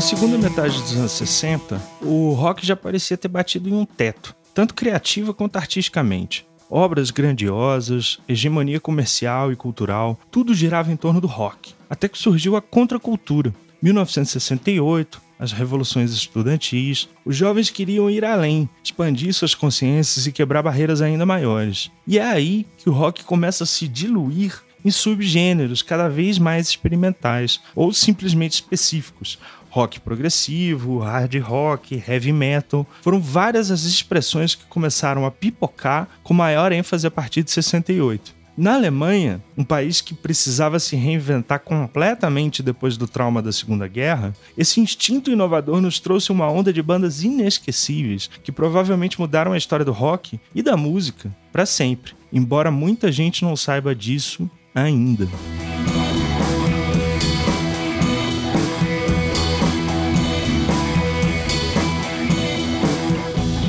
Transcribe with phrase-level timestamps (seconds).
[0.00, 4.34] Na segunda metade dos anos 60, o rock já parecia ter batido em um teto,
[4.54, 6.46] tanto criativa quanto artisticamente.
[6.70, 12.56] Obras grandiosas, hegemonia comercial e cultural, tudo girava em torno do rock, até que surgiu
[12.56, 13.54] a contracultura.
[13.82, 21.02] 1968, as revoluções estudantis, os jovens queriam ir além, expandir suas consciências e quebrar barreiras
[21.02, 21.90] ainda maiores.
[22.06, 26.68] E é aí que o rock começa a se diluir em subgêneros cada vez mais
[26.68, 29.38] experimentais ou simplesmente específicos.
[29.70, 32.86] Rock progressivo, hard rock, heavy metal.
[33.02, 38.40] Foram várias as expressões que começaram a pipocar com maior ênfase a partir de 68.
[38.60, 44.34] Na Alemanha, um país que precisava se reinventar completamente depois do trauma da Segunda Guerra,
[44.58, 49.84] esse instinto inovador nos trouxe uma onda de bandas inesquecíveis que provavelmente mudaram a história
[49.84, 55.26] do rock e da música para sempre, embora muita gente não saiba disso ainda.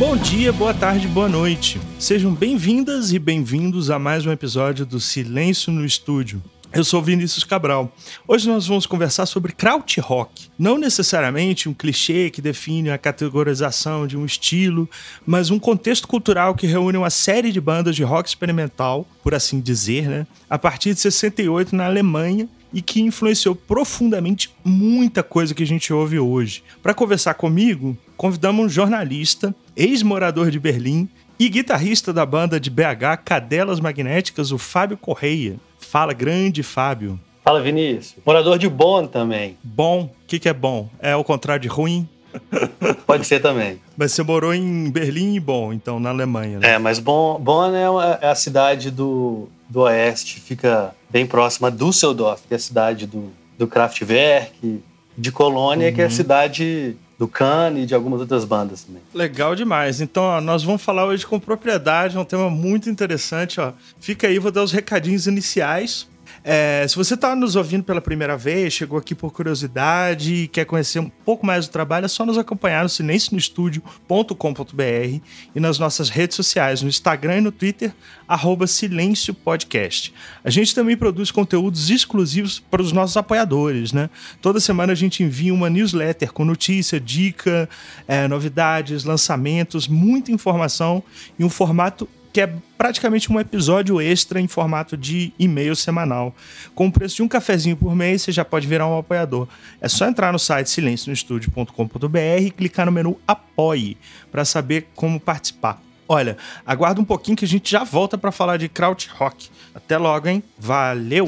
[0.02, 1.80] Bom dia, boa tarde, boa noite.
[2.00, 6.42] Sejam bem-vindas e bem-vindos a mais um episódio do Silêncio no Estúdio.
[6.74, 7.96] Eu sou Vinícius Cabral.
[8.28, 10.50] Hoje nós vamos conversar sobre krautrock.
[10.58, 14.90] Não necessariamente um clichê que define a categorização de um estilo,
[15.24, 19.60] mas um contexto cultural que reúne uma série de bandas de rock experimental, por assim
[19.62, 25.64] dizer, né, a partir de 68 na Alemanha e que influenciou profundamente muita coisa que
[25.64, 26.64] a gente ouve hoje.
[26.82, 33.24] Para conversar comigo, convidamos um jornalista, ex-morador de Berlim e guitarrista da banda de BH
[33.26, 35.56] Cadelas Magnéticas, o Fábio Correia.
[35.80, 37.20] Fala, grande Fábio.
[37.44, 38.16] Fala, Vinícius.
[38.26, 39.58] Morador de Bonn também.
[39.64, 40.04] Bom?
[40.04, 40.90] O que, que é bom?
[41.00, 42.08] É o contrário de ruim?
[43.06, 43.82] Pode ser também.
[43.98, 46.74] Mas você morou em Berlim e Bonn, então, na Alemanha, né?
[46.74, 51.68] É, mas Bonn, Bonn é, uma, é a cidade do, do oeste, fica bem próxima
[51.68, 54.82] a Düsseldorf, que é a cidade do, do Kraftwerk,
[55.18, 55.94] de Colônia, uhum.
[55.96, 56.14] que é a uhum.
[56.14, 59.00] cidade do Khan e de algumas outras bandas também.
[59.14, 60.02] Legal demais.
[60.02, 63.62] Então, ó, nós vamos falar hoje com propriedade, é um tema muito interessante.
[63.62, 63.74] Ó.
[64.00, 66.08] Fica aí, vou dar os recadinhos iniciais
[66.44, 70.66] é, se você está nos ouvindo pela primeira vez, chegou aqui por curiosidade e quer
[70.66, 75.22] conhecer um pouco mais do trabalho, é só nos acompanhar no silencionostudio.com.br
[75.56, 77.94] e nas nossas redes sociais, no Instagram e no Twitter,
[78.28, 80.12] arroba Silêncio Podcast.
[80.44, 84.10] A gente também produz conteúdos exclusivos para os nossos apoiadores, né?
[84.42, 87.70] Toda semana a gente envia uma newsletter com notícia, dica,
[88.08, 91.04] é, novidades, lançamentos, muita informação
[91.40, 96.34] em um formato que é praticamente um episódio extra em formato de e-mail semanal.
[96.74, 99.48] Com o preço de um cafezinho por mês, você já pode virar um apoiador.
[99.80, 103.98] É só entrar no site silencionostudio.com.br e clicar no menu Apoie
[104.32, 105.82] para saber como participar.
[106.08, 109.50] Olha, aguarda um pouquinho que a gente já volta para falar de Krautrock.
[109.74, 110.44] Até logo, hein?
[110.58, 111.28] Valeu!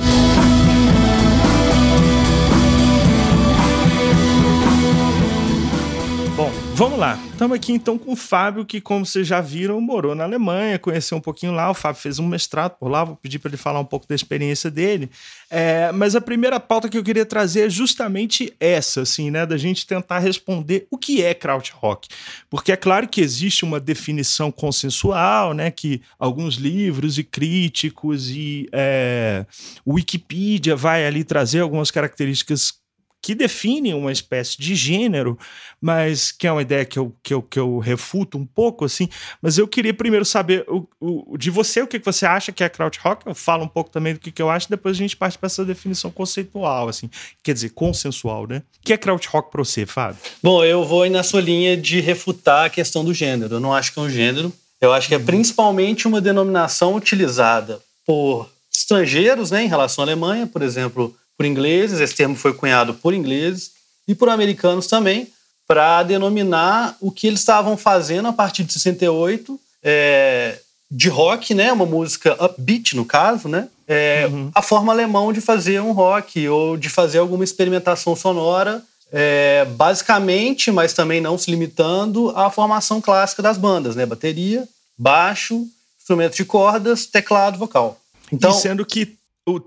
[6.76, 7.20] Vamos lá.
[7.32, 11.18] Estamos aqui então com o Fábio, que, como vocês já viram, morou na Alemanha, conheceu
[11.18, 11.70] um pouquinho lá.
[11.70, 14.16] O Fábio fez um mestrado por lá, vou pedir para ele falar um pouco da
[14.16, 15.10] experiência dele.
[15.50, 19.46] É, mas a primeira pauta que eu queria trazer é justamente essa, assim, né?
[19.46, 22.08] Da gente tentar responder o que é krautrock.
[22.50, 25.70] Porque é claro que existe uma definição consensual, né?
[25.70, 29.46] Que alguns livros e críticos e é,
[29.88, 32.83] Wikipedia vai ali trazer algumas características
[33.24, 35.40] que define uma espécie de gênero,
[35.80, 39.08] mas que é uma ideia que eu, que eu, que eu refuto um pouco, assim.
[39.42, 42.68] Mas eu queria primeiro saber o, o, de você o que, você acha que é
[42.68, 43.26] krautrock.
[43.26, 45.48] Eu falo um pouco também do que, que eu acho, depois a gente parte para
[45.48, 47.10] essa definição conceitual, assim.
[47.42, 48.58] Quer dizer, consensual, né?
[48.82, 50.20] O que é krautrock para você, Fábio?
[50.44, 53.56] Bom, eu vou na sua linha de refutar a questão do gênero.
[53.56, 54.52] Eu não acho que é um gênero.
[54.82, 55.26] Eu acho que é uhum.
[55.26, 62.00] principalmente uma denominação utilizada por estrangeiros, né, em relação à Alemanha, por exemplo, por ingleses,
[62.00, 63.72] esse termo foi cunhado por ingleses
[64.08, 65.28] e por americanos também,
[65.68, 70.60] para denominar o que eles estavam fazendo a partir de 68, é,
[70.92, 74.52] de rock, né, uma música upbeat no caso, né, é, uhum.
[74.54, 80.72] a forma alemão de fazer um rock ou de fazer alguma experimentação sonora, é, basicamente,
[80.72, 85.66] mas também não se limitando à formação clássica das bandas, né, bateria, baixo,
[86.00, 87.98] instrumento de cordas, teclado, vocal.
[88.32, 89.16] Então, e sendo que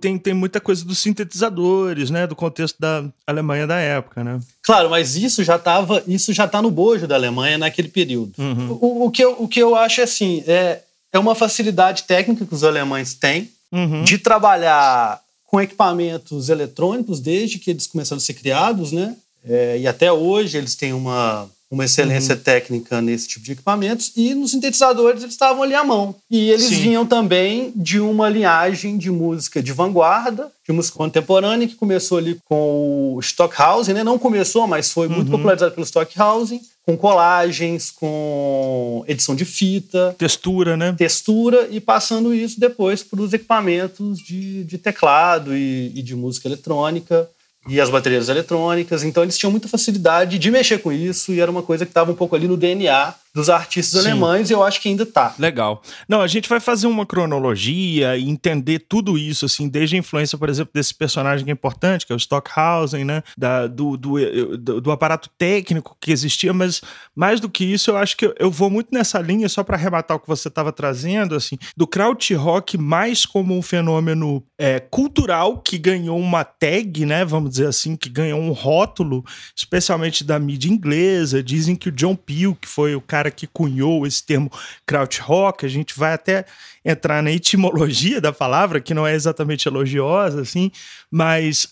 [0.01, 2.27] tem, tem muita coisa dos sintetizadores, né?
[2.27, 4.41] Do contexto da Alemanha da época, né?
[4.63, 8.33] Claro, mas isso já estava, isso já está no bojo da Alemanha naquele período.
[8.39, 8.79] Uhum.
[8.81, 10.81] O, o, que eu, o que eu acho é assim, é,
[11.13, 14.03] é uma facilidade técnica que os alemães têm uhum.
[14.03, 19.15] de trabalhar com equipamentos eletrônicos desde que eles começaram a ser criados, né?
[19.45, 22.41] É, e até hoje eles têm uma, uma excelência uhum.
[22.41, 26.15] técnica nesse tipo de equipamentos, e nos sintetizadores eles estavam ali à mão.
[26.31, 26.83] E eles Sim.
[26.83, 32.39] vinham também de uma linhagem de música de vanguarda, de música contemporânea, que começou ali
[32.45, 34.05] com o Stockhausen, né?
[34.05, 35.37] Não começou, mas foi muito uhum.
[35.37, 40.15] popularizado pelo Stockhausen, com colagens, com edição de fita.
[40.17, 40.95] Textura, né?
[40.97, 46.47] Textura, e passando isso depois para os equipamentos de, de teclado e, e de música
[46.47, 47.29] eletrônica
[47.69, 49.03] e as baterias eletrônicas.
[49.03, 52.13] Então eles tinham muita facilidade de mexer com isso e era uma coisa que estava
[52.13, 54.13] um pouco ali no DNA dos artistas Sim.
[54.13, 55.35] alemães e eu acho que ainda tá.
[55.39, 55.83] Legal.
[56.09, 60.39] Não, a gente vai fazer uma cronologia e entender tudo isso, assim, desde a influência,
[60.39, 63.23] por exemplo, desse personagem que é importante, que é o Stockhausen, né?
[63.37, 66.81] Da, do, do, do, do aparato técnico que existia, mas
[67.15, 69.77] mais do que isso, eu acho que eu, eu vou muito nessa linha, só para
[69.77, 75.59] arrematar o que você estava trazendo, assim, do krautrock mais como um fenômeno é, cultural
[75.59, 77.23] que ganhou uma tag, né?
[77.23, 79.23] Vamos dizer assim, que ganhou um rótulo,
[79.55, 81.43] especialmente da mídia inglesa.
[81.43, 84.51] Dizem que o John Peel, que foi o cara cara que cunhou esse termo
[84.87, 86.45] krautrock, a gente vai até
[86.85, 90.71] entrar na etimologia da palavra, que não é exatamente elogiosa, assim,
[91.11, 91.69] mas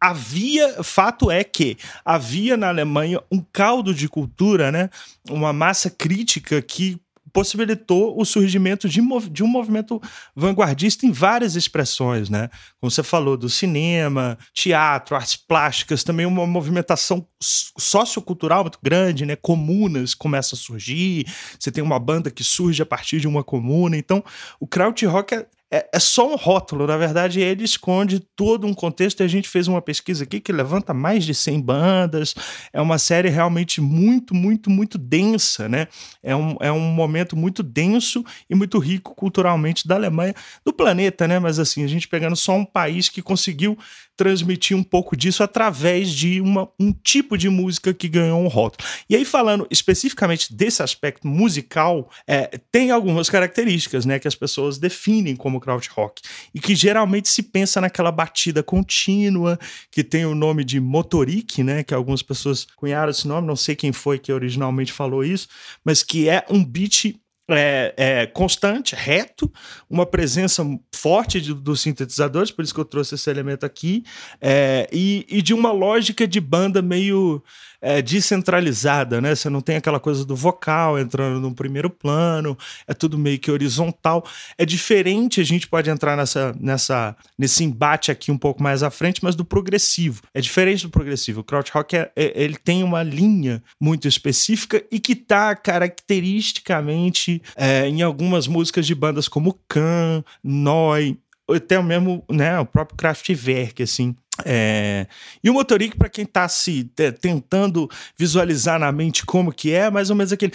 [0.00, 4.88] havia, fato é que havia na Alemanha um caldo de cultura, né?
[5.28, 6.98] Uma massa crítica que
[7.36, 8.98] possibilitou o surgimento de,
[9.30, 10.00] de, um movimento
[10.34, 12.48] vanguardista em várias expressões, né?
[12.80, 19.36] Como você falou, do cinema, teatro, artes plásticas, também uma movimentação sociocultural muito grande, né?
[19.36, 21.26] Comunas começam a surgir,
[21.60, 24.24] você tem uma banda que surge a partir de uma comuna, então
[24.58, 29.24] o krautrock é, é, só um rótulo, na verdade ele esconde todo um contexto e
[29.24, 32.34] a gente fez uma pesquisa aqui que levanta mais de 100 bandas,
[32.72, 35.88] é uma série realmente muito, muito, muito densa, né?
[36.22, 40.34] É um, é um momento muito denso e muito rico culturalmente da Alemanha,
[40.64, 41.40] do planeta, né?
[41.40, 43.76] Mas assim, a gente pegando só um país que conseguiu
[44.16, 48.88] transmitir um pouco disso através de uma, um tipo de música que ganhou um rótulo.
[49.08, 54.78] E aí, falando especificamente desse aspecto musical, é, tem algumas características né, que as pessoas
[54.78, 56.22] definem como krautrock
[56.54, 59.58] e que geralmente se pensa naquela batida contínua
[59.90, 63.76] que tem o nome de motorik, né, que algumas pessoas cunharam esse nome, não sei
[63.76, 65.48] quem foi que originalmente falou isso,
[65.84, 67.14] mas que é um beat
[67.48, 69.50] é, é, constante, reto,
[69.88, 74.04] uma presença forte de, dos sintetizadores, por isso que eu trouxe esse elemento aqui,
[74.40, 77.42] é, e, e, de uma lógica de banda meio
[77.86, 79.32] é, descentralizada, né?
[79.32, 83.48] Você não tem aquela coisa do vocal entrando no primeiro plano, é tudo meio que
[83.48, 84.26] horizontal.
[84.58, 88.90] É diferente, a gente pode entrar nessa, nessa, nesse embate aqui um pouco mais à
[88.90, 90.22] frente, mas do progressivo.
[90.34, 91.42] É diferente do progressivo.
[91.42, 97.86] O krautrock é, é, ele tem uma linha muito específica e que está caracteristicamente é,
[97.86, 101.16] em algumas músicas de bandas como Can, Noi,
[101.48, 104.16] até mesmo né, o próprio Kraftwerk, assim.
[104.44, 105.06] É...
[105.42, 106.84] E o Motoric, para quem está se
[107.20, 107.88] tentando
[108.18, 110.52] visualizar na mente como que é, mais ou menos aquele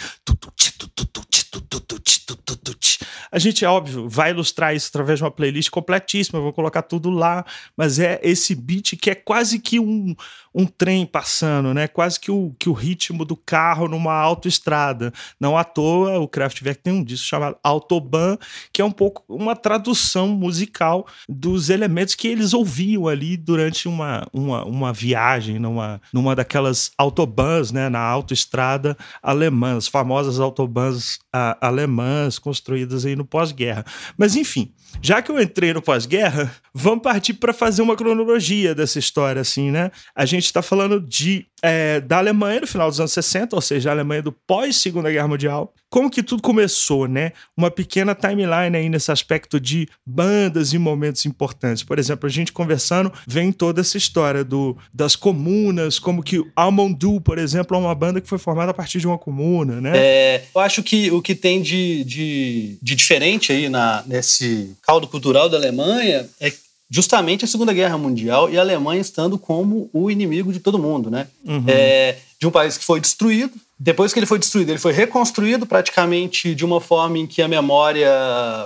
[3.30, 6.82] a gente, é óbvio, vai ilustrar isso através de uma playlist completíssima, eu vou colocar
[6.82, 7.44] tudo lá,
[7.74, 10.14] mas é esse beat que é quase que um,
[10.54, 11.88] um trem passando, né?
[11.88, 15.12] Quase que o, que o ritmo do carro numa autoestrada.
[15.40, 18.36] Não à toa, o Kraftwerk tem um disco chamado Autobahn,
[18.70, 24.26] que é um pouco uma tradução musical dos elementos que eles ouviam ali durante uma,
[24.32, 27.88] uma, uma viagem, numa, numa daquelas autobahns, né?
[27.88, 33.84] Na autoestrada alemã, as famosas autobahns a, alemãs construídas aí no pós-guerra.
[34.16, 38.98] Mas enfim, já que eu entrei no pós-guerra, vamos partir para fazer uma cronologia dessa
[38.98, 39.90] história, assim, né?
[40.14, 43.90] A gente está falando de é, da Alemanha no final dos anos 60, ou seja,
[43.90, 45.72] a Alemanha do pós-Segunda Guerra Mundial.
[45.92, 47.32] Como que tudo começou, né?
[47.54, 51.82] Uma pequena timeline aí nesse aspecto de bandas e momentos importantes.
[51.82, 57.20] Por exemplo, a gente conversando, vem toda essa história do, das comunas, como que Almondu,
[57.20, 59.92] por exemplo, é uma banda que foi formada a partir de uma comuna, né?
[59.94, 65.06] É, eu acho que o que tem de, de, de diferente aí na, nesse caldo
[65.06, 66.50] cultural da Alemanha é
[66.88, 71.10] justamente a Segunda Guerra Mundial e a Alemanha estando como o inimigo de todo mundo,
[71.10, 71.26] né?
[71.44, 71.64] Uhum.
[71.68, 73.52] É, de um país que foi destruído.
[73.84, 77.48] Depois que ele foi destruído, ele foi reconstruído praticamente de uma forma em que a
[77.48, 78.08] memória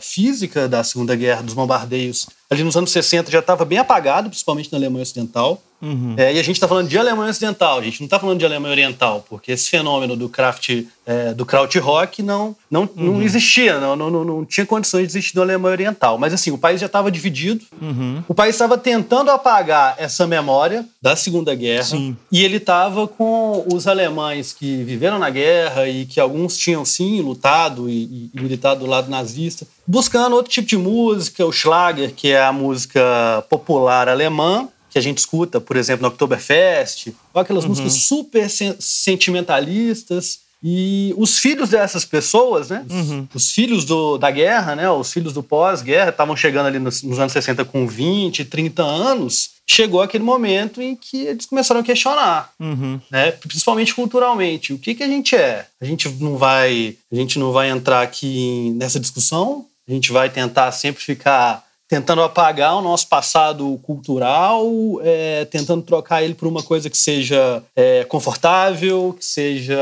[0.03, 4.71] física da Segunda Guerra, dos bombardeios, ali nos anos 60 já estava bem apagado, principalmente
[4.71, 5.63] na Alemanha Ocidental.
[5.81, 6.15] Uhum.
[6.17, 8.47] É, e a gente está falando de Alemanha Ocidental, a gente não está falando de
[8.47, 13.13] Alemanha Oriental, porque esse fenômeno do craft, é, do krautrock não, não, uhum.
[13.13, 16.19] não existia, não, não, não, tinha condições de existir na Alemanha Oriental.
[16.19, 18.23] Mas assim, o país já estava dividido, uhum.
[18.27, 22.17] o país estava tentando apagar essa memória da Segunda Guerra, Sim.
[22.33, 27.21] e ele estava com os alemães que viveram na guerra e que alguns tinham sim
[27.21, 32.29] lutado e, e militado do lado nazista, buscando outro tipo de música, o Schlager, que
[32.29, 37.65] é a música popular alemã, que a gente escuta, por exemplo, no Oktoberfest, ou aquelas
[37.65, 37.69] uhum.
[37.69, 38.49] músicas super
[38.81, 40.41] sentimentalistas.
[40.63, 42.83] E os filhos dessas pessoas, né?
[42.89, 43.29] Uhum.
[43.35, 44.91] Os filhos do, da guerra, né?
[44.91, 49.51] Os filhos do pós-guerra estavam chegando ali nos, nos, anos 60 com 20, 30 anos.
[49.67, 52.99] Chegou aquele momento em que eles começaram a questionar, uhum.
[53.11, 53.33] né?
[53.33, 54.73] Principalmente culturalmente.
[54.73, 55.67] O que, que a gente é?
[55.79, 59.67] A gente não vai, a gente não vai entrar aqui nessa discussão.
[59.87, 64.67] A gente vai tentar sempre ficar tentando apagar o nosso passado cultural,
[65.03, 69.79] é, tentando trocar ele por uma coisa que seja é, confortável, que seja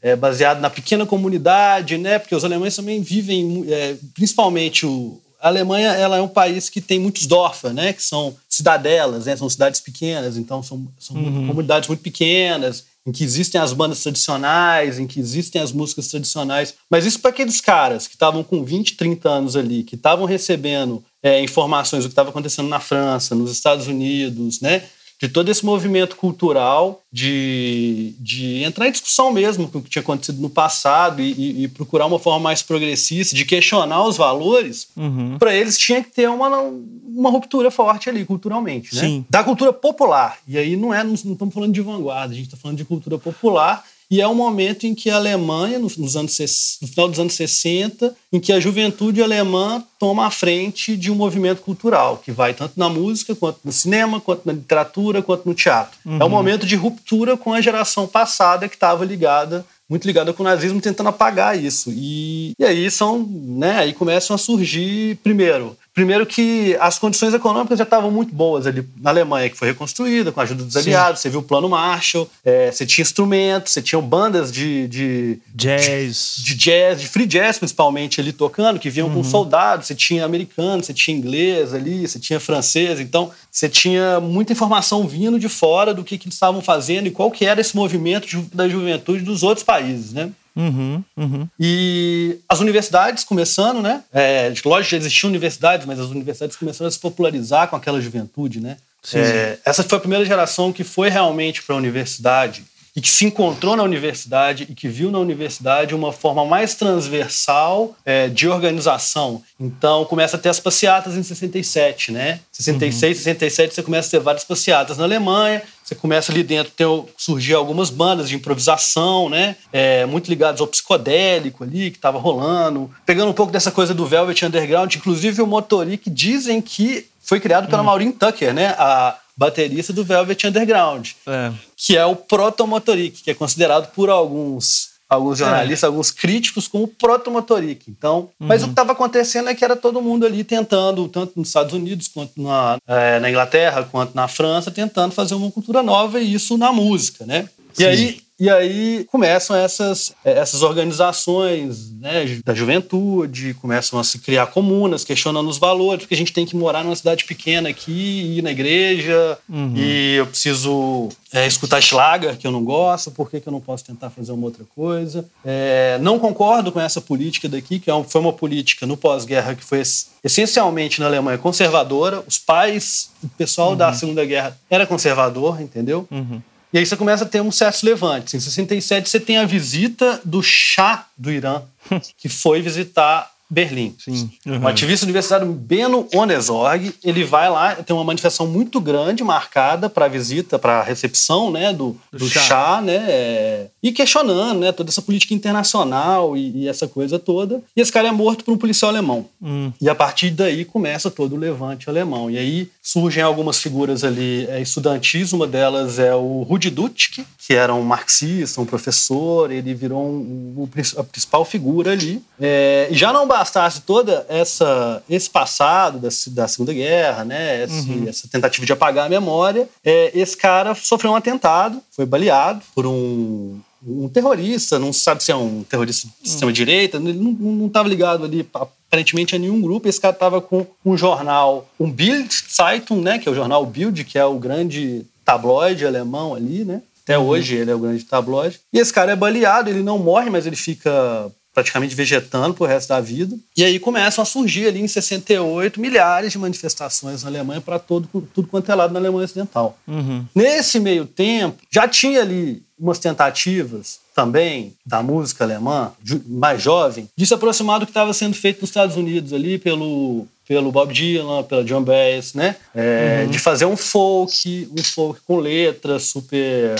[0.00, 2.18] é, baseado na pequena comunidade, né?
[2.18, 6.80] Porque os alemães também vivem, é, principalmente o a Alemanha ela é um país que
[6.80, 7.92] tem muitos Dörfer, né?
[7.92, 9.36] Que são cidadelas, né?
[9.36, 11.46] São cidades pequenas, então são, são uhum.
[11.46, 16.74] comunidades muito pequenas em que existem as bandas tradicionais, em que existem as músicas tradicionais.
[16.90, 21.02] Mas isso para aqueles caras que estavam com 20, 30 anos ali, que estavam recebendo
[21.22, 24.84] é, informações do que estava acontecendo na França, nos Estados Unidos, né?
[25.20, 30.00] de todo esse movimento cultural de, de entrar em discussão mesmo com o que tinha
[30.00, 34.86] acontecido no passado e, e, e procurar uma forma mais progressista, de questionar os valores,
[34.96, 35.36] uhum.
[35.36, 38.94] para eles tinha que ter uma, uma ruptura forte ali, culturalmente.
[38.94, 39.00] Né?
[39.00, 39.26] Sim.
[39.28, 40.38] Da cultura popular.
[40.46, 42.84] E aí não, é, não, não estamos falando de vanguarda, a gente está falando de
[42.84, 46.38] cultura popular e é um momento em que a Alemanha, nos anos,
[46.80, 51.14] no final dos anos 60, em que a juventude alemã toma a frente de um
[51.14, 55.54] movimento cultural, que vai tanto na música, quanto no cinema, quanto na literatura, quanto no
[55.54, 55.98] teatro.
[56.06, 56.18] Uhum.
[56.20, 60.42] É um momento de ruptura com a geração passada que estava ligada muito ligada com
[60.42, 61.90] o nazismo, tentando apagar isso.
[61.90, 67.76] E, e aí são, né, aí começam a surgir, primeiro, Primeiro que as condições econômicas
[67.76, 71.18] já estavam muito boas ali na Alemanha, que foi reconstruída com a ajuda dos aliados.
[71.18, 71.22] Sim.
[71.22, 76.36] Você viu o plano Marshall, é, você tinha instrumentos, você tinha bandas de, de jazz,
[76.36, 79.14] de, de, jazz, de free jazz principalmente ali tocando, que vinham uhum.
[79.14, 79.88] com soldados.
[79.88, 83.00] Você tinha americano, você tinha inglês ali, você tinha francês.
[83.00, 87.10] Então você tinha muita informação vindo de fora do que, que eles estavam fazendo e
[87.10, 90.30] qual que era esse movimento da juventude dos outros países, né?
[90.58, 91.48] Uhum, uhum.
[91.58, 94.02] E as universidades começando, né?
[94.12, 98.60] É, lógico, já existiam universidades, mas as universidades começaram a se popularizar com aquela juventude,
[98.60, 98.76] né?
[99.14, 102.64] É, essa foi a primeira geração que foi realmente para a universidade
[102.98, 107.96] e que se encontrou na universidade e que viu na universidade uma forma mais transversal
[108.04, 109.40] é, de organização.
[109.60, 112.40] Então, começa a ter as passeatas em 67, né?
[112.50, 113.22] 66, uhum.
[113.22, 117.54] 67, você começa a ter várias passeatas na Alemanha, você começa ali dentro ter surgir
[117.54, 119.56] algumas bandas de improvisação, né?
[119.72, 124.04] É, muito ligadas ao psicodélico ali que estava rolando, pegando um pouco dessa coisa do
[124.04, 127.86] Velvet Underground, inclusive o Motoric dizem que foi criado pela hum.
[127.86, 128.74] Maureen Tucker, né?
[128.78, 131.52] A baterista do Velvet Underground, é.
[131.74, 135.44] que é o proto-Motoric, que é considerado por alguns alguns é.
[135.44, 135.86] jornalistas, é.
[135.86, 137.90] alguns críticos como proto-Motoric.
[137.90, 138.46] Então, uhum.
[138.46, 141.72] mas o que estava acontecendo é que era todo mundo ali tentando, tanto nos Estados
[141.72, 146.34] Unidos quanto na, é, na Inglaterra, quanto na França, tentando fazer uma cultura nova e
[146.34, 147.48] isso na música, né?
[147.72, 147.82] Sim.
[147.82, 154.20] E aí e aí começam essas, eh, essas organizações né, da juventude, começam a se
[154.20, 158.36] criar comunas, questionando os valores, porque a gente tem que morar numa cidade pequena aqui,
[158.38, 159.74] ir na igreja, uhum.
[159.76, 163.60] e eu preciso é, escutar Schlager, que eu não gosto, por que, que eu não
[163.60, 165.24] posso tentar fazer uma outra coisa?
[165.44, 169.64] É, não concordo com essa política daqui, que é foi uma política no pós-guerra que
[169.64, 169.82] foi
[170.22, 172.22] essencialmente na Alemanha conservadora.
[172.26, 173.76] Os pais, o pessoal uhum.
[173.76, 176.06] da Segunda Guerra era conservador, entendeu?
[176.10, 176.40] Uhum.
[176.72, 178.36] E aí você começa a ter um certo levante.
[178.36, 181.62] Em 67 você tem a visita do chá do Irã,
[182.18, 183.94] que foi visitar Berlim.
[183.98, 184.30] Sim.
[184.46, 184.58] Uhum.
[184.58, 190.04] Um ativista universitário, Beno Onesorg, ele vai lá, tem uma manifestação muito grande marcada para
[190.04, 192.40] a visita, para a recepção né, do, do, do chá.
[192.40, 197.62] chá, né, é, e questionando né, toda essa política internacional e, e, essa coisa toda.
[197.74, 199.26] E esse cara é morto por um policial alemão.
[199.40, 199.72] Hum.
[199.80, 202.30] E a partir daí começa todo o levante alemão.
[202.30, 207.54] E aí surgem algumas figuras ali é, estudantis, uma delas é o Rudi Dutschke, que
[207.54, 212.22] era um marxista, um professor, ele virou um, um, a principal figura ali.
[212.40, 217.90] É, e já não bastasse toda essa esse passado da, da Segunda Guerra, né, esse,
[217.90, 218.08] uhum.
[218.08, 222.86] essa tentativa de apagar a memória, é, esse cara sofreu um atentado, foi baleado por
[222.86, 228.24] um um terrorista, não sabe se é um terrorista de extrema-direita, ele não estava ligado
[228.24, 229.88] ali aparentemente a nenhum grupo.
[229.88, 234.02] Esse cara estava com um jornal, um Bild Zeitung, né, que é o jornal Bild,
[234.04, 236.82] que é o grande tabloide alemão ali, né?
[237.04, 237.26] Até uhum.
[237.26, 238.60] hoje ele é o grande tabloide.
[238.72, 242.90] E esse cara é baleado, ele não morre, mas ele fica praticamente vegetando pro resto
[242.90, 243.36] da vida.
[243.56, 248.08] E aí começam a surgir ali em 68 milhares de manifestações na Alemanha para todo
[248.32, 249.76] tudo quanto é lado na Alemanha Ocidental.
[249.86, 250.24] Uhum.
[250.32, 255.90] Nesse meio tempo, já tinha ali umas tentativas também da música alemã,
[256.26, 260.26] mais jovem, de se aproximar do que estava sendo feito nos Estados Unidos ali pelo
[260.46, 262.56] pelo Bob Dylan, pela John Baez, né?
[262.74, 263.30] É, uhum.
[263.30, 266.74] De fazer um folk, um folk com letras super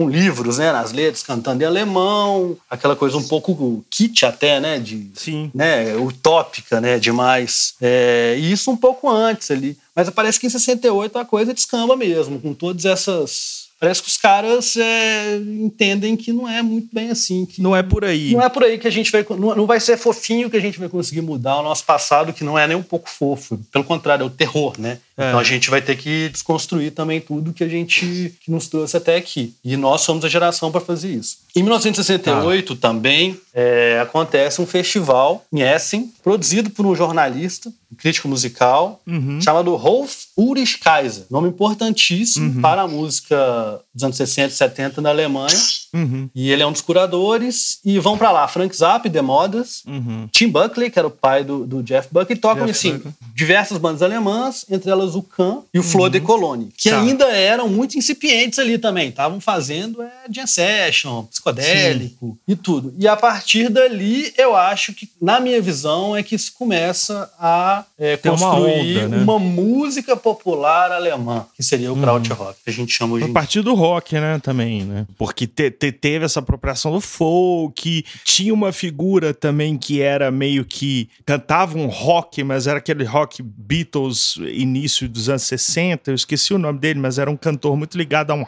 [0.00, 4.78] com livros, né, nas letras, cantando em alemão, aquela coisa um pouco kit até, né,
[4.78, 5.50] de, Sim.
[5.54, 7.74] né, utópica, né, demais.
[7.82, 9.76] É, e isso um pouco antes ali.
[9.94, 14.18] Mas parece que em 68 a coisa descamba mesmo, com todas essas Parece que os
[14.18, 17.46] caras é, entendem que não é muito bem assim.
[17.46, 18.32] Que não é por aí.
[18.32, 19.24] Não é por aí que a gente vai.
[19.38, 22.58] Não, vai ser fofinho que a gente vai conseguir mudar o nosso passado, que não
[22.58, 23.58] é nem um pouco fofo.
[23.72, 24.98] Pelo contrário, é o terror, né?
[25.20, 25.28] É.
[25.28, 28.96] Então a gente vai ter que desconstruir também tudo que a gente que nos trouxe
[28.96, 29.54] até aqui.
[29.62, 31.38] E nós somos a geração para fazer isso.
[31.54, 32.88] Em 1968 tá.
[32.88, 39.40] também é, acontece um festival em Essen, produzido por um jornalista, um crítico musical, uhum.
[39.40, 41.24] chamado Rolf Ulrich Kaiser.
[41.28, 42.60] Nome importantíssimo uhum.
[42.60, 45.58] para a música dos anos 60 e 70 na Alemanha.
[45.92, 46.30] Uhum.
[46.32, 47.80] E ele é um dos curadores.
[47.84, 50.28] E vão para lá Frank Zappa, The Modas, uhum.
[50.30, 53.02] Tim Buckley, que era o pai do, do Jeff Buckley, e tocam assim,
[53.34, 56.24] diversas bandas alemãs, entre elas o Can e o Flor de uhum.
[56.24, 57.00] Cologne, que tá.
[57.00, 59.08] ainda eram muito incipientes ali também.
[59.08, 62.38] Estavam fazendo é, jam session, psicodélico Sim.
[62.52, 62.94] e tudo.
[62.98, 67.84] E a partir dali, eu acho que, na minha visão, é que se começa a
[67.98, 69.22] é, construir uma, onda, né?
[69.22, 72.02] uma, música popular alemã, que seria o uhum.
[72.02, 75.06] Krautrock, que a gente chama hoje A partir do rock, né, também, né?
[75.16, 80.64] Porque te, te, teve essa apropriação do folk, tinha uma figura também que era meio
[80.64, 86.54] que cantava um rock, mas era aquele rock Beatles início dos anos 60, eu esqueci
[86.54, 88.44] o nome dele, mas era um cantor muito ligado a um,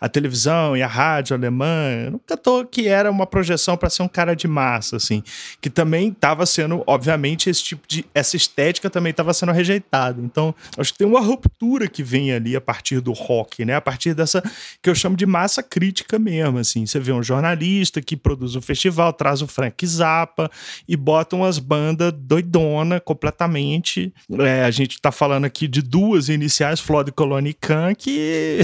[0.00, 4.08] à televisão e à rádio alemã, um cantor que era uma projeção para ser um
[4.08, 5.22] cara de massa, assim,
[5.60, 10.20] que também estava sendo, obviamente, esse tipo de essa estética também estava sendo rejeitada.
[10.20, 13.74] Então, acho que tem uma ruptura que vem ali a partir do rock, né?
[13.74, 14.42] A partir dessa
[14.80, 16.86] que eu chamo de massa crítica mesmo, assim.
[16.86, 20.50] Você vê um jornalista que produz um festival, traz o Frank Zappa
[20.88, 24.12] e bota umas bandas doidona completamente.
[24.38, 28.60] É, a gente está falando aqui de duas iniciais, Flod Colony e Khan, que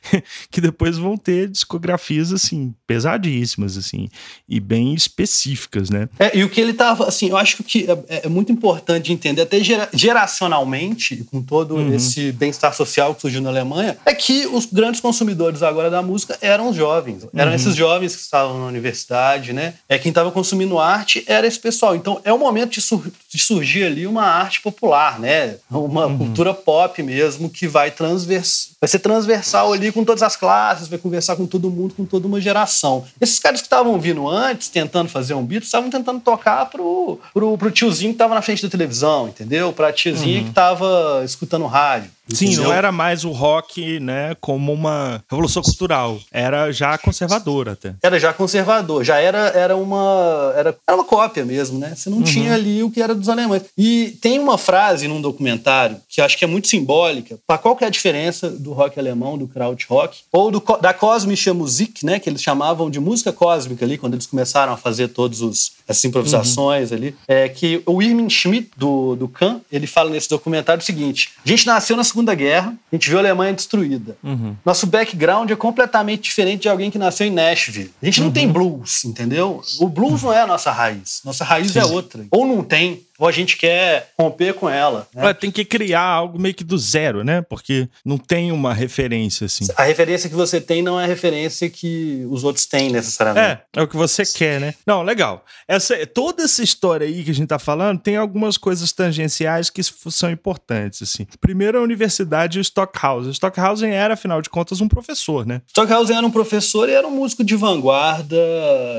[0.50, 4.08] que depois vão ter discografias assim pesadíssimas assim
[4.48, 6.08] e bem específicas, né?
[6.18, 9.42] É, e o que ele tava assim, eu acho que é, é muito importante entender
[9.42, 9.58] até
[9.92, 11.94] geracionalmente com todo uhum.
[11.94, 16.38] esse bem-estar social que surgiu na Alemanha, é que os grandes consumidores agora da música
[16.40, 17.56] eram os jovens, eram uhum.
[17.56, 19.74] esses jovens que estavam na universidade, né?
[19.88, 21.96] É quem estava consumindo arte era esse pessoal.
[21.96, 25.56] Então é o momento de, sur de surgir ali uma arte popular, né?
[25.70, 26.18] Uma uhum.
[26.18, 30.98] cultura pop mesmo que vai transvers vai ser transversal ali com todas as classes, vai
[30.98, 33.04] conversar com todo mundo, com toda uma geração.
[33.20, 37.58] Esses caras que estavam vindo antes, tentando fazer um beat, estavam tentando tocar pro, pro,
[37.58, 39.72] pro tiozinho que estava na frente da televisão, entendeu?
[39.72, 40.44] Pra tiazinha uhum.
[40.44, 42.10] que estava escutando rádio.
[42.32, 46.18] Sim, não era mais o rock, né, como uma revolução cultural.
[46.32, 47.94] Era já conservador até.
[48.02, 51.94] Era já conservador, já era, era, uma, era, era uma cópia mesmo, né?
[51.94, 52.24] Você não uhum.
[52.24, 53.62] tinha ali o que era dos alemães.
[53.76, 57.84] E tem uma frase num documentário que acho que é muito simbólica para qual que
[57.84, 62.28] é a diferença do rock alemão, do Krautrock, ou do, da Kosmische Musik, né, que
[62.28, 66.90] eles chamavam de música cósmica ali, quando eles começaram a fazer todos os essas improvisações
[66.90, 66.96] uhum.
[66.96, 71.30] ali, é que o Irving Schmidt, do, do Kahn, ele fala nesse documentário o seguinte,
[71.44, 74.16] a gente nasceu na Segunda Guerra, a gente viu a Alemanha destruída.
[74.24, 74.56] Uhum.
[74.64, 77.92] Nosso background é completamente diferente de alguém que nasceu em Nashville.
[78.02, 78.32] A gente não uhum.
[78.32, 79.62] tem blues, entendeu?
[79.78, 81.20] O blues não é a nossa raiz.
[81.24, 81.88] Nossa raiz é Sim.
[81.88, 82.26] é outra.
[82.32, 85.08] Ou não tem ou a gente quer romper com ela.
[85.12, 85.34] Né?
[85.34, 87.42] Tem que criar algo meio que do zero, né?
[87.42, 89.66] Porque não tem uma referência assim.
[89.76, 93.62] A referência que você tem não é a referência que os outros têm necessariamente.
[93.76, 94.74] É, é o que você quer, né?
[94.86, 95.44] Não, legal.
[95.66, 99.82] Essa, toda essa história aí que a gente tá falando tem algumas coisas tangenciais que
[99.82, 101.26] são importantes, assim.
[101.40, 103.32] Primeiro, a universidade e o Stockhausen.
[103.32, 105.60] Stockhausen era, afinal de contas, um professor, né?
[105.68, 108.36] Stockhausen era um professor e era um músico de vanguarda.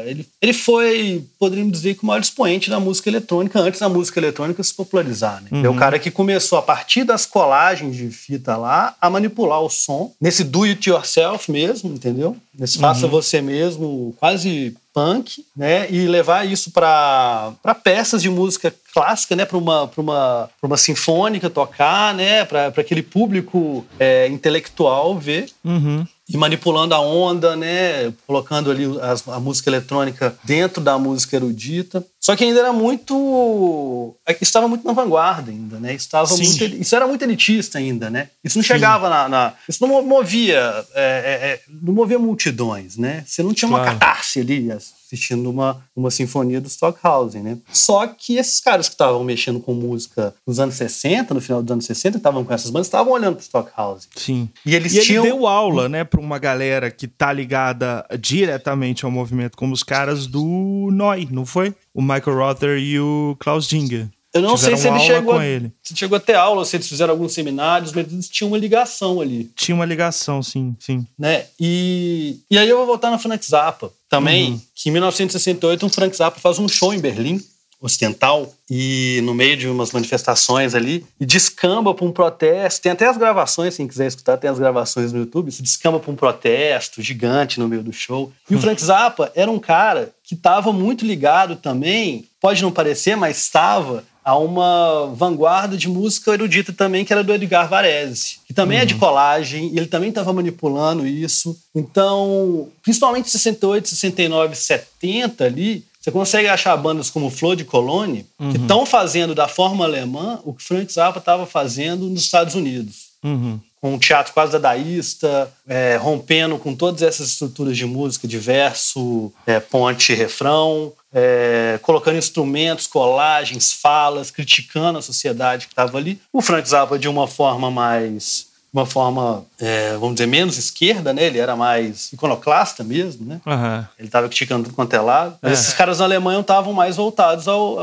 [0.05, 4.08] Ele, ele foi, poderíamos dizer, que o maior expoente da música eletrônica antes da música
[4.09, 5.41] música eletrônica se popularizar.
[5.43, 5.49] Né?
[5.51, 5.65] Uhum.
[5.65, 9.69] É o cara que começou, a partir das colagens de fita lá, a manipular o
[9.69, 12.35] som, nesse do it yourself mesmo, entendeu?
[12.57, 13.11] Nesse faça uhum.
[13.11, 15.89] você mesmo, quase punk, né?
[15.89, 19.45] E levar isso para peças de música clássica, né?
[19.45, 22.43] Para uma, uma, uma sinfônica tocar, né?
[22.43, 25.49] Para aquele público é, intelectual ver.
[25.63, 28.13] Uhum e manipulando a onda, né?
[28.27, 32.05] Colocando ali a, a, música eletrônica dentro da música erudita.
[32.19, 34.15] Só que ainda era muito.
[34.27, 35.93] É estava muito na vanguarda ainda, né?
[35.93, 38.29] Estava muito, isso era muito elitista ainda, né?
[38.43, 40.85] Isso não chegava na, na, Isso não movia.
[40.93, 43.23] É, é, é, não movia multidões, né?
[43.25, 43.97] Você não tinha uma claro.
[43.97, 44.69] catarse ali
[45.09, 47.57] assistindo uma, uma sinfonia do Stockhausen, né?
[47.71, 51.71] Só que esses caras que estavam mexendo com música nos anos 60, no final dos
[51.71, 54.09] anos 60, estavam com essas bandas, estavam olhando pro Stockhausen.
[54.15, 54.49] Sim.
[54.65, 55.23] E eles e tinham...
[55.23, 59.83] ele deu aula, né, para uma galera que tá ligada diretamente ao movimento, como os
[59.83, 61.73] caras do Noi, não foi?
[61.99, 64.07] O Michael Rother e o Klaus Dinger.
[64.33, 65.69] Eu não sei se ele chegou, a, ele.
[65.83, 69.19] se chegou a ter aula, se eles fizeram alguns seminários, mas eles tinham uma ligação
[69.19, 69.51] ali.
[69.53, 71.05] Tinha uma ligação, sim, sim.
[71.17, 71.47] Né?
[71.59, 74.61] E, e aí eu vou voltar na Frank Zappa também, uhum.
[74.75, 77.41] que em 1968 um Frank Zappa faz um show em Berlim
[77.81, 82.81] ocidental e no meio de umas manifestações ali e descamba para um protesto.
[82.81, 85.51] Tem até as gravações, quem quiser escutar, tem as gravações no YouTube.
[85.51, 88.31] Se descamba para um protesto gigante no meio do show.
[88.49, 88.61] E o hum.
[88.61, 94.03] Frank Zappa era um cara que estava muito ligado também, pode não parecer, mas estava
[94.23, 98.83] a uma vanguarda de música erudita também, que era do Edgar Varese, que também uhum.
[98.83, 98.99] é de uhum.
[98.99, 101.57] colagem, e ele também estava manipulando isso.
[101.73, 108.25] Então, principalmente em 68, 69, 70 ali, você consegue achar bandas como Flor de Cologne,
[108.39, 108.51] uhum.
[108.51, 113.09] que estão fazendo da forma alemã o que Frank Zappa estava fazendo nos Estados Unidos.
[113.23, 113.59] Uhum.
[113.81, 119.31] Com um teatro quase dadaísta, é, rompendo com todas essas estruturas de música, de verso,
[119.45, 126.19] é, ponte, refrão, é, colocando instrumentos, colagens, falas, criticando a sociedade que estava ali.
[126.33, 131.23] O Frank Zappa, de uma forma mais uma forma, é, vamos dizer, menos esquerda, né?
[131.25, 133.39] Ele era mais iconoclasta mesmo, né?
[133.45, 133.85] Uhum.
[133.97, 135.37] Ele estava criticando tudo quanto é lado.
[135.41, 135.53] Mas é.
[135.53, 137.77] esses caras na Alemanha estavam mais voltados ao,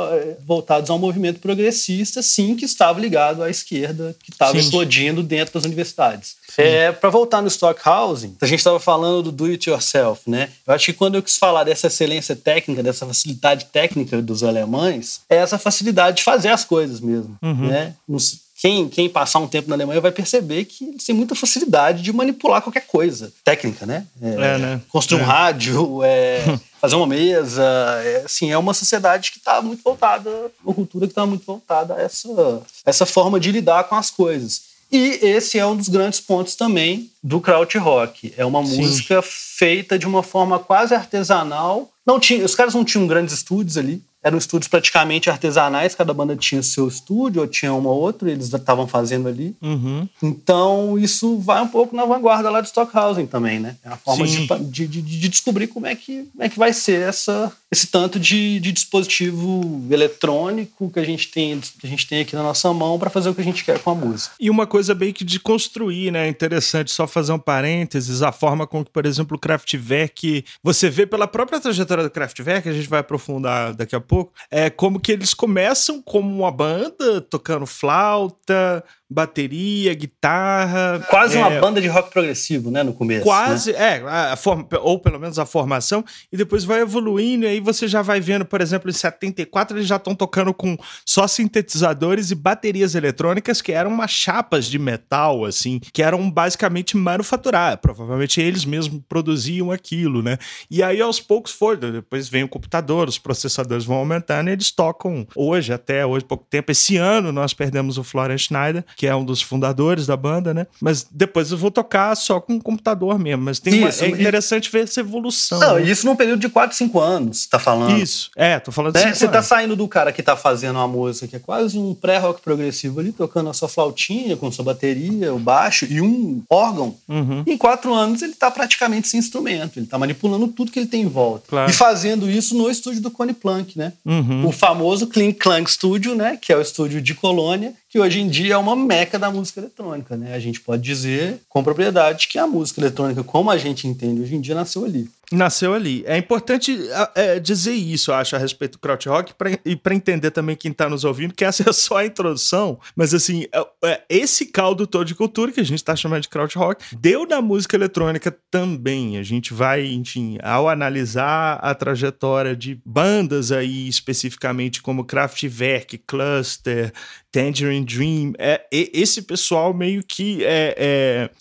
[0.46, 5.64] voltados ao movimento progressista, sim, que estava ligado à esquerda, que estava explodindo dentro das
[5.64, 6.36] universidades.
[6.58, 10.50] É, para voltar no Stockhouse, a gente estava falando do do it yourself, né?
[10.66, 15.20] Eu acho que quando eu quis falar dessa excelência técnica, dessa facilidade técnica dos alemães,
[15.30, 17.68] é essa facilidade de fazer as coisas mesmo, uhum.
[17.68, 17.94] né?
[18.08, 22.02] Nos, quem, quem passar um tempo na Alemanha vai perceber que eles têm muita facilidade
[22.02, 24.04] de manipular qualquer coisa técnica, né?
[24.20, 24.80] É, é, né?
[24.88, 25.22] Construir é.
[25.22, 27.62] um rádio, é, fazer uma mesa.
[28.02, 31.94] É, assim, é uma sociedade que está muito voltada, uma cultura que está muito voltada
[31.94, 34.62] a essa, essa forma de lidar com as coisas.
[34.90, 38.34] E esse é um dos grandes pontos também do krautrock.
[38.36, 38.78] É uma Sim.
[38.78, 41.88] música feita de uma forma quase artesanal.
[42.04, 46.34] Não tinha, os caras não tinham grandes estúdios ali eram estúdios praticamente artesanais, cada banda
[46.34, 49.54] tinha seu estúdio, ou tinha uma outra, eles estavam fazendo ali.
[49.62, 50.08] Uhum.
[50.20, 53.76] Então, isso vai um pouco na vanguarda lá de Stockhausen também, né?
[53.84, 56.72] É uma forma de, de, de, de, descobrir como é, que, como é que vai
[56.72, 62.08] ser essa, esse tanto de, de dispositivo eletrônico que a gente tem, que a gente
[62.08, 64.34] tem aqui na nossa mão para fazer o que a gente quer com a música.
[64.40, 66.26] E uma coisa bem que de construir, né?
[66.26, 71.06] Interessante só fazer um parênteses, a forma com que, por exemplo, o Kraftwerk, você vê
[71.06, 74.15] pela própria trajetória do Kraftwerk, a gente vai aprofundar daqui a pouco,
[74.50, 81.04] é como que eles começam como uma banda tocando flauta, bateria, guitarra.
[81.08, 83.22] Quase é, uma banda de rock progressivo, né, no começo.
[83.22, 83.98] Quase, né?
[83.98, 87.86] é, a forma, ou pelo menos a formação, e depois vai evoluindo, e aí você
[87.86, 92.34] já vai vendo, por exemplo, em 74 eles já estão tocando com só sintetizadores e
[92.34, 97.78] baterias eletrônicas que eram umas chapas de metal, assim, que eram basicamente manufaturadas.
[97.80, 100.38] Provavelmente eles mesmos produziam aquilo, né?
[100.70, 104.70] E aí aos poucos foi, depois vem o computador, os processadores vão aumentando e eles
[104.70, 106.72] tocam hoje, até hoje, pouco tempo.
[106.72, 110.66] Esse ano nós perdemos o Florian Schneider, que é um dos fundadores da banda, né?
[110.80, 113.44] Mas depois eu vou tocar só com o computador mesmo.
[113.44, 114.72] Mas tem isso, uma, é interessante e...
[114.72, 115.60] ver essa evolução.
[115.60, 115.82] Não, né?
[115.82, 117.98] isso num período de 4, 5 anos, tá falando.
[117.98, 119.14] Isso, é, tô falando né?
[119.14, 122.40] Você tá saindo do cara que tá fazendo uma música que é quase um pré-rock
[122.40, 126.94] progressivo ali, tocando a sua flautinha com sua bateria, o baixo e um órgão.
[127.06, 127.44] Uhum.
[127.46, 131.02] Em quatro anos ele tá praticamente sem instrumento, ele tá manipulando tudo que ele tem
[131.02, 131.44] em volta.
[131.48, 131.70] Claro.
[131.70, 133.92] E fazendo isso no estúdio do Connie Plank, né?
[134.04, 134.46] Uhum.
[134.46, 136.38] O famoso Clean Clank Studio, né?
[136.40, 139.58] Que é o estúdio de Colônia, que hoje em dia é uma meca da música
[139.58, 140.34] eletrônica, né?
[140.34, 144.34] A gente pode dizer com propriedade que a música eletrônica, como a gente entende hoje
[144.34, 145.08] em dia, nasceu ali.
[145.32, 146.04] Nasceu ali.
[146.06, 146.78] É importante
[147.16, 150.88] é, dizer isso, acho, a respeito do krautrock pra, e para entender também quem está
[150.88, 155.04] nos ouvindo, que essa é só a introdução, mas assim, é, é, esse caldo todo
[155.04, 159.18] de cultura que a gente está chamando de krautrock deu na música eletrônica também.
[159.18, 166.92] A gente vai, enfim, ao analisar a trajetória de bandas aí, especificamente como Kraftwerk, Cluster,
[167.32, 170.74] Tangerine Dream, é, esse pessoal meio que é,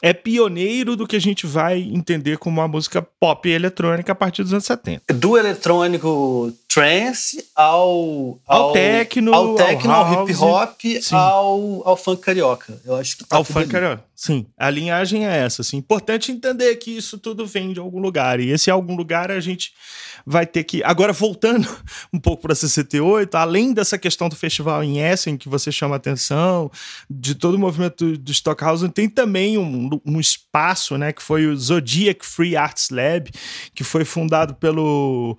[0.01, 4.11] é, é pioneiro do que a gente vai entender como a música pop eletrônica eletrônica
[4.11, 5.13] a partir dos anos 70.
[5.13, 10.81] Do eletrônico trance ao, ao, ao techno, ao, techno, ao, ao hip hop,
[11.13, 12.81] ao, ao funk carioca.
[12.83, 13.69] Eu acho que tá ao funk ali.
[13.69, 14.03] carioca.
[14.13, 15.61] Sim, a linhagem é essa.
[15.61, 15.77] Assim.
[15.77, 18.39] Importante entender que isso tudo vem de algum lugar.
[18.41, 19.73] E esse algum lugar a gente
[20.25, 20.81] vai ter que.
[20.83, 21.67] Agora, voltando
[22.11, 26.71] um pouco para 68, além dessa questão do festival em Essen, que você chama atenção,
[27.09, 31.55] de todo o movimento do Stockhausen, tem também um, um espaço, né, que foi o
[31.55, 33.29] Zodiac Free Arts Lab,
[33.73, 35.37] que foi fundado pelo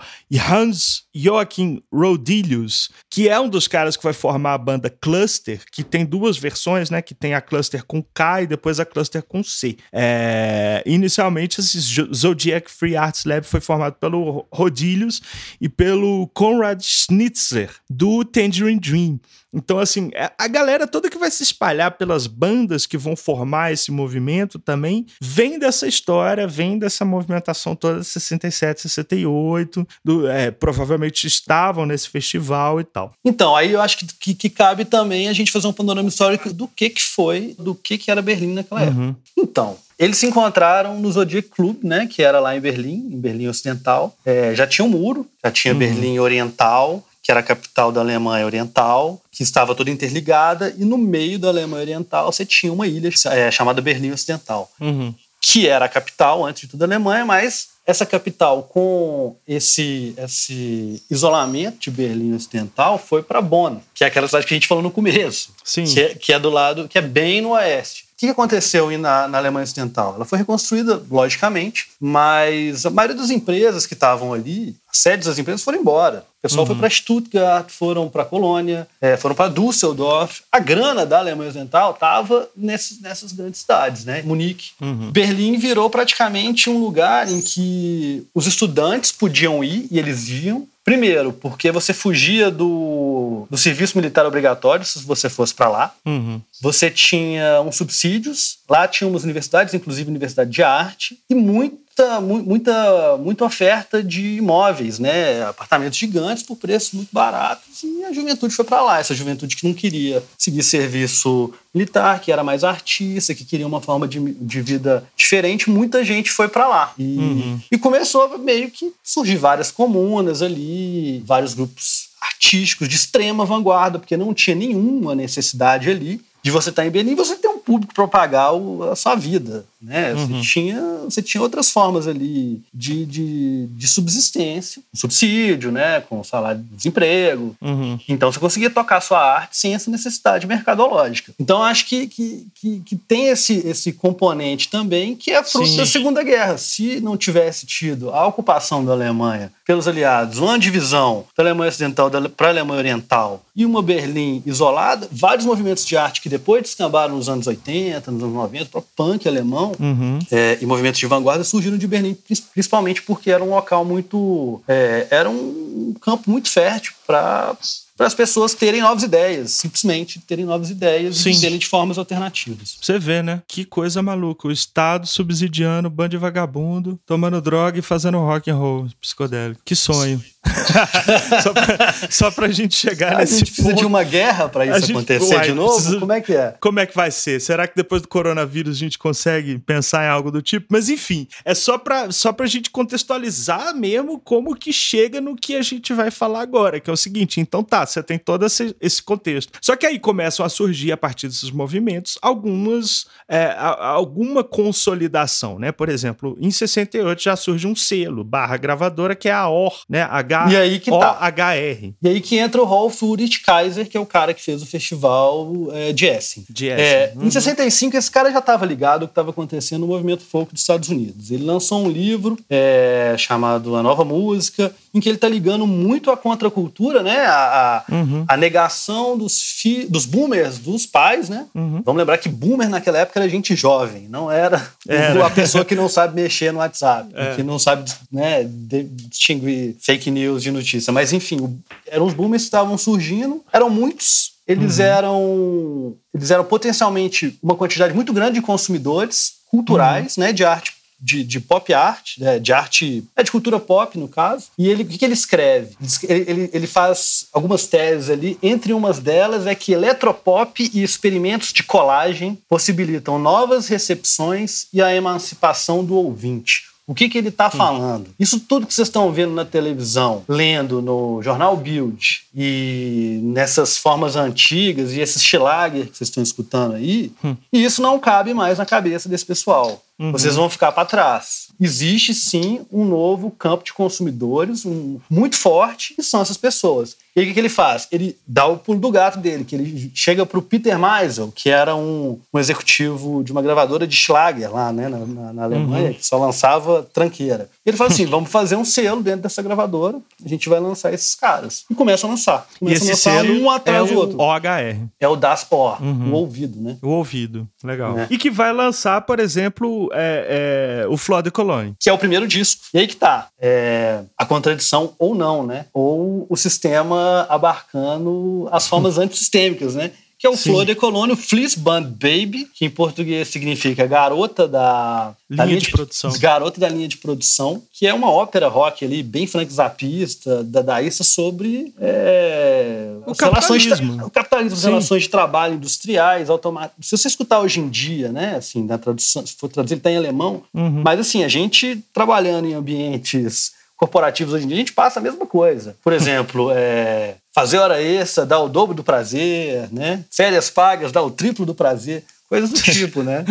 [0.50, 5.82] Hans Joachim Rodilius, que é um dos caras que vai formar a banda Cluster, que
[5.82, 9.42] tem duas versões, né, que tem a Cluster com K e depois a cluster com
[9.42, 9.76] C.
[9.92, 11.80] É, inicialmente, esse
[12.14, 15.20] Zodiac Free Arts Lab foi formado pelo Rodilhos
[15.60, 19.20] e pelo Conrad Schnitzer, do Tangerine Dream.
[19.56, 23.72] Então, assim, é, a galera toda que vai se espalhar pelas bandas que vão formar
[23.72, 30.50] esse movimento também vem dessa história, vem dessa movimentação toda de 67, 68, do, é,
[30.50, 33.14] provavelmente estavam nesse festival e tal.
[33.24, 36.52] Então, aí eu acho que, que, que, cabe também a gente fazer um panorama histórico
[36.52, 39.00] do que, que foi, do que, que era Berlim naquela época.
[39.00, 39.14] Uhum.
[39.38, 43.48] Então, eles se encontraram no Zodiac Club, né, que era lá em Berlim, em Berlim
[43.48, 44.14] Ocidental.
[44.24, 45.78] É, já tinha um muro, já tinha uhum.
[45.78, 50.96] Berlim Oriental, que era a capital da Alemanha Oriental, que estava toda interligada, e no
[50.96, 55.12] meio da Alemanha Oriental você tinha uma ilha é, chamada Berlim Ocidental, uhum.
[55.40, 61.02] que era a capital, antes de tudo, da Alemanha, mas essa capital, com esse, esse
[61.10, 64.84] isolamento de Berlim Ocidental, foi para Bonn, que é aquela cidade que a gente falou
[64.84, 65.82] no começo, Sim.
[65.82, 68.05] Que, é, que é do lado, que é bem no oeste.
[68.16, 70.14] O que aconteceu na, na, Alemanha Ocidental?
[70.14, 75.38] Ela foi reconstruída, logicamente, mas a maioria das empresas que estavam ali, as sedes das
[75.38, 76.24] empresas foram embora.
[76.38, 76.68] O pessoal uhum.
[76.68, 80.40] foi para Stuttgart, foram para Colônia, é, foram para Düsseldorf.
[80.50, 84.22] A grana da Alemanha Ocidental estava nessas grandes cidades, né?
[84.22, 84.70] Munique.
[84.80, 85.10] Uhum.
[85.12, 91.32] Berlim virou praticamente um lugar em que os estudantes podiam ir e eles iam Primeiro,
[91.32, 95.94] porque você fugia do, do serviço militar obrigatório se você fosse para lá.
[96.06, 96.40] Uhum.
[96.60, 98.58] Você tinha uns subsídios.
[98.70, 104.36] Lá tinha umas universidades, inclusive Universidade de Arte, e muito muita, muita, muita oferta de
[104.36, 105.42] imóveis, né?
[105.44, 108.98] Apartamentos gigantes por preços muito baratos e a juventude foi para lá.
[108.98, 113.80] Essa juventude que não queria seguir serviço militar, que era mais artista, que queria uma
[113.80, 116.92] forma de, de vida diferente, muita gente foi para lá.
[116.98, 117.60] E, uhum.
[117.72, 124.16] e começou meio que surgir várias comunas ali, vários grupos artísticos de extrema vanguarda, porque
[124.16, 127.92] não tinha nenhuma necessidade ali de você estar tá em Berlim, você ter um público
[127.92, 128.50] para pagar
[128.92, 130.14] a sua vida, né?
[130.14, 130.26] Uhum.
[130.28, 136.00] Você, tinha, você tinha outras formas ali de, de, de subsistência, um subsídio, né?
[136.02, 137.56] Com salário de desemprego.
[137.60, 137.98] Uhum.
[138.08, 141.32] Então você conseguia tocar a sua arte sem essa necessidade mercadológica.
[141.40, 145.78] Então acho que, que, que, que tem esse, esse componente também que é fruto Sim.
[145.78, 146.56] da Segunda Guerra.
[146.58, 152.08] Se não tivesse tido a ocupação da Alemanha pelos aliados, uma divisão da Alemanha Ocidental
[152.36, 157.16] para a Alemanha Oriental e uma Berlim isolada, vários movimentos de arte que depois descambaram
[157.16, 160.18] nos anos 80, nos anos 90, o punk alemão uhum.
[160.30, 162.16] é, e movimentos de vanguarda surgiram de Berlim,
[162.52, 164.60] principalmente porque era um local muito.
[164.68, 167.56] É, era um campo muito fértil para
[167.96, 171.30] para as pessoas terem novas ideias, simplesmente terem novas ideias Sim.
[171.30, 172.76] e viverem de formas alternativas.
[172.80, 173.42] Você vê, né?
[173.48, 174.46] Que coisa maluca.
[174.46, 179.62] O Estado subsidiando bando de vagabundo, tomando droga e fazendo rock and roll psicodélico.
[179.64, 180.22] Que sonho.
[181.42, 183.80] só, pra, só pra gente chegar a nesse A gente precisa ponto.
[183.80, 185.74] de uma guerra para isso gente, acontecer uai, de novo?
[185.74, 186.00] Precisa...
[186.00, 186.54] Como é que é?
[186.60, 187.40] Como é que vai ser?
[187.40, 190.66] Será que depois do coronavírus a gente consegue pensar em algo do tipo?
[190.70, 195.56] Mas enfim, é só pra, só pra gente contextualizar mesmo como que chega no que
[195.56, 198.74] a gente vai falar agora, que é o seguinte, então tá, você tem todo esse,
[198.80, 199.58] esse contexto.
[199.60, 205.72] Só que aí começam a surgir, a partir desses movimentos, algumas, é, alguma consolidação, né?
[205.72, 210.02] Por exemplo, em 68 já surge um selo, barra gravadora, que é a OR, né?
[210.02, 211.18] H e aí que tá.
[211.54, 214.62] R E aí que entra o Rolf Ulrich Kaiser, que é o cara que fez
[214.62, 216.44] o festival é, de Essen.
[216.48, 216.84] De Essen.
[216.84, 217.26] É, uhum.
[217.26, 220.62] Em 65, esse cara já estava ligado ao que estava acontecendo no movimento folk dos
[220.62, 221.30] Estados Unidos.
[221.30, 226.10] Ele lançou um livro é, chamado A Nova Música, em que ele está ligando muito
[226.10, 227.26] à contracultura, né?
[227.26, 228.24] A, a, uhum.
[228.26, 231.46] a negação dos, fi, dos boomers, dos pais, né?
[231.54, 231.82] Uhum.
[231.84, 235.26] Vamos lembrar que boomer naquela época era gente jovem, não era, era.
[235.26, 237.34] a pessoa que não sabe mexer no WhatsApp, é.
[237.34, 240.92] que não sabe né, distinguir fake news de notícia.
[240.92, 244.84] Mas, enfim, eram os boomers que estavam surgindo, eram muitos, eles uhum.
[244.84, 250.24] eram eles eram potencialmente uma quantidade muito grande de consumidores culturais, uhum.
[250.24, 254.08] né, de arte de, de pop art, né, de arte, é de cultura pop no
[254.08, 254.46] caso.
[254.58, 255.76] E ele, o que, que ele escreve?
[256.02, 258.38] Ele, ele, ele, faz algumas teses ali.
[258.42, 264.94] Entre umas delas é que eletropop e experimentos de colagem possibilitam novas recepções e a
[264.94, 266.64] emancipação do ouvinte.
[266.86, 268.10] O que, que ele está falando?
[268.18, 274.14] Isso tudo que vocês estão vendo na televisão, lendo no jornal Bild e nessas formas
[274.14, 277.36] antigas e esses schlager que vocês estão escutando aí, hum.
[277.52, 279.82] isso não cabe mais na cabeça desse pessoal.
[279.98, 280.12] Uhum.
[280.12, 281.48] Vocês vão ficar para trás.
[281.58, 286.96] Existe sim um novo campo de consumidores um, muito forte, que são essas pessoas.
[287.16, 287.88] E aí o que, ele faz?
[287.90, 291.48] Ele dá o pulo do gato dele, que ele chega para o Peter Meisel, que
[291.48, 295.88] era um, um, executivo de uma gravadora de Schlager lá né, na, na, na Alemanha,
[295.88, 295.94] uhum.
[295.94, 297.48] que só lançava tranqueira.
[297.64, 301.14] Ele fala assim: vamos fazer um selo dentro dessa gravadora, a gente vai lançar esses
[301.14, 301.64] caras.
[301.70, 302.46] E começa a lançar.
[302.58, 304.20] Começa e esse a lançar selo um atrás é do outro.
[304.20, 304.86] OHR.
[305.00, 306.12] É o Das Ohr, uhum.
[306.12, 306.76] o ouvido, né?
[306.82, 307.98] O ouvido, legal.
[307.98, 308.08] É.
[308.10, 311.74] E que vai lançar, por exemplo, o, é, é, o Flor de Cologne.
[311.80, 312.66] Que é o primeiro disco.
[312.74, 313.28] E aí que tá.
[313.40, 315.64] É, a contradição ou não, né?
[315.72, 319.90] Ou o sistema abarcando as formas antissistêmicas, né?
[320.18, 320.50] que é o Sim.
[320.50, 325.58] Flor de Colônia, Fleece Band Baby, que em português significa garota da linha, da linha
[325.58, 326.10] de, de, produção.
[326.18, 331.04] Garota da linha de produção, que é uma ópera rock ali, bem Frank Zapista, dadaísta,
[331.04, 333.96] sobre é, o, capitalismo.
[333.98, 336.86] De, o capitalismo, as relações de trabalho industriais, automáticas.
[336.86, 339.90] Se você escutar hoje em dia, né, assim, na tradução, se for traduzir, ele tá
[339.90, 340.82] em alemão, uhum.
[340.82, 345.02] mas assim, a gente trabalhando em ambientes corporativos hoje em dia, a gente passa a
[345.02, 345.76] mesma coisa.
[345.82, 350.04] Por exemplo, é, fazer hora extra dá o dobro do prazer, né?
[350.10, 353.24] Férias pagas dá o triplo do prazer coisas do tipo, né?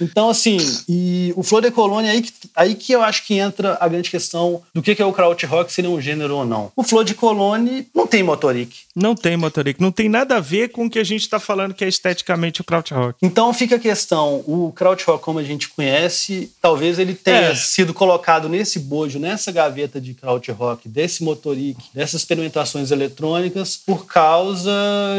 [0.00, 3.76] Então, assim, e o Flor de Colônia, aí que, aí que eu acho que entra
[3.80, 6.72] a grande questão do que é o krautrock, se ele é um gênero ou não.
[6.76, 8.80] O Flor de Colônia não tem motoric.
[8.94, 11.74] Não tem motoric, não tem nada a ver com o que a gente está falando
[11.74, 13.16] que é esteticamente o krautrock.
[13.22, 17.54] Então fica a questão, o krautrock como a gente conhece, talvez ele tenha é.
[17.54, 24.70] sido colocado nesse bojo, nessa gaveta de krautrock, desse motoric, dessas experimentações eletrônicas, por causa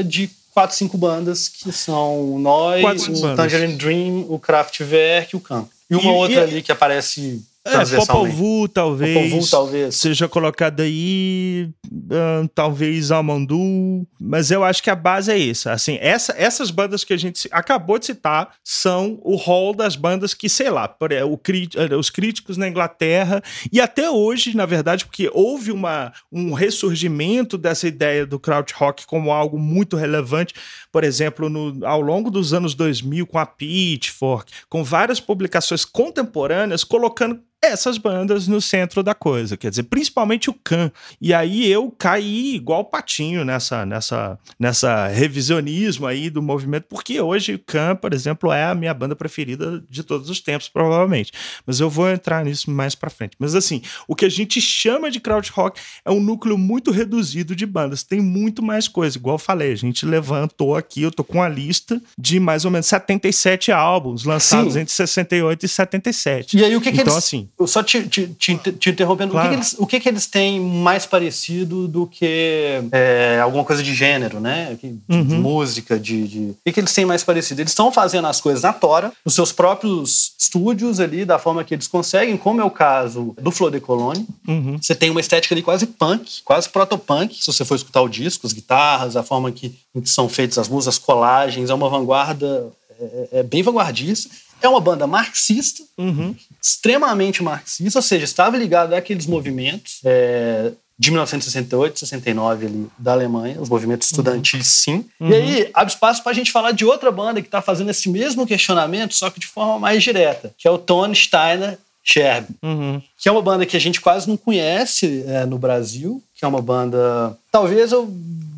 [0.06, 5.40] de quatro, cinco bandas que são nós, quatro, o Tangerine Dream, o Kraftwerk e o
[5.40, 5.68] Camp.
[5.90, 6.44] E uma e, outra e...
[6.44, 9.13] ali que aparece é, Popol Vuh, talvez.
[9.13, 9.95] Popol Vuh, talvez.
[9.95, 15.71] Seja colocado aí, uh, talvez Almandu, mas eu acho que a base é essa.
[15.71, 20.34] Assim, essa, essas bandas que a gente acabou de citar são o hall das bandas
[20.34, 25.30] que, sei lá, o, eh, os críticos na Inglaterra e até hoje, na verdade, porque
[25.32, 30.56] houve uma, um ressurgimento dessa ideia do krautrock como algo muito relevante,
[30.91, 36.84] por exemplo, no, ao longo dos anos 2000 com a Pitchfork, com várias publicações contemporâneas
[36.84, 40.91] colocando essas bandas no centro da coisa, quer dizer, principalmente o Khan.
[41.21, 47.54] E aí eu caí igual patinho nessa nessa nessa revisionismo aí do movimento, porque hoje
[47.54, 51.32] o Khan, por exemplo, é a minha banda preferida de todos os tempos, provavelmente.
[51.65, 53.36] Mas eu vou entrar nisso mais para frente.
[53.38, 57.56] Mas assim, o que a gente chama de crowd rock é um núcleo muito reduzido
[57.56, 58.02] de bandas.
[58.02, 61.47] Tem muito mais coisa, igual eu falei, a gente levantou aqui, eu tô com a
[61.47, 64.80] lista de mais ou menos 77 álbuns lançados Sim.
[64.80, 66.58] entre 68 e 77.
[66.58, 67.24] E aí o que, que então, eles...
[67.24, 69.48] assim, só te, te, te, te interrompendo, claro.
[69.48, 73.64] o, que, que, eles, o que, que eles têm mais parecido do que é, alguma
[73.64, 74.78] coisa de gênero, né?
[74.82, 75.24] De, uhum.
[75.24, 77.62] de música, de, de, O que, que eles têm mais parecido?
[77.62, 81.74] Eles estão fazendo as coisas na tora, nos seus próprios estúdios ali, da forma que
[81.74, 84.26] eles conseguem, como é o caso do Flor de Cologne.
[84.48, 84.78] Uhum.
[84.82, 88.48] Você tem uma estética ali quase punk, quase proto-punk, se você for escutar o disco,
[88.48, 92.72] as guitarras, a forma que, que são feitas as músicas, as colagens, é uma vanguarda
[93.00, 94.30] é, é, é bem vanguardista.
[94.62, 96.36] É uma banda marxista, uhum.
[96.62, 100.71] extremamente marxista, ou seja, estava ligado àqueles movimentos é,
[101.02, 104.13] de 1968, 69 ali da Alemanha, os movimentos uhum.
[104.13, 105.06] estudantis, sim.
[105.19, 105.30] Uhum.
[105.30, 108.08] E aí abre espaço para a gente falar de outra banda que está fazendo esse
[108.08, 113.02] mesmo questionamento, só que de forma mais direta, que é o Tony Steiner Scherb, uhum.
[113.17, 116.47] que é uma banda que a gente quase não conhece é, no Brasil, que é
[116.47, 117.36] uma banda.
[117.52, 118.08] Talvez eu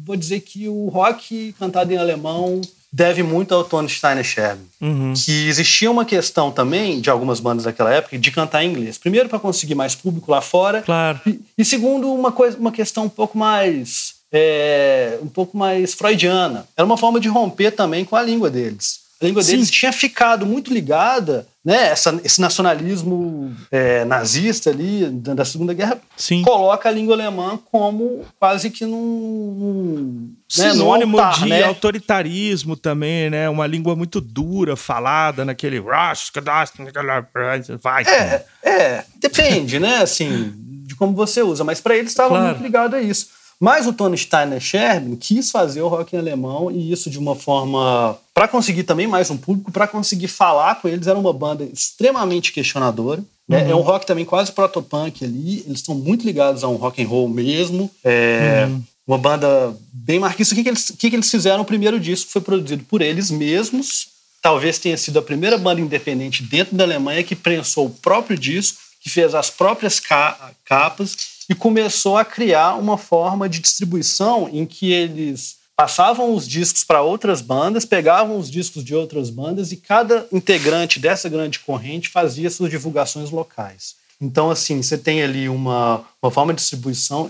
[0.06, 2.62] vou dizer que o rock cantado em alemão
[2.94, 4.62] deve muito ao Tony Steiner Scherb.
[4.80, 5.14] Uhum.
[5.16, 9.00] Que existia uma questão também de algumas bandas daquela época de cantar em inglês.
[9.00, 10.84] Primeiro, para conseguir mais público lá fora.
[10.84, 11.20] Claro.
[11.26, 14.14] E, e, segundo, uma, coisa, uma questão um pouco mais.
[14.32, 16.68] É, um pouco mais freudiana.
[16.78, 19.03] Era uma forma de romper também com a língua deles.
[19.24, 19.52] A língua Sim.
[19.54, 25.98] deles tinha ficado muito ligada né, essa, esse nacionalismo é, nazista ali da Segunda Guerra
[26.18, 26.42] Sim.
[26.42, 31.64] coloca a língua alemã como quase que num, né, sinônimo altar, de né?
[31.64, 33.48] autoritarismo também, né?
[33.48, 35.80] Uma língua muito dura, falada naquele
[37.82, 38.04] vai.
[38.04, 40.00] É, é depende, né?
[40.00, 40.54] Assim,
[40.86, 42.46] de como você usa, mas para eles estava claro.
[42.48, 43.28] muito ligado a isso.
[43.64, 47.34] Mas o Tony Steiner Scherben quis fazer o rock em alemão e isso de uma
[47.34, 51.08] forma para conseguir também mais um público, para conseguir falar com eles.
[51.08, 53.24] Era uma banda extremamente questionadora.
[53.48, 53.64] Né?
[53.64, 53.72] Uhum.
[53.72, 55.64] É um rock também quase protopunk ali.
[55.66, 57.90] Eles estão muito ligados a um rock and roll mesmo.
[58.04, 58.84] É uhum.
[59.08, 60.54] uma banda bem marquista.
[60.54, 61.62] O que, que, eles, o que, que eles fizeram?
[61.62, 64.08] O primeiro disco foi produzido por eles mesmos.
[64.42, 68.80] Talvez tenha sido a primeira banda independente dentro da Alemanha que prensou o próprio disco,
[69.00, 70.02] que fez as próprias
[70.66, 71.16] capas
[71.50, 77.02] e começou a criar uma forma de distribuição em que eles passavam os discos para
[77.02, 82.50] outras bandas, pegavam os discos de outras bandas e cada integrante dessa grande corrente fazia
[82.50, 83.96] suas divulgações locais.
[84.22, 87.30] Então, assim, você tem ali uma, uma forma de distribuição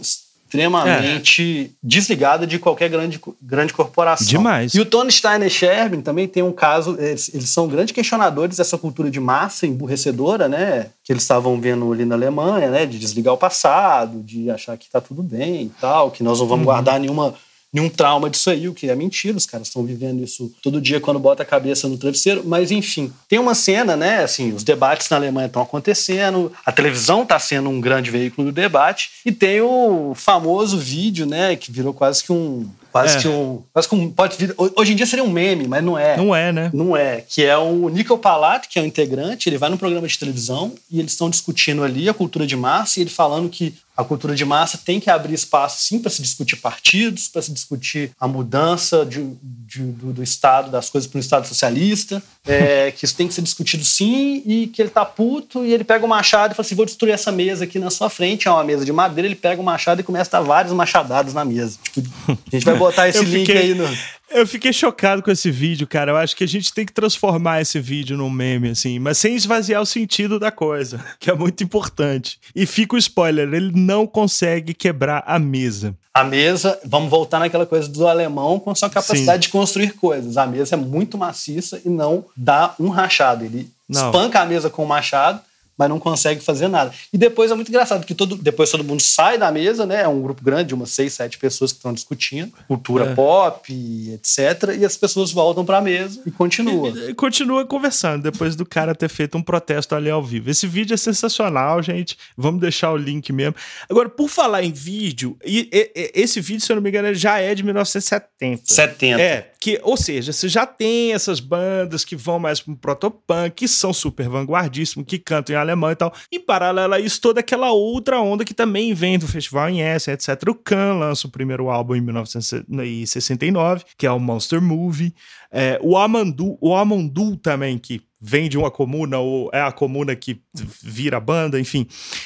[0.54, 1.76] extremamente é.
[1.82, 4.28] desligada de qualquer grande, grande corporação.
[4.28, 4.74] Demais.
[4.76, 8.78] E o Tony Steiner Sherbin também tem um caso, eles, eles, são grandes questionadores dessa
[8.78, 10.88] cultura de massa emburrecedora, né?
[11.04, 12.86] Que eles estavam vendo ali na Alemanha, né?
[12.86, 16.48] De desligar o passado, de achar que está tudo bem e tal, que nós não
[16.48, 16.72] vamos uhum.
[16.72, 17.34] guardar nenhuma
[17.74, 21.02] nenhum trauma disso aí, o que é mentira, os caras estão vivendo isso todo dia
[21.02, 23.12] quando bota a cabeça no travesseiro, mas enfim.
[23.28, 27.70] Tem uma cena, né, assim, os debates na Alemanha estão acontecendo, a televisão está sendo
[27.70, 32.32] um grande veículo do debate, e tem o famoso vídeo, né, que virou quase que
[32.32, 33.22] um Quase é.
[33.22, 33.64] que um.
[33.74, 34.12] Quase que um.
[34.12, 36.16] Pode vir, hoje em dia seria um meme, mas não é.
[36.16, 36.70] Não é, né?
[36.72, 37.22] Não é.
[37.28, 40.72] Que é o Nickel Palato, que é um integrante, ele vai num programa de televisão
[40.92, 44.36] e eles estão discutindo ali a cultura de massa e ele falando que a cultura
[44.36, 48.28] de massa tem que abrir espaço, sim, para se discutir partidos, para se discutir a
[48.28, 53.16] mudança de, de, do, do, Estado, das coisas para um Estado socialista, é, que isso
[53.16, 56.54] tem que ser discutido, sim, e que ele tá puto e ele pega o machado
[56.54, 58.92] e fala assim: vou destruir essa mesa aqui na sua frente, é uma mesa de
[58.92, 59.28] madeira.
[59.28, 61.78] Ele pega o machado e começa a dar vários machadados na mesa.
[61.94, 63.88] Tipo, a gente vai botar esse link aí no.
[64.34, 66.12] Eu fiquei chocado com esse vídeo, cara.
[66.12, 69.36] Eu acho que a gente tem que transformar esse vídeo num meme, assim, mas sem
[69.36, 72.40] esvaziar o sentido da coisa, que é muito importante.
[72.56, 75.96] E fica o spoiler: ele não consegue quebrar a mesa.
[76.14, 79.48] A mesa, vamos voltar naquela coisa do alemão com sua capacidade Sim.
[79.48, 80.38] de construir coisas.
[80.38, 83.46] A mesa é muito maciça e não dá um rachado.
[83.46, 84.06] Ele não.
[84.08, 85.42] espanca a mesa com o machado
[85.78, 86.94] mas não consegue fazer nada.
[87.12, 90.02] E depois é muito engraçado, porque todo, depois todo mundo sai da mesa, né?
[90.02, 93.16] É um grupo grande, de umas seis, sete pessoas que estão discutindo, cultura é.
[93.16, 94.76] pop, etc.
[94.78, 96.90] E as pessoas voltam para a mesa e continua.
[96.90, 100.50] E, e, continua conversando, depois do cara ter feito um protesto ali ao vivo.
[100.50, 102.18] Esse vídeo é sensacional, gente.
[102.38, 103.56] Vamos deixar o link mesmo.
[103.90, 105.70] Agora, por falar em vídeo, e,
[106.14, 108.62] esse vídeo, se eu não me engano, já é de 1970.
[108.66, 109.22] 70.
[109.22, 113.66] É, que, ou seja, você já tem essas bandas que vão mais para protopunk, que
[113.66, 116.14] são super vanguardíssimos, que cantam em alemão e tal.
[116.30, 120.16] Em paralelo a isso, toda aquela outra onda que também vem do festival em Essen,
[120.16, 120.32] etc.
[120.50, 125.16] O Khan lança o primeiro álbum em 1969, que é o Monster Movie.
[125.56, 130.16] É, o Amandu, o Amandu também, que vem de uma comuna ou é a comuna
[130.16, 130.42] que
[130.82, 131.86] vira banda, enfim,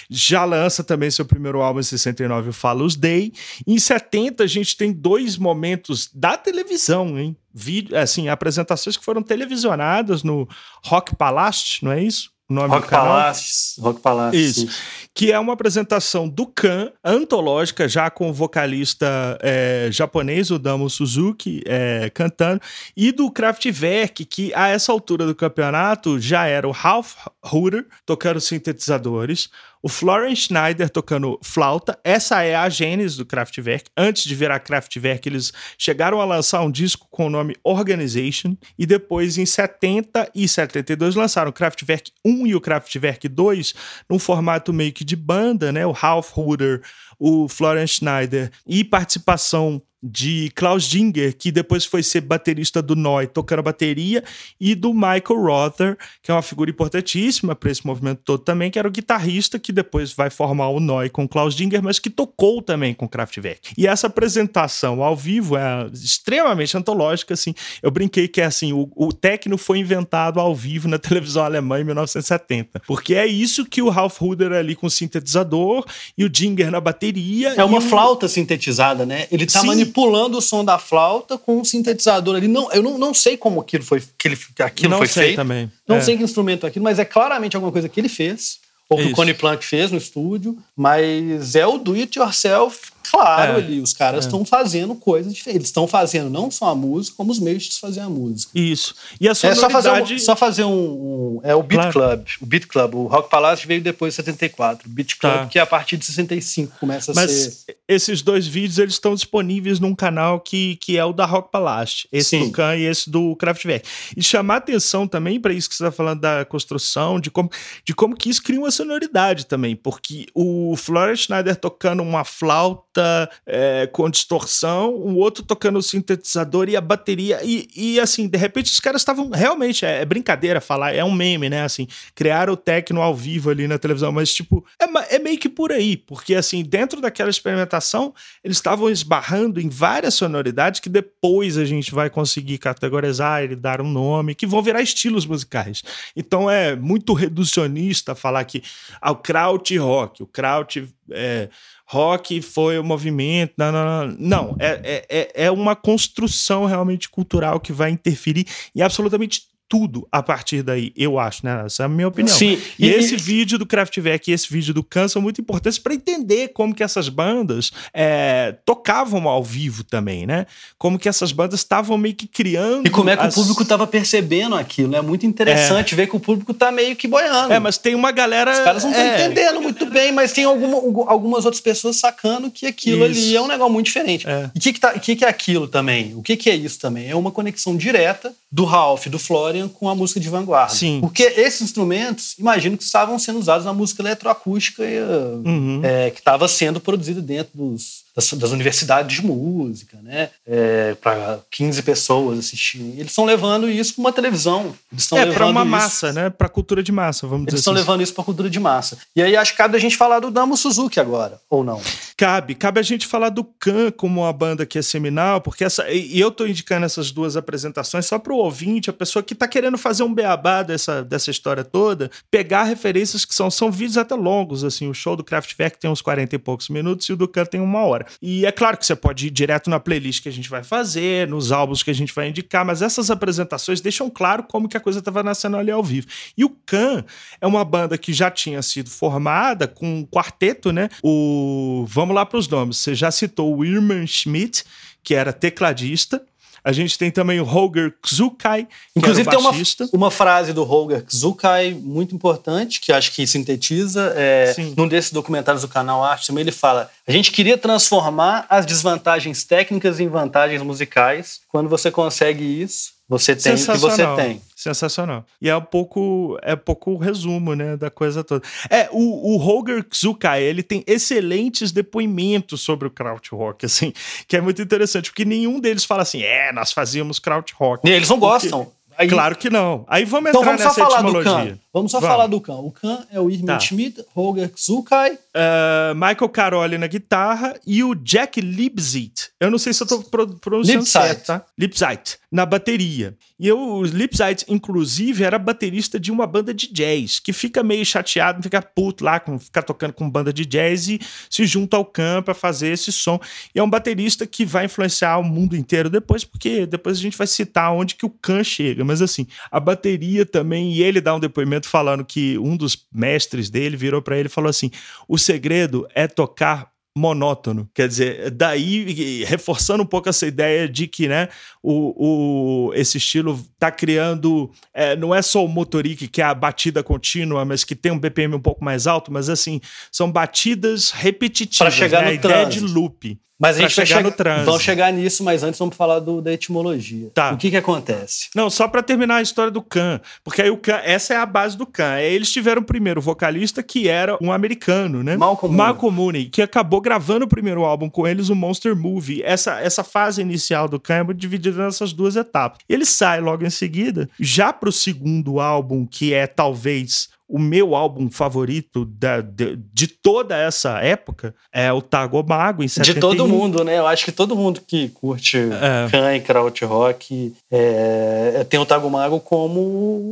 [0.09, 3.33] já lança também seu primeiro álbum em 69, o Fallows Day.
[3.65, 7.35] Em 70 a gente tem dois momentos da televisão, hein?
[7.53, 10.47] Vídeo, assim, apresentações que foram televisionadas no
[10.85, 12.31] Rock Palace, não é isso?
[12.49, 13.07] Nome Rock do canal.
[13.07, 14.37] Palace, Rock Palace.
[14.37, 14.67] Isso.
[15.13, 20.89] Que é uma apresentação do Khan, antológica, já com o vocalista é, japonês, o Damo
[20.89, 22.61] Suzuki, é, cantando,
[22.95, 28.39] e do Kraftwerk, que a essa altura do campeonato já era o Ralph Hutter tocando
[28.39, 29.49] sintetizadores,
[29.81, 31.97] o Florence Schneider tocando flauta.
[32.03, 33.89] Essa é a gênese do Kraftwerk.
[33.95, 38.85] Antes de virar Kraftwerk, eles chegaram a lançar um disco com o nome Organization e
[38.85, 43.73] depois em 70 e 72 lançaram o Kraftwerk 1 e o Kraftwerk 2
[44.09, 45.85] num formato meio que de banda, né?
[45.85, 46.81] O Ralph Hutter,
[47.19, 53.25] o Florence Schneider e participação de Klaus Dinger, que depois foi ser baterista do Noi,
[53.25, 54.23] tocando bateria,
[54.59, 58.77] e do Michael Rother, que é uma figura importantíssima para esse movimento todo também, que
[58.77, 62.61] era o guitarrista que depois vai formar o Noi com Klaus Dinger, mas que tocou
[62.61, 63.73] também com Kraftwerk.
[63.77, 67.53] E essa apresentação ao vivo é extremamente antológica, assim.
[67.81, 71.81] Eu brinquei que é assim, o, o techno foi inventado ao vivo na televisão alemã
[71.81, 75.85] em 1970, porque é isso que o Ralph Huder ali com o sintetizador
[76.17, 77.06] e o Dinger na bateria.
[77.55, 79.27] É uma flauta sintetizada, né?
[79.31, 82.47] Ele tá manipulando o som da flauta com um sintetizador ali.
[82.47, 85.35] Não, eu não, não sei como aquilo foi, que ele, aquilo não foi sei feito.
[85.37, 85.71] Também.
[85.87, 86.01] Não é.
[86.01, 88.59] sei que instrumento é aquilo, mas é claramente alguma coisa que ele fez.
[88.89, 89.13] Ou que Isso.
[89.13, 90.57] o Connie Plank fez no estúdio.
[90.75, 93.79] Mas é o do it yourself claro é, ali.
[93.79, 94.45] Os caras estão é.
[94.45, 95.57] fazendo coisas diferentes.
[95.57, 98.51] Eles estão fazendo não só a música, como os meios de fazer a música.
[98.53, 98.95] Isso.
[99.19, 99.65] E a sonoridade...
[99.65, 101.93] É só fazer um, só fazer um, um é o Beat claro.
[101.93, 102.27] Club.
[102.41, 102.95] O Beat Club.
[102.95, 104.87] O Rock Palace veio depois de 74.
[104.87, 105.45] O Beat Club, tá.
[105.47, 107.77] que é a partir de 65 começa a Mas ser...
[107.87, 112.07] esses dois vídeos, eles estão disponíveis num canal que, que é o da Rock Palace.
[112.11, 112.45] Esse Sim.
[112.45, 113.87] do Khan e esse do Kraftwerk.
[114.15, 117.49] E chamar atenção também para isso que você está falando da construção, de como,
[117.85, 119.75] de como que isso cria uma sonoridade também.
[119.75, 122.96] Porque o Florence Schneider tocando uma flauta...
[123.45, 127.39] É, com distorção, o outro tocando o sintetizador e a bateria.
[127.43, 131.11] E, e assim, de repente os caras estavam realmente, é, é, brincadeira falar, é um
[131.11, 131.63] meme, né?
[131.63, 135.49] Assim, criaram o techno ao vivo ali na televisão, mas tipo, é, é meio que
[135.49, 141.57] por aí, porque assim, dentro daquela experimentação, eles estavam esbarrando em várias sonoridades que depois
[141.57, 145.83] a gente vai conseguir categorizar e dar um nome, que vão virar estilos musicais.
[146.15, 148.63] Então é muito reducionista falar que
[149.01, 151.49] ao ah, kraut rock, o kraut é,
[151.87, 153.53] rock foi o movimento.
[153.57, 154.17] Não, não, não.
[154.19, 160.07] não é, é, é, é uma construção realmente cultural que vai interferir em absolutamente tudo
[160.11, 161.63] a partir daí, eu acho, né?
[161.65, 162.35] Essa é a minha opinião.
[162.35, 162.59] Sim.
[162.79, 165.93] E, e esse vídeo do Kraftwerk e esse vídeo do Khan são muito importantes para
[165.93, 170.45] entender como que essas bandas é, tocavam ao vivo também, né?
[170.77, 172.87] Como que essas bandas estavam meio que criando.
[172.87, 173.33] E como é que as...
[173.35, 174.95] o público estava percebendo aquilo.
[174.95, 175.97] É muito interessante é.
[175.97, 177.53] ver que o público tá meio que boiando.
[177.53, 178.51] É, mas tem uma galera.
[178.51, 179.25] Os caras não estão é.
[179.25, 180.77] entendendo muito bem, mas tem alguma,
[181.09, 183.19] algumas outras pessoas sacando que aquilo isso.
[183.19, 184.27] ali é um negócio muito diferente.
[184.27, 184.49] É.
[184.55, 186.15] E o que, que, tá, que, que é aquilo também?
[186.15, 187.09] O que, que é isso também?
[187.09, 190.73] É uma conexão direta do Ralph, do Florian com a música de vanguarda.
[190.73, 190.99] Sim.
[191.01, 195.81] Porque esses instrumentos, imagino que estavam sendo usados na música eletroacústica uhum.
[195.83, 200.31] é, que estava sendo produzida dentro dos, das, das, universidades de música, né?
[200.45, 202.93] É, para 15 pessoas assistirem.
[202.93, 204.73] Eles estão levando isso para uma televisão.
[204.91, 206.29] Eles é, para uma isso, massa, né?
[206.31, 207.81] Para cultura de massa, vamos dizer Eles estão assim.
[207.81, 208.97] levando isso para cultura de massa.
[209.15, 211.79] E aí acho que cabe a gente falar do Damo Suzuki agora, ou não?
[212.17, 212.55] Cabe.
[212.55, 215.87] Cabe a gente falar do Khan como uma banda que é seminal, porque essa.
[215.91, 219.47] E eu estou indicando essas duas apresentações só para o ouvinte, a pessoa que está
[219.47, 224.15] querendo fazer um beabá dessa, dessa história toda, pegar referências que são, são vídeos até
[224.15, 227.27] longos, assim, o show do Kraftwerk tem uns 40 e poucos minutos e o do
[227.27, 228.06] Khan tem uma hora.
[228.21, 231.27] E é claro que você pode ir direto na playlist que a gente vai fazer,
[231.27, 234.79] nos álbuns que a gente vai indicar, mas essas apresentações deixam claro como que a
[234.79, 236.07] coisa estava nascendo ali ao vivo.
[236.37, 237.03] E o Khan
[237.39, 240.89] é uma banda que já tinha sido formada com um quarteto, né?
[241.03, 242.77] O vamos lá para os nomes.
[242.77, 244.63] Você já citou o Irman Schmidt,
[245.03, 246.21] que era tecladista.
[246.63, 249.51] A gente tem também o Holger Kzukai, Inclusive tem uma,
[249.93, 254.13] uma frase do Holger Kzukai muito importante, que acho que sintetiza.
[254.15, 258.65] É, num desses documentários do canal Arte também ele fala a gente queria transformar as
[258.65, 261.39] desvantagens técnicas em vantagens musicais.
[261.47, 264.41] Quando você consegue isso, você tem o que você tem.
[264.53, 265.25] Sensacional.
[265.41, 268.45] E é um pouco é um pouco o resumo, né, da coisa toda.
[268.69, 273.93] É, o, o Holger Kzukai, ele tem excelentes depoimentos sobre o krautrock, assim,
[274.27, 277.87] que é muito interessante, porque nenhum deles fala assim, é, nós fazíamos krautrock.
[277.87, 278.49] E eles não porque...
[278.49, 278.71] gostam.
[278.97, 279.07] Aí...
[279.07, 279.85] Claro que não.
[279.87, 281.59] Aí vamos então, entrar vamos nessa etimologia.
[281.77, 282.15] Vamos só vamos.
[282.15, 282.55] falar do Khan.
[282.55, 283.59] O Khan é o Irmin tá.
[283.59, 285.13] Schmidt, Holger Kzukai.
[285.13, 289.29] Uh, Michael Caroli na guitarra e o Jack Lipzit.
[289.39, 290.89] Eu não sei se eu tô pronunciando Lipzite.
[290.89, 291.45] certo, tá?
[291.57, 292.17] Lipzite.
[292.31, 293.15] Na bateria.
[293.39, 297.85] E eu, o Lipzite, inclusive, era baterista de uma banda de jazz, que fica meio
[297.85, 300.99] chateado, fica puto lá, com, ficar tocando com banda de jazz e
[301.29, 303.19] se junta ao Khan para fazer esse som.
[303.53, 307.17] E é um baterista que vai influenciar o mundo inteiro depois, porque depois a gente
[307.17, 308.83] vai citar onde que o Khan chega.
[308.83, 313.49] Mas assim, a bateria também, e ele dá um depoimento falando que um dos mestres
[313.49, 314.71] dele virou para ele e falou assim:
[315.07, 317.69] o segredo é tocar monótono.
[317.73, 321.29] Quer dizer, daí reforçando um pouco essa ideia de que né,
[321.69, 324.49] o, o, esse estilo está criando.
[324.73, 327.99] É, não é só o motorique, que é a batida contínua, mas que tem um
[327.99, 329.59] BPM um pouco mais alto, mas assim,
[329.91, 331.57] são batidas repetitivas.
[331.57, 333.19] Para chegar né, no a ideia de loop.
[333.39, 334.45] Mas a gente vai chegar no trânsito.
[334.45, 337.11] Vamos chegar nisso, mas antes vamos falar do, da etimologia.
[337.13, 337.33] Tá.
[337.33, 338.29] O que que acontece?
[338.33, 341.25] Não, só para terminar a história do Khan, porque aí o Khan, essa é a
[341.25, 341.99] base do Khan.
[341.99, 345.15] Eles tiveram primeiro o vocalista que era um americano, né?
[345.15, 349.21] Malcolm, Malcolm Mooney, que acabou gravando o primeiro álbum com eles, o Monster Movie.
[349.21, 352.59] Essa, essa fase inicial do Khan é dividida nessas duas etapas.
[352.67, 358.09] Ele sai logo em seguida, já pro segundo álbum, que é talvez o meu álbum
[358.09, 362.93] favorito da, de, de, toda essa época é o Tago Mago, em 71.
[362.93, 363.77] De todo mundo, né?
[363.77, 365.89] Eu acho que todo mundo que curte é.
[365.91, 369.59] Khan e krautrock é, é, tem o Tago Mago como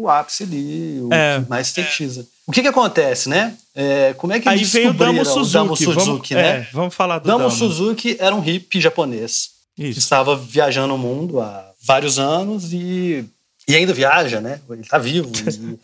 [0.01, 1.41] o ápice ali, o é.
[1.41, 2.27] que mais sintetiza.
[2.45, 3.55] O que que acontece, né?
[3.73, 6.57] É, como é que Aí veio o Damo Suzuki, o Damo Suzuki vamos, né?
[6.57, 7.51] É, vamos falar do Damo, Damo.
[7.51, 9.93] Suzuki era um hippie japonês Isso.
[9.93, 13.25] que estava viajando o mundo há vários anos e
[13.67, 14.59] e ainda viaja, né?
[14.69, 15.31] Ele está vivo.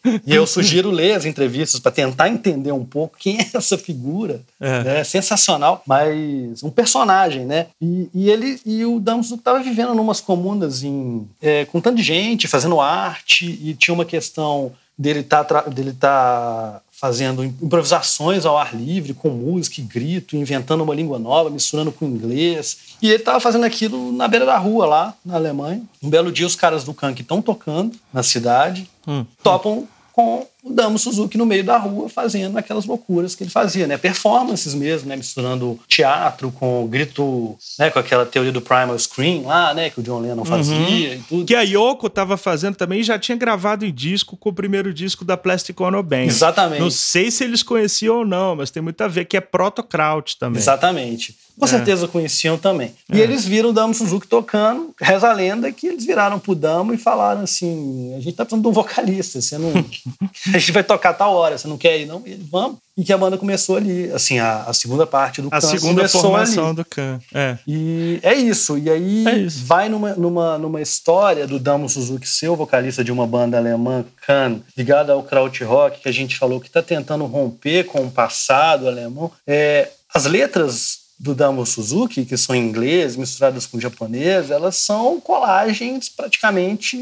[0.05, 3.77] E, e, eu sugiro ler as entrevistas para tentar entender um pouco quem é essa
[3.77, 4.41] figura.
[4.59, 4.83] É.
[4.83, 5.03] Né?
[5.03, 7.67] Sensacional, mas um personagem, né?
[7.81, 12.47] E, e ele e o Damso estava vivendo numas comunas em, é, com tanta gente,
[12.47, 15.41] fazendo arte, e tinha uma questão dele tá,
[15.73, 21.49] dele tá fazendo improvisações ao ar livre, com música e grito, inventando uma língua nova,
[21.49, 22.77] misturando com inglês.
[23.01, 25.81] E ele estava fazendo aquilo na beira da rua, lá na Alemanha.
[26.03, 29.25] Um belo dia, os caras do Kank estão tocando na cidade, hum.
[29.41, 33.87] topam com o Damo Suzuki no meio da rua fazendo aquelas loucuras que ele fazia,
[33.87, 33.97] né?
[33.97, 35.15] Performances mesmo, né?
[35.15, 37.89] Misturando teatro com grito, né?
[37.89, 39.89] Com aquela teoria do primal screen lá, né?
[39.89, 41.13] Que o John Lennon fazia uhum.
[41.13, 41.45] e tudo.
[41.45, 45.25] Que a Yoko estava fazendo também já tinha gravado em disco com o primeiro disco
[45.25, 46.25] da Plastic Ono Band.
[46.25, 46.79] Exatamente.
[46.79, 49.81] Não sei se eles conheciam ou não, mas tem muito a ver que é proto
[49.81, 50.59] Kraut também.
[50.59, 51.35] Exatamente.
[51.61, 51.69] Com é.
[51.69, 52.91] certeza conheciam também.
[53.13, 53.23] E é.
[53.23, 56.97] eles viram o Damo Suzuki tocando, reza a lenda que eles viraram pro Damo e
[56.97, 59.69] falaram assim: a gente tá precisando de um vocalista, você não,
[60.55, 62.07] a gente vai tocar tal hora, você não quer ir?
[62.07, 62.79] Não, ele, vamos.
[62.97, 66.09] E que a banda começou ali, assim, a, a segunda parte do A Khan segunda
[66.09, 66.75] formação ali.
[66.77, 67.21] do Khan.
[67.31, 67.57] É.
[67.67, 68.75] E é isso.
[68.79, 69.63] E aí É isso.
[69.63, 74.61] vai numa, numa, numa história do Damo Suzuki, seu vocalista de uma banda alemã, Khan,
[74.75, 79.31] ligada ao krautrock, que a gente falou que está tentando romper com o passado alemão.
[79.45, 85.21] É, as letras do Damo Suzuki, que são em inglês, misturadas com japonês, elas são
[85.21, 86.97] colagens praticamente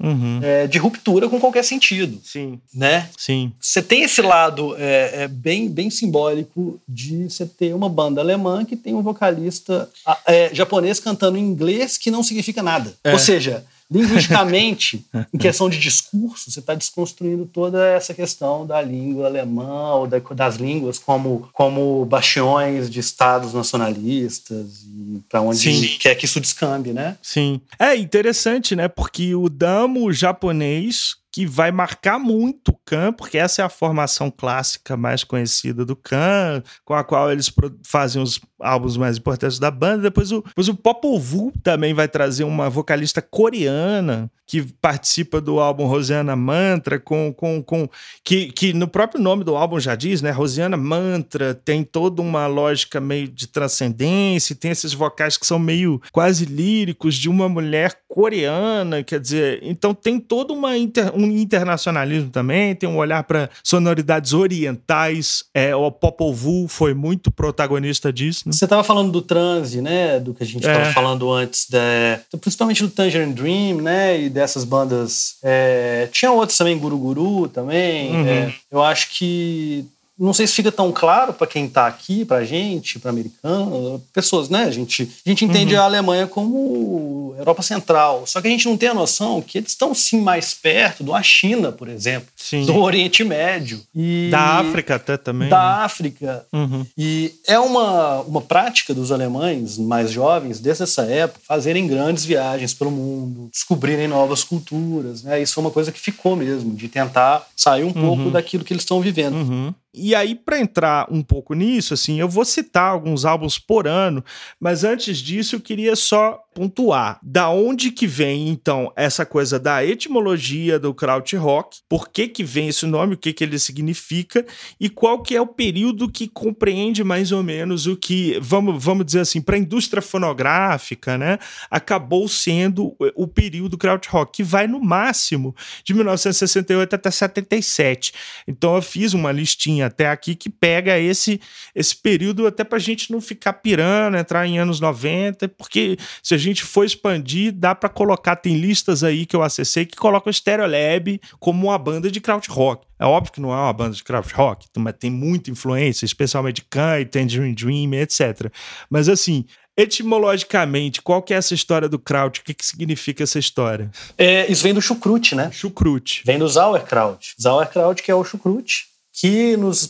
[0.00, 0.40] Uhum.
[0.42, 2.58] é, de ruptura com qualquer sentido, Sim.
[2.74, 3.08] né?
[3.16, 3.52] Sim.
[3.60, 8.64] Você tem esse lado é, é, bem, bem simbólico de você ter uma banda alemã
[8.64, 9.88] que tem um vocalista
[10.26, 12.94] é, japonês cantando em inglês que não significa nada.
[13.04, 13.12] É.
[13.12, 19.26] Ou seja, linguisticamente, em questão de discurso, você está desconstruindo toda essa questão da língua
[19.26, 25.96] alemã ou da- das línguas como, como bastiões de estados nacionalistas e para onde Sim.
[25.98, 27.16] quer que isso descambe, né?
[27.22, 27.60] Sim.
[27.78, 28.88] É interessante, né?
[28.88, 34.30] Porque o damo japonês que vai marcar muito o Khan, porque essa é a formação
[34.30, 37.50] clássica mais conhecida do Khan, com a qual eles
[37.82, 40.02] fazem os álbuns mais importantes da banda.
[40.02, 45.58] Depois o, depois o Popol Vuh também vai trazer uma vocalista coreana que participa do
[45.58, 47.88] álbum Rosiana Mantra, com, com, com
[48.22, 50.30] que, que no próprio nome do álbum já diz, né?
[50.30, 56.02] Rosiana Mantra tem toda uma lógica meio de transcendência, tem esses vocais que são meio
[56.12, 62.30] quase líricos de uma mulher coreana, quer dizer, então tem todo uma inter- um internacionalismo
[62.30, 65.44] também, tem um olhar para sonoridades orientais.
[65.54, 68.52] É, o Popol Vuh foi muito protagonista disso, né?
[68.52, 70.18] Você estava falando do transe, né?
[70.20, 70.70] Do que a gente É.
[70.72, 74.20] estava falando antes, da, principalmente do Tangerine Dream, né?
[74.22, 75.36] E dessas bandas.
[75.42, 78.10] é, tinha outros também, Guru Guru também.
[78.14, 78.26] Uhum.
[78.26, 79.84] é, eu acho que.
[80.18, 84.48] Não sei se fica tão claro para quem está aqui, para gente, para americano, pessoas,
[84.48, 84.64] né?
[84.64, 85.80] A gente, a gente entende Uhum.
[85.80, 88.24] a Alemanha como Europa Central.
[88.26, 91.22] Só que a gente não tem a noção que eles estão sim mais perto da
[91.22, 92.64] China, por exemplo, Sim.
[92.66, 93.80] do Oriente Médio.
[93.94, 95.48] E Da África até também.
[95.48, 95.84] Da né?
[95.84, 96.46] África.
[96.52, 96.86] Uhum.
[96.96, 102.74] E é uma, uma prática dos alemães mais jovens, desde essa época, fazerem grandes viagens
[102.74, 105.22] pelo mundo, descobrirem novas culturas.
[105.22, 105.42] Né?
[105.42, 108.82] Isso é uma coisa que ficou mesmo, de tentar sair um pouco daquilo que eles
[108.82, 109.74] estão vivendo.
[109.94, 114.24] E aí, para entrar um pouco nisso, assim, eu vou citar alguns álbuns por ano,
[114.58, 119.84] mas antes disso eu queria só pontuar da onde que vem, então, essa coisa da
[119.84, 124.44] etimologia do krautrock, por que que vem esse nome, o que que ele significa
[124.80, 129.06] e qual que é o período que compreende mais ou menos o que, vamos, vamos
[129.06, 131.38] dizer assim, para a indústria fonográfica, né,
[131.70, 138.12] acabou sendo o período krautrock, que vai no máximo de 1968 até 77.
[138.46, 141.40] Então eu fiz uma listinha até aqui que pega esse
[141.74, 146.34] esse período até para a gente não ficar pirando, entrar em anos 90, porque se
[146.42, 150.34] gente for expandir, dá para colocar, tem listas aí que eu acessei que colocam o
[150.34, 152.86] Stereolab como uma banda de krautrock.
[152.98, 156.62] É óbvio que não é uma banda de krautrock, mas tem muita influência, especialmente de
[156.62, 158.52] Khan Tangerine Dream, etc.
[158.90, 159.44] Mas assim,
[159.76, 162.40] etimologicamente, qual que é essa história do kraut?
[162.40, 163.90] O que, que significa essa história?
[164.18, 165.50] É, isso vem do chucrute, né?
[165.50, 166.22] Chucrute.
[166.24, 167.34] Vem do Sauerkraut.
[167.38, 169.86] Sauerkraut, que é o chucrute, que nos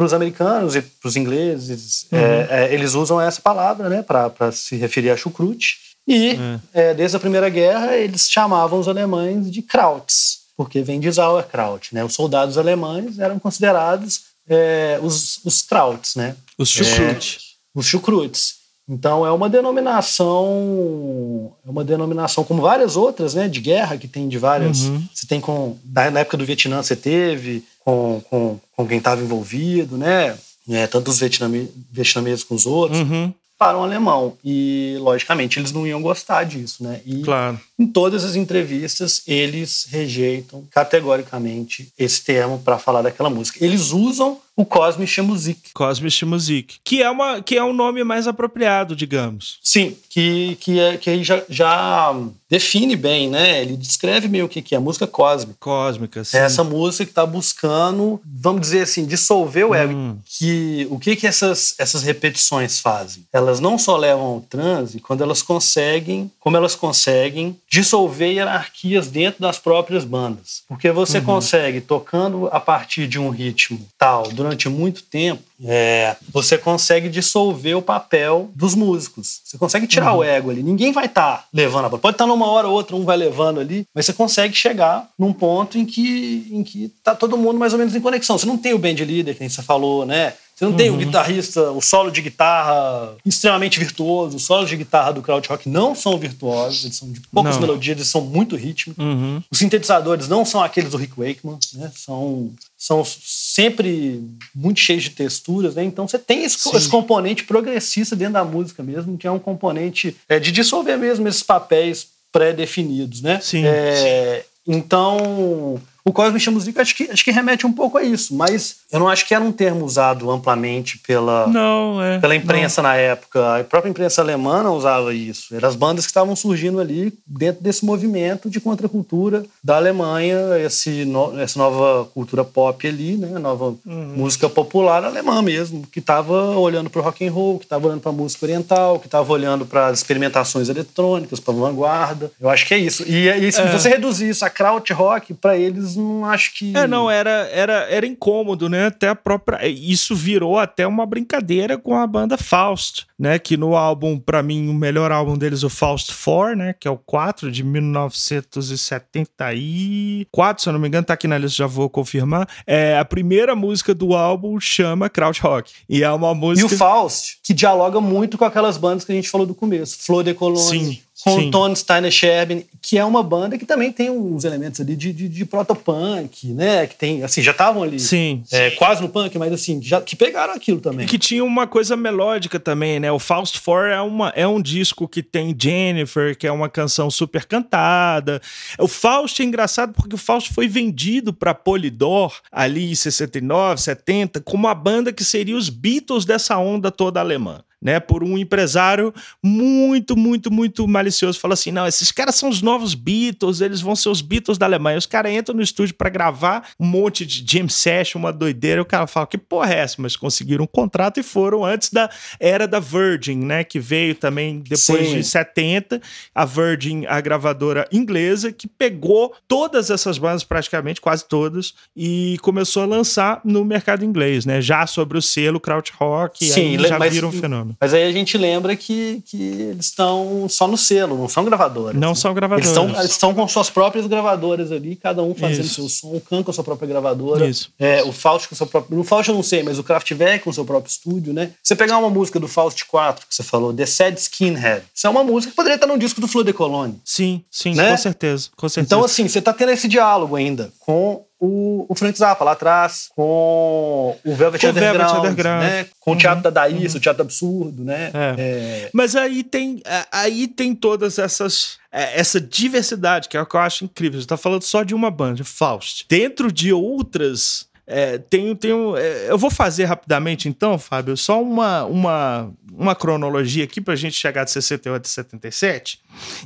[0.00, 4.50] para os americanos e para os ingleses, é, é, eles usam essa palavra né, para
[4.50, 5.89] se referir a chucrute.
[6.10, 6.36] E
[6.74, 11.94] é, desde a Primeira Guerra, eles chamavam os alemães de Krauts, porque vem de Sauerkraut.
[11.94, 12.04] Né?
[12.04, 16.34] Os soldados alemães eram considerados é, os, os Krauts, né?
[16.58, 17.38] Os chucrute.
[17.72, 18.58] os chucrutes.
[18.88, 24.28] Então é uma denominação, é uma denominação como várias outras, né, de guerra que tem
[24.28, 24.82] de várias.
[24.82, 25.04] Uhum.
[25.14, 29.22] Você tem com na na época do Vietnã você teve com, com, com quem estava
[29.22, 30.36] envolvido, né,
[30.68, 35.70] é, tanto os vietname, vietnameses com os outros Uhum, para um alemão e logicamente eles
[35.70, 37.02] não iam gostar disso, né?
[37.04, 37.60] E claro.
[37.80, 43.64] Em todas as entrevistas eles rejeitam categoricamente esse termo para falar daquela música.
[43.64, 45.72] Eles usam o Kosmische Musik.
[45.72, 49.58] Cosmic Music, que é, uma, que é um nome mais apropriado, digamos.
[49.62, 52.14] Sim, que, que, é, que aí já, já
[52.48, 53.62] define bem, né?
[53.62, 55.56] Ele descreve meio o que que é a música cósmica.
[55.58, 56.36] Cósmica, sim.
[56.36, 59.94] É essa música que está buscando, vamos dizer assim, dissolver o ego.
[59.94, 60.18] Hum.
[60.26, 63.24] Que, o que, que essas, essas repetições fazem?
[63.32, 69.40] Elas não só levam ao transe quando elas conseguem, como elas conseguem dissolver hierarquias dentro
[69.40, 70.62] das próprias bandas.
[70.66, 71.24] Porque você Uhum.
[71.24, 77.76] consegue, tocando a partir de um ritmo tal, durante muito tempo, é, você consegue dissolver
[77.76, 79.40] o papel dos músicos.
[79.44, 80.18] Você consegue tirar Uhum.
[80.18, 80.62] o ego ali.
[80.64, 82.00] Ninguém vai estar levando a banda.
[82.02, 85.32] Pode estar numa hora ou outra, um vai levando ali, mas você consegue chegar num
[85.32, 88.36] ponto em que em que tá todo mundo mais ou menos em conexão.
[88.36, 90.32] Você não tem o band leader, que nem você falou, né?
[90.60, 90.76] Você não uhum.
[90.76, 94.36] tem o guitarrista, o solo de guitarra extremamente virtuoso.
[94.36, 97.62] Os solos de guitarra do krautrock não são virtuosos, eles são de poucas não.
[97.62, 99.02] melodias, eles são muito rítmicos.
[99.02, 99.42] Uhum.
[99.50, 101.90] Os sintetizadores não são aqueles do Rick Wakeman, né?
[101.96, 104.22] São são sempre
[104.54, 105.82] muito cheios de texturas, né?
[105.82, 110.14] Então você tem esse, esse, componente progressista dentro da música mesmo, que é um componente
[110.28, 113.40] é, de dissolver mesmo esses papéis pré-definidos, né?
[113.40, 113.62] Sim.
[113.64, 118.76] É, então o Cosme Chamusik acho que, acho que remete um pouco a isso, mas
[118.90, 122.88] eu não acho que era um termo usado amplamente pela, não, é, pela imprensa não.
[122.88, 123.60] na época.
[123.60, 125.54] A própria imprensa alemã não usava isso.
[125.54, 131.04] Eram as bandas que estavam surgindo ali dentro desse movimento de contracultura da Alemanha, esse
[131.04, 133.38] no, essa nova cultura pop ali, né?
[133.38, 134.14] nova uhum.
[134.16, 138.00] música popular alemã mesmo, que estava olhando para o rock and roll, que estava olhando
[138.00, 142.30] para a música oriental, que estava olhando para as experimentações eletrônicas, para a vanguarda.
[142.40, 143.04] Eu acho que é isso.
[143.06, 143.70] E, e se é.
[143.70, 146.76] você reduzir isso a krautrock, para eles não acho que.
[146.76, 148.86] É, não, era, era, era incômodo, né?
[148.86, 149.66] Até a própria.
[149.68, 153.38] Isso virou até uma brincadeira com a banda Faust, né?
[153.38, 156.74] Que no álbum, para mim, o melhor álbum deles, o Faust 4, né?
[156.78, 161.56] Que é o 4 de 1974, se eu não me engano, tá aqui na lista,
[161.58, 162.46] já vou confirmar.
[162.66, 165.72] É, a primeira música do álbum chama Krautrock.
[165.88, 166.68] E é uma música.
[166.68, 169.98] E o Faust, que dialoga muito com aquelas bandas que a gente falou do começo.
[170.00, 170.94] Flor de Cologne.
[170.94, 171.48] Sim com Sim.
[171.48, 175.12] o Tony Steiner Sherbin, que é uma banda que também tem uns elementos ali de,
[175.12, 176.86] de, de protopunk, né?
[176.86, 178.42] Que tem, assim, já estavam ali Sim.
[178.50, 181.04] É, quase no punk, mas assim, já, que pegaram aquilo também.
[181.04, 183.12] E que tinha uma coisa melódica também, né?
[183.12, 187.10] O Faust 4 é, uma, é um disco que tem Jennifer, que é uma canção
[187.10, 188.40] super cantada.
[188.78, 194.40] O Faust é engraçado porque o Faust foi vendido para Polydor ali em 69, 70,
[194.40, 199.12] como a banda que seria os Beatles dessa onda toda alemã né, por um empresário
[199.42, 201.40] muito, muito, muito malicioso.
[201.40, 204.66] Fala assim: não, esses caras são os novos Beatles, eles vão ser os Beatles da
[204.66, 204.98] Alemanha.
[204.98, 208.80] Os caras entram no estúdio para gravar um monte de jam session, uma doideira.
[208.80, 209.96] E o cara fala: que porra é essa?
[209.98, 214.60] Mas conseguiram um contrato e foram antes da era da Virgin, né, que veio também
[214.60, 215.16] depois Sim.
[215.16, 216.00] de 70.
[216.34, 222.82] A Virgin, a gravadora inglesa, que pegou todas essas bandas, praticamente, quase todas, e começou
[222.82, 226.44] a lançar no mercado inglês, né, já sobre o selo Krautrock.
[226.44, 227.69] Sim, aí já viram um fenômeno.
[227.80, 231.94] Mas aí a gente lembra que, que eles estão só no selo, não são gravadoras.
[232.00, 232.14] Não né?
[232.14, 232.98] são gravadoras.
[232.98, 235.74] Eles estão com suas próprias gravadoras ali, cada um fazendo Isso.
[235.74, 236.16] seu som.
[236.16, 237.46] O Khan com a sua própria gravadora.
[237.46, 237.72] Isso.
[237.78, 238.98] É, o Faust com seu próprio.
[238.98, 241.52] O Faust eu não sei, mas o Kraftwerk com seu próprio estúdio, né?
[241.62, 244.84] Você pegar uma música do Faust 4, que você falou, The Sad Skinhead.
[244.94, 247.00] Isso é uma música que poderia estar num disco do Flor de Cologne.
[247.04, 247.90] Sim, sim, né?
[247.90, 248.48] com certeza.
[248.56, 248.86] Com certeza.
[248.86, 253.08] Então, assim, você está tendo esse diálogo ainda com o, o Frank Zappa lá atrás,
[253.16, 255.86] com o Velvet, com Underground, Velvet Underground, né?
[255.98, 256.98] com uhum, o Teatro da Daís, uhum.
[256.98, 258.10] o Teatro Absurdo, né?
[258.12, 258.34] É.
[258.38, 258.90] É...
[258.92, 259.82] Mas aí tem,
[260.12, 264.20] aí tem todas essas é, essa diversidade que é o que eu acho incrível.
[264.20, 266.04] Você está falando só de uma banda, Faust.
[266.08, 271.84] Dentro de outras é, tem um, é, eu vou fazer rapidamente, então, Fábio, só uma,
[271.84, 275.98] uma, uma cronologia aqui para a gente chegar de 68 a 77.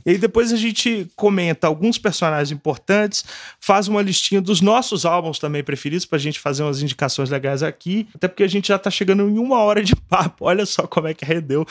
[0.07, 3.25] E aí depois a gente comenta alguns personagens importantes,
[3.61, 7.63] faz uma listinha dos nossos álbuns também preferidos para a gente fazer umas indicações legais
[7.63, 10.47] aqui, até porque a gente já está chegando em uma hora de papo.
[10.47, 11.67] Olha só como é que rendeu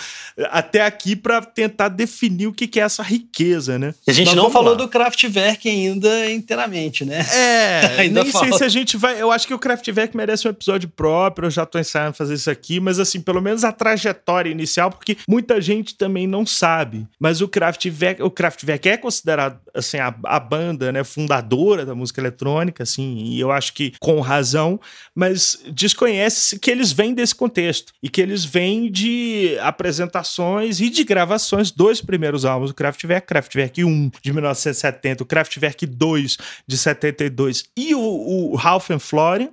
[0.51, 3.95] até aqui para tentar definir o que, que é essa riqueza, né?
[4.05, 4.77] E a gente Mas não falou lá.
[4.77, 7.25] do Kraftwerk ainda inteiramente, né?
[7.31, 9.19] É, ainda nem sei se a gente vai.
[9.19, 12.51] Eu acho que o Kraftwerk merece um episódio próprio, eu já estou ensaiando fazer isso
[12.51, 17.07] aqui, mas assim, pelo menos a trajetória inicial, porque muita gente também não sabe.
[17.17, 22.19] Mas o Kraftwerk, o Kraftwerk é considerado assim a, a banda, né, fundadora da música
[22.19, 24.77] eletrônica, assim, e eu acho que com razão,
[25.15, 31.05] mas desconhece que eles vêm desse contexto e que eles vêm de apresentações e de
[31.05, 36.37] gravações dos primeiros álbuns do Kraftwerk, Kraftwerk 1 de 1970, o Kraftwerk 2
[36.67, 38.99] de 72 e o, o Ralph and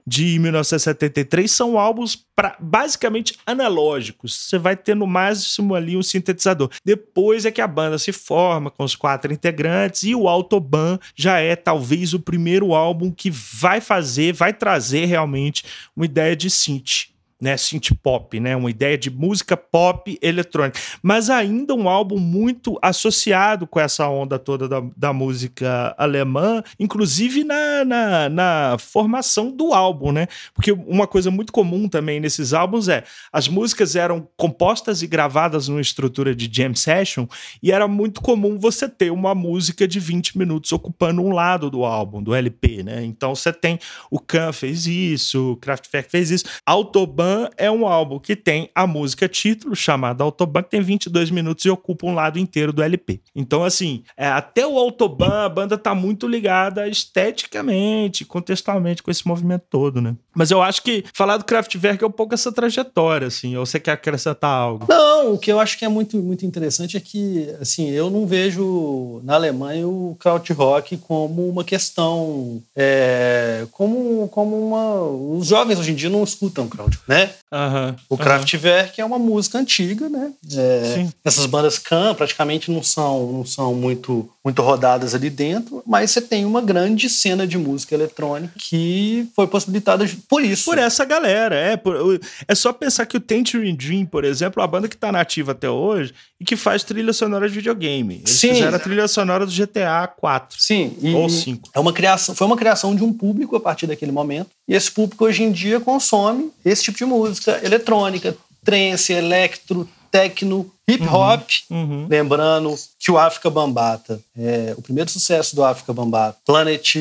[0.07, 4.35] De 1973 são álbuns pra, basicamente analógicos.
[4.35, 6.71] Você vai ter no máximo ali um sintetizador.
[6.85, 11.39] Depois é que a banda se forma com os quatro integrantes e o Autobahn já
[11.39, 15.65] é talvez o primeiro álbum que vai fazer, vai trazer realmente
[15.95, 17.10] uma ideia de synth
[17.41, 22.79] né, synth pop, né, uma ideia de música pop eletrônica, mas ainda um álbum muito
[22.83, 29.73] associado com essa onda toda da, da música alemã, inclusive na, na, na, formação do
[29.73, 35.03] álbum, né, porque uma coisa muito comum também nesses álbuns é as músicas eram compostas
[35.03, 37.27] e gravadas numa estrutura de jam session
[37.63, 41.85] e era muito comum você ter uma música de 20 minutos ocupando um lado do
[41.85, 43.79] álbum, do LP, né, então você tem
[44.11, 48.87] o Khan fez isso, o Kraftwerk fez isso, Autobahn É um álbum que tem a
[48.87, 53.21] música título, chamada Autobahn, que tem 22 minutos e ocupa um lado inteiro do LP.
[53.35, 59.27] Então, assim, é, até o Autobahn, a banda tá muito ligada esteticamente, contextualmente com esse
[59.27, 60.17] movimento todo, né?
[60.35, 63.57] Mas eu acho que falar do Kraftwerk é um pouco essa trajetória, assim.
[63.57, 64.87] Ou você quer acrescentar algo?
[64.89, 68.27] Não, o que eu acho que é muito, muito interessante é que, assim, eu não
[68.27, 75.01] vejo na Alemanha o krautrock como uma questão, é, como, como uma...
[75.39, 77.31] Os jovens hoje em dia não escutam kraut, né?
[77.53, 79.05] Uhum, o Kraftwerk uhum.
[79.05, 80.33] é uma música antiga, né?
[80.53, 86.11] É, essas bandas can praticamente não são, não são muito, muito rodadas ali dentro, mas
[86.11, 90.65] você tem uma grande cena de música eletrônica que foi possibilitada por isso.
[90.65, 91.77] Por essa galera, é.
[91.77, 92.19] Por,
[92.49, 95.53] é só pensar que o Tangerine Dream, por exemplo, é uma banda que está nativa
[95.53, 98.17] até hoje e que faz trilha sonora de videogame.
[98.17, 98.55] Eles Sim.
[98.55, 100.57] fizeram a trilha sonora do GTA 4.
[100.59, 100.97] Sim.
[101.15, 101.71] ou 5.
[101.75, 104.49] É uma criação, foi uma criação de um público a partir daquele momento.
[104.67, 108.35] E esse público hoje em dia consome esse tipo de música eletrônica,
[108.65, 111.49] trance, electro, techno, hip hop.
[111.71, 112.07] Uhum, uhum.
[112.09, 116.95] Lembrando que o África Bambata, é, o primeiro sucesso do África Bambata, Planet,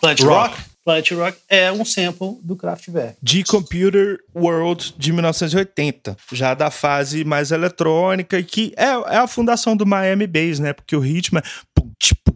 [0.00, 3.16] Planet Rock, Rock Planet Rock é um sample do Kraftwerk.
[3.22, 9.74] De Computer World de 1980, já da fase mais eletrônica, que é, é a fundação
[9.74, 10.74] do Miami Bass, né?
[10.74, 11.42] Porque o ritmo é
[11.74, 12.34] pum, tch, pum,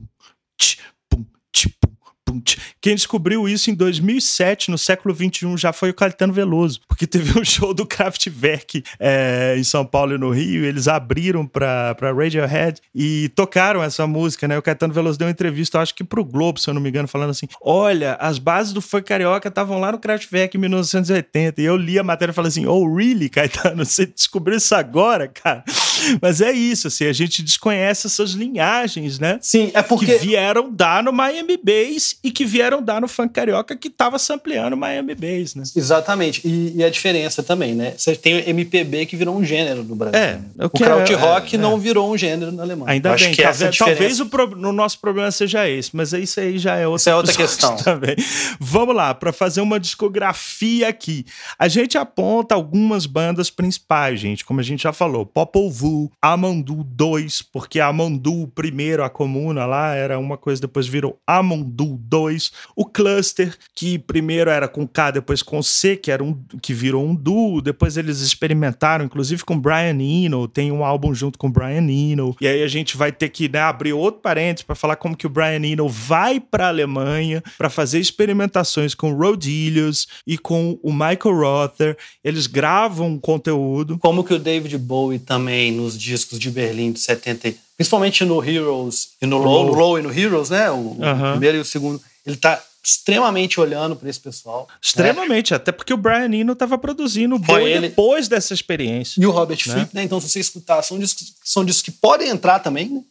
[0.59, 0.78] tch,
[1.11, 1.94] pum, tch, pum,
[2.80, 7.38] quem descobriu isso em 2007, no século 21, já foi o Caetano Veloso, porque teve
[7.38, 11.96] um show do Kraftwerk é, em São Paulo e no Rio, e eles abriram para
[12.00, 14.56] Radiohead e tocaram essa música, né?
[14.58, 17.08] O Caetano Veloso deu uma entrevista, acho que pro Globo, se eu não me engano,
[17.08, 21.60] falando assim: olha, as bases do funk carioca estavam lá no Kraftwerk em 1980.
[21.60, 23.84] E eu li a matéria e falei assim: oh, really, Caetano?
[23.84, 25.64] Você descobriu isso agora, cara?
[26.20, 29.38] Mas é isso, assim, a gente desconhece essas linhagens, né?
[29.40, 30.06] Sim, é porque.
[30.06, 34.18] Que vieram dar no Miami Bass e que vieram dar no funk carioca que estava
[34.18, 35.62] sampleando Miami Bass, né?
[35.76, 36.46] Exatamente.
[36.46, 37.94] E, e, a diferença também, né?
[37.96, 40.18] Você tem o MPB que virou um gênero no Brasil.
[40.18, 42.92] É, o, o krautrock é, é, não virou um gênero na Alemanha.
[42.92, 43.32] Ainda bem.
[43.32, 46.86] Que talvez, talvez o, pro, no nosso problema seja esse, mas isso aí já é
[46.86, 47.76] outra, isso é outra questão.
[47.78, 48.16] Também.
[48.58, 51.24] Vamos lá, para fazer uma discografia aqui.
[51.58, 55.24] A gente aponta algumas bandas principais, gente, como a gente já falou.
[55.24, 61.18] Popol Vuh, Amandu 2, porque Amandu, primeiro, a comuna lá, era uma coisa, depois virou
[61.26, 66.38] Amandu 2, o Cluster, que primeiro era com K, depois com C, que era um
[66.62, 71.38] que virou um duo, depois eles experimentaram, inclusive com Brian Eno, tem um álbum junto
[71.38, 74.74] com Brian Eno, e aí a gente vai ter que né, abrir outro parênteses para
[74.74, 80.06] falar como que o Brian Eno vai para a Alemanha para fazer experimentações com Rodelius
[80.26, 83.98] e com o Michael Rother, eles gravam conteúdo.
[83.98, 89.10] Como que o David Bowie também nos discos de Berlim de 70 principalmente no Heroes
[89.22, 90.68] e no Low, no Low e no Heroes, né?
[90.68, 92.02] O, o primeiro e o segundo.
[92.26, 94.66] Ele tá extremamente olhando para esse pessoal.
[94.68, 94.78] Né?
[94.82, 95.56] Extremamente, né?
[95.56, 97.88] até porque o Brian Eno estava produzindo Boy ele...
[97.88, 99.20] depois dessa experiência.
[99.20, 99.74] E o Robert né?
[99.74, 100.02] Fripp, né?
[100.02, 103.02] Então, se você escutar, são discos, são discos que podem entrar também, né?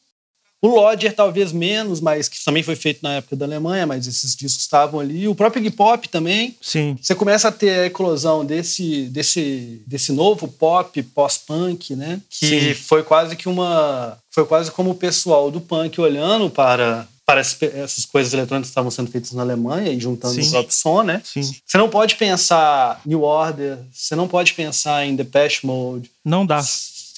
[0.61, 4.35] O Lodger talvez menos, mas que também foi feito na época da Alemanha, mas esses
[4.35, 5.27] discos estavam ali.
[5.27, 6.55] O próprio Iggy Pop também.
[6.61, 6.97] Sim.
[7.01, 12.19] Você começa a ter a eclosão desse, desse, desse novo pop pós-punk, né?
[12.29, 12.73] Que Sim.
[12.73, 14.17] foi quase que uma...
[14.31, 18.89] Foi quase como o pessoal do punk olhando para para essas coisas eletrônicas que estavam
[18.89, 20.47] sendo feitas na Alemanha e juntando Sim.
[20.47, 21.21] o próprio som, né?
[21.25, 21.41] Sim.
[21.65, 26.09] Você não pode pensar New Order, você não pode pensar em Depeche Mode.
[26.23, 26.63] Não dá.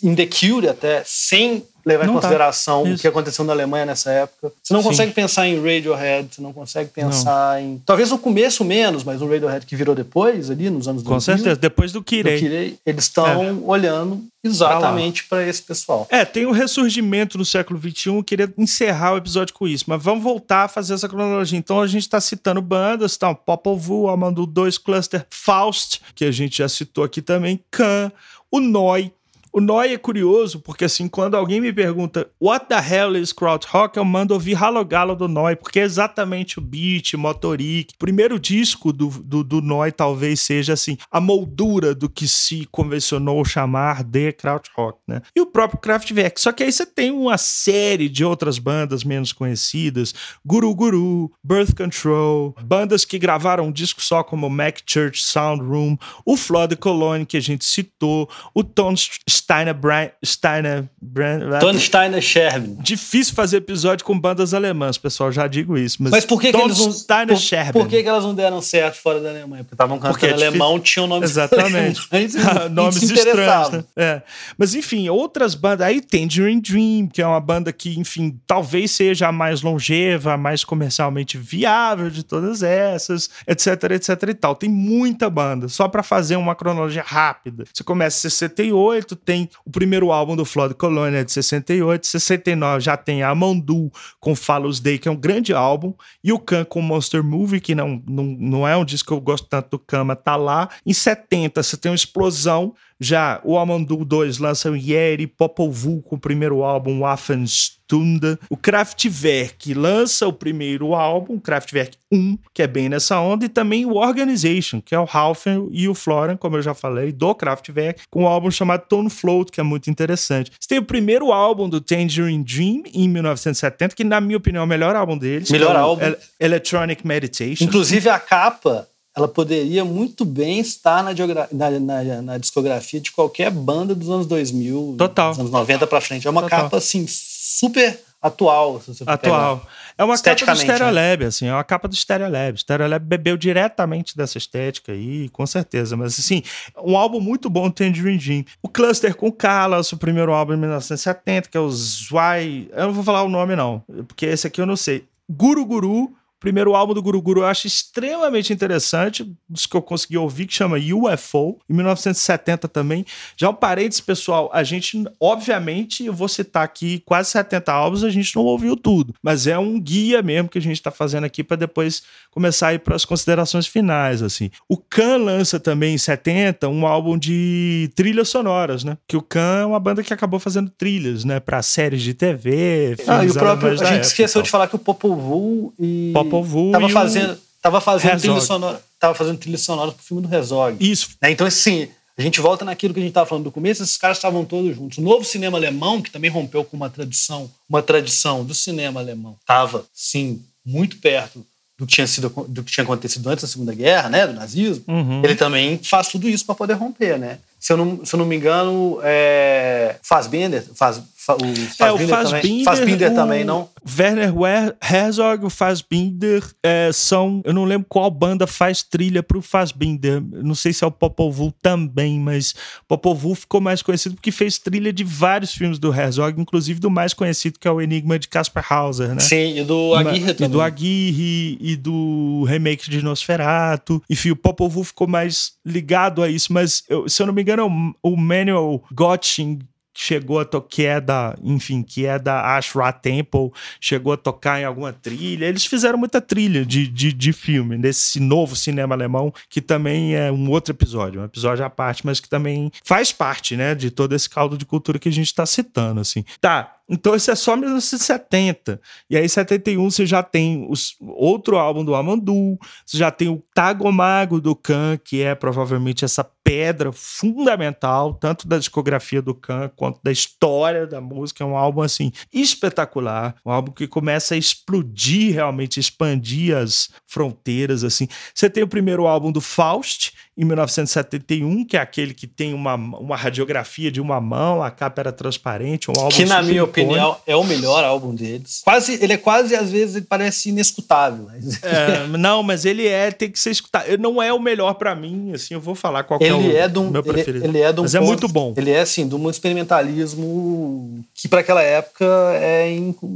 [0.01, 4.11] Em The Cure até, sem levar não em consideração o que aconteceu na Alemanha nessa
[4.11, 4.51] época.
[4.61, 4.87] Você não Sim.
[4.87, 7.61] consegue pensar em Radiohead, você não consegue pensar não.
[7.61, 7.81] em.
[7.85, 11.15] Talvez no começo menos, mas o Radiohead que virou depois, ali nos anos Com 2000.
[11.15, 12.35] Com certeza, depois do Kirei.
[12.35, 13.53] Do Kirei eles estão é.
[13.65, 16.07] olhando exatamente para esse pessoal.
[16.09, 20.01] É, tem o ressurgimento no século XXI, eu queria encerrar o episódio com isso, mas
[20.01, 21.57] vamos voltar a fazer essa cronologia.
[21.57, 23.33] Então a gente está citando bandas, tá?
[23.33, 28.11] Popol Vuh, Amandu 2 Cluster, Faust, que a gente já citou aqui também, Khan,
[28.51, 29.11] o Noi,
[29.51, 33.97] o Noi é curioso, porque assim, quando alguém me pergunta What the hell is krautrock,
[33.97, 37.93] eu mando ouvir Halo Galo do Noi, porque é exatamente o beat, motoric.
[37.97, 43.43] Primeiro disco do, do, do Noi talvez seja assim, a moldura do que se convencionou
[43.43, 45.21] chamar de krautrock, né?
[45.35, 46.39] E o próprio Kraftwerk.
[46.39, 50.13] Só que aí você tem uma série de outras bandas menos conhecidas,
[50.45, 55.97] Guru Guru, Birth Control, bandas que gravaram um disco só como Mac Church Sound Room,
[56.25, 58.97] o Flood Cologne que a gente citou, o Tone
[59.39, 60.09] Steiner Brand.
[60.23, 61.59] Steiner Brand.
[61.59, 62.77] Tony Steiner Scherben.
[62.81, 65.97] Difícil fazer episódio com bandas alemãs, pessoal, já digo isso.
[66.01, 66.91] Mas, mas por que, que eles não.
[66.91, 67.81] Steiner por, Scherben.
[67.81, 69.63] Por que, que elas não deram certo fora da Alemanha?
[69.63, 72.01] Porque estavam cantando Porque é alemão, tinham nomes Exatamente.
[72.71, 73.69] nomes estranhos.
[73.71, 73.83] Né?
[73.95, 74.21] É.
[74.57, 75.87] Mas enfim, outras bandas.
[75.87, 80.33] Aí tem Dream Dream, que é uma banda que, enfim, talvez seja a mais longeva,
[80.33, 84.55] a mais comercialmente viável de todas essas, etc, etc e tal.
[84.55, 85.67] Tem muita banda.
[85.69, 87.63] Só para fazer uma cronologia rápida.
[87.73, 92.97] Você começa em 68, tem o primeiro álbum do Flood Colônia de 68, 69 já
[92.97, 96.81] tem a Amandu com Fallow's Day, que é um grande álbum, e o Khan com
[96.81, 100.03] Monster Movie, que não, não, não é um disco que eu gosto tanto do Khan,
[100.05, 100.67] mas tá lá.
[100.83, 106.01] Em 70 você tem uma explosão já o Amandu 2 lança o Yeri, Popol Vuh
[106.01, 108.37] com o primeiro álbum, Waffenstunde.
[108.49, 113.85] O Kraftwerk lança o primeiro álbum, Kraftwerk 1, que é bem nessa onda, e também
[113.85, 118.03] o Organization, que é o Halfen e o Florian, como eu já falei, do Kraftwerk,
[118.09, 120.51] com um álbum chamado Tone Float, que é muito interessante.
[120.59, 124.65] Você tem o primeiro álbum do Tangerine Dream, em 1970, que na minha opinião é
[124.65, 125.49] o melhor álbum deles.
[125.49, 126.13] Melhor é álbum.
[126.39, 127.63] Electronic Meditation.
[127.63, 131.11] Inclusive a capa ela poderia muito bem estar na,
[131.51, 135.31] na, na, na, discografia de qualquer banda dos anos 2000, Total.
[135.31, 136.27] dos anos 90 para frente.
[136.27, 136.63] É uma Total.
[136.63, 138.81] capa, assim, super atual.
[139.05, 139.67] atual.
[139.97, 141.27] É uma capa do Stereolab, né?
[141.27, 142.57] assim, é uma capa do Stereolab.
[142.57, 145.97] Stereolab bebeu diretamente dessa estética aí, com certeza.
[145.97, 146.43] Mas, assim,
[146.83, 148.45] um álbum muito bom, Tangerine Dream.
[148.61, 152.69] O Cluster com Carlos, o primeiro álbum em 1970, que é o Zwei...
[152.71, 155.05] Eu não vou falar o nome, não, porque esse aqui eu não sei.
[155.29, 160.17] Guru Guru, primeiro álbum do Guru Guru eu acho extremamente interessante, dos que eu consegui
[160.17, 163.05] ouvir, que chama UFO, em 1970 também.
[163.37, 168.09] Já um parênteses, pessoal, a gente, obviamente, eu vou citar aqui quase 70 álbuns, a
[168.09, 171.43] gente não ouviu tudo, mas é um guia mesmo que a gente está fazendo aqui
[171.43, 174.49] para depois começar a ir para as considerações finais, assim.
[174.67, 178.97] O Khan lança também em 70 um álbum de trilhas sonoras, né?
[179.07, 182.95] Que o Khan é uma banda que acabou fazendo trilhas, né, para séries de TV.
[183.07, 186.71] Ah, e o próprio, a gente esqueceu de falar que o Popol Vuh e Popol
[186.71, 190.77] tava fazendo, tava fazendo trilha sonora, tava fazendo trilha sonora pro filme do Rezog.
[190.79, 191.09] Isso.
[191.21, 191.31] Né?
[191.31, 194.17] Então assim, a gente volta naquilo que a gente estava falando do começo, esses caras
[194.17, 194.97] estavam todos juntos.
[194.97, 199.37] O novo cinema alemão, que também rompeu com uma tradição, uma tradição do cinema alemão,
[199.39, 201.45] estava, sim, muito perto
[201.77, 204.83] do que tinha sido do que tinha acontecido antes da Segunda Guerra, né, do nazismo.
[204.85, 205.23] Uhum.
[205.23, 207.39] Ele também faz tudo isso para poder romper, né?
[207.57, 211.01] Se eu não, se eu não me engano, é, Fassbinder, faz,
[211.33, 213.69] o é, o Fassbinder, Fassbinder também, não?
[213.97, 214.33] Werner
[214.81, 217.41] Herzog, o Fassbinder é, são.
[217.43, 220.21] Eu não lembro qual banda faz trilha pro Fassbinder.
[220.21, 222.53] Não sei se é o Popol Vuh também, mas
[222.87, 226.89] Popol Vuh ficou mais conhecido porque fez trilha de vários filmes do Herzog, inclusive do
[226.89, 229.19] mais conhecido que é o Enigma de Caspar Hauser, né?
[229.19, 230.49] Sim, e do Aguirre também.
[230.49, 234.01] E do Aguirre, e do remake de Nosferatu.
[234.09, 237.41] Enfim, o Popol Vuh ficou mais ligado a isso, mas eu, se eu não me
[237.41, 239.59] engano, o Manuel Gotting
[239.99, 244.63] chegou a tocar, é da, enfim, que é da Ashra Temple, chegou a tocar em
[244.63, 245.45] alguma trilha.
[245.45, 250.31] Eles fizeram muita trilha de, de, de filme, nesse novo cinema alemão, que também é
[250.31, 254.15] um outro episódio, um episódio à parte, mas que também faz parte, né, de todo
[254.15, 256.23] esse caldo de cultura que a gente está citando, assim.
[256.39, 258.81] Tá, então esse é só 1970.
[259.09, 263.29] E aí, em 71, você já tem os, outro álbum do Amandu, você já tem
[263.29, 269.69] o Tagomago do Khan, que é provavelmente essa pedra fundamental, tanto da discografia do Khan
[269.75, 271.43] quanto da história da música.
[271.43, 273.35] É um álbum, assim, espetacular.
[273.45, 278.07] Um álbum que começa a explodir, realmente, expandir as fronteiras, assim.
[278.33, 282.75] Você tem o primeiro álbum do Faust, em 1971, que é aquele que tem uma,
[282.75, 287.17] uma radiografia de uma mão, a capa era transparente, um álbum Que, na minha opinião,
[287.27, 288.61] é o melhor álbum deles.
[288.63, 291.27] Quase, ele é quase, às vezes, ele parece inescutável.
[291.29, 291.59] Mas...
[291.69, 293.85] É, não, mas ele é, tem que ser escutado.
[293.97, 296.79] Não é o melhor para mim, assim, eu vou falar qual ele é, o é
[296.79, 297.45] um, meu preferido.
[297.45, 298.53] Ele, ele é de um mas ponto, é muito bom.
[298.55, 302.69] Ele é, assim, de um experimentalismo que, para aquela época, é,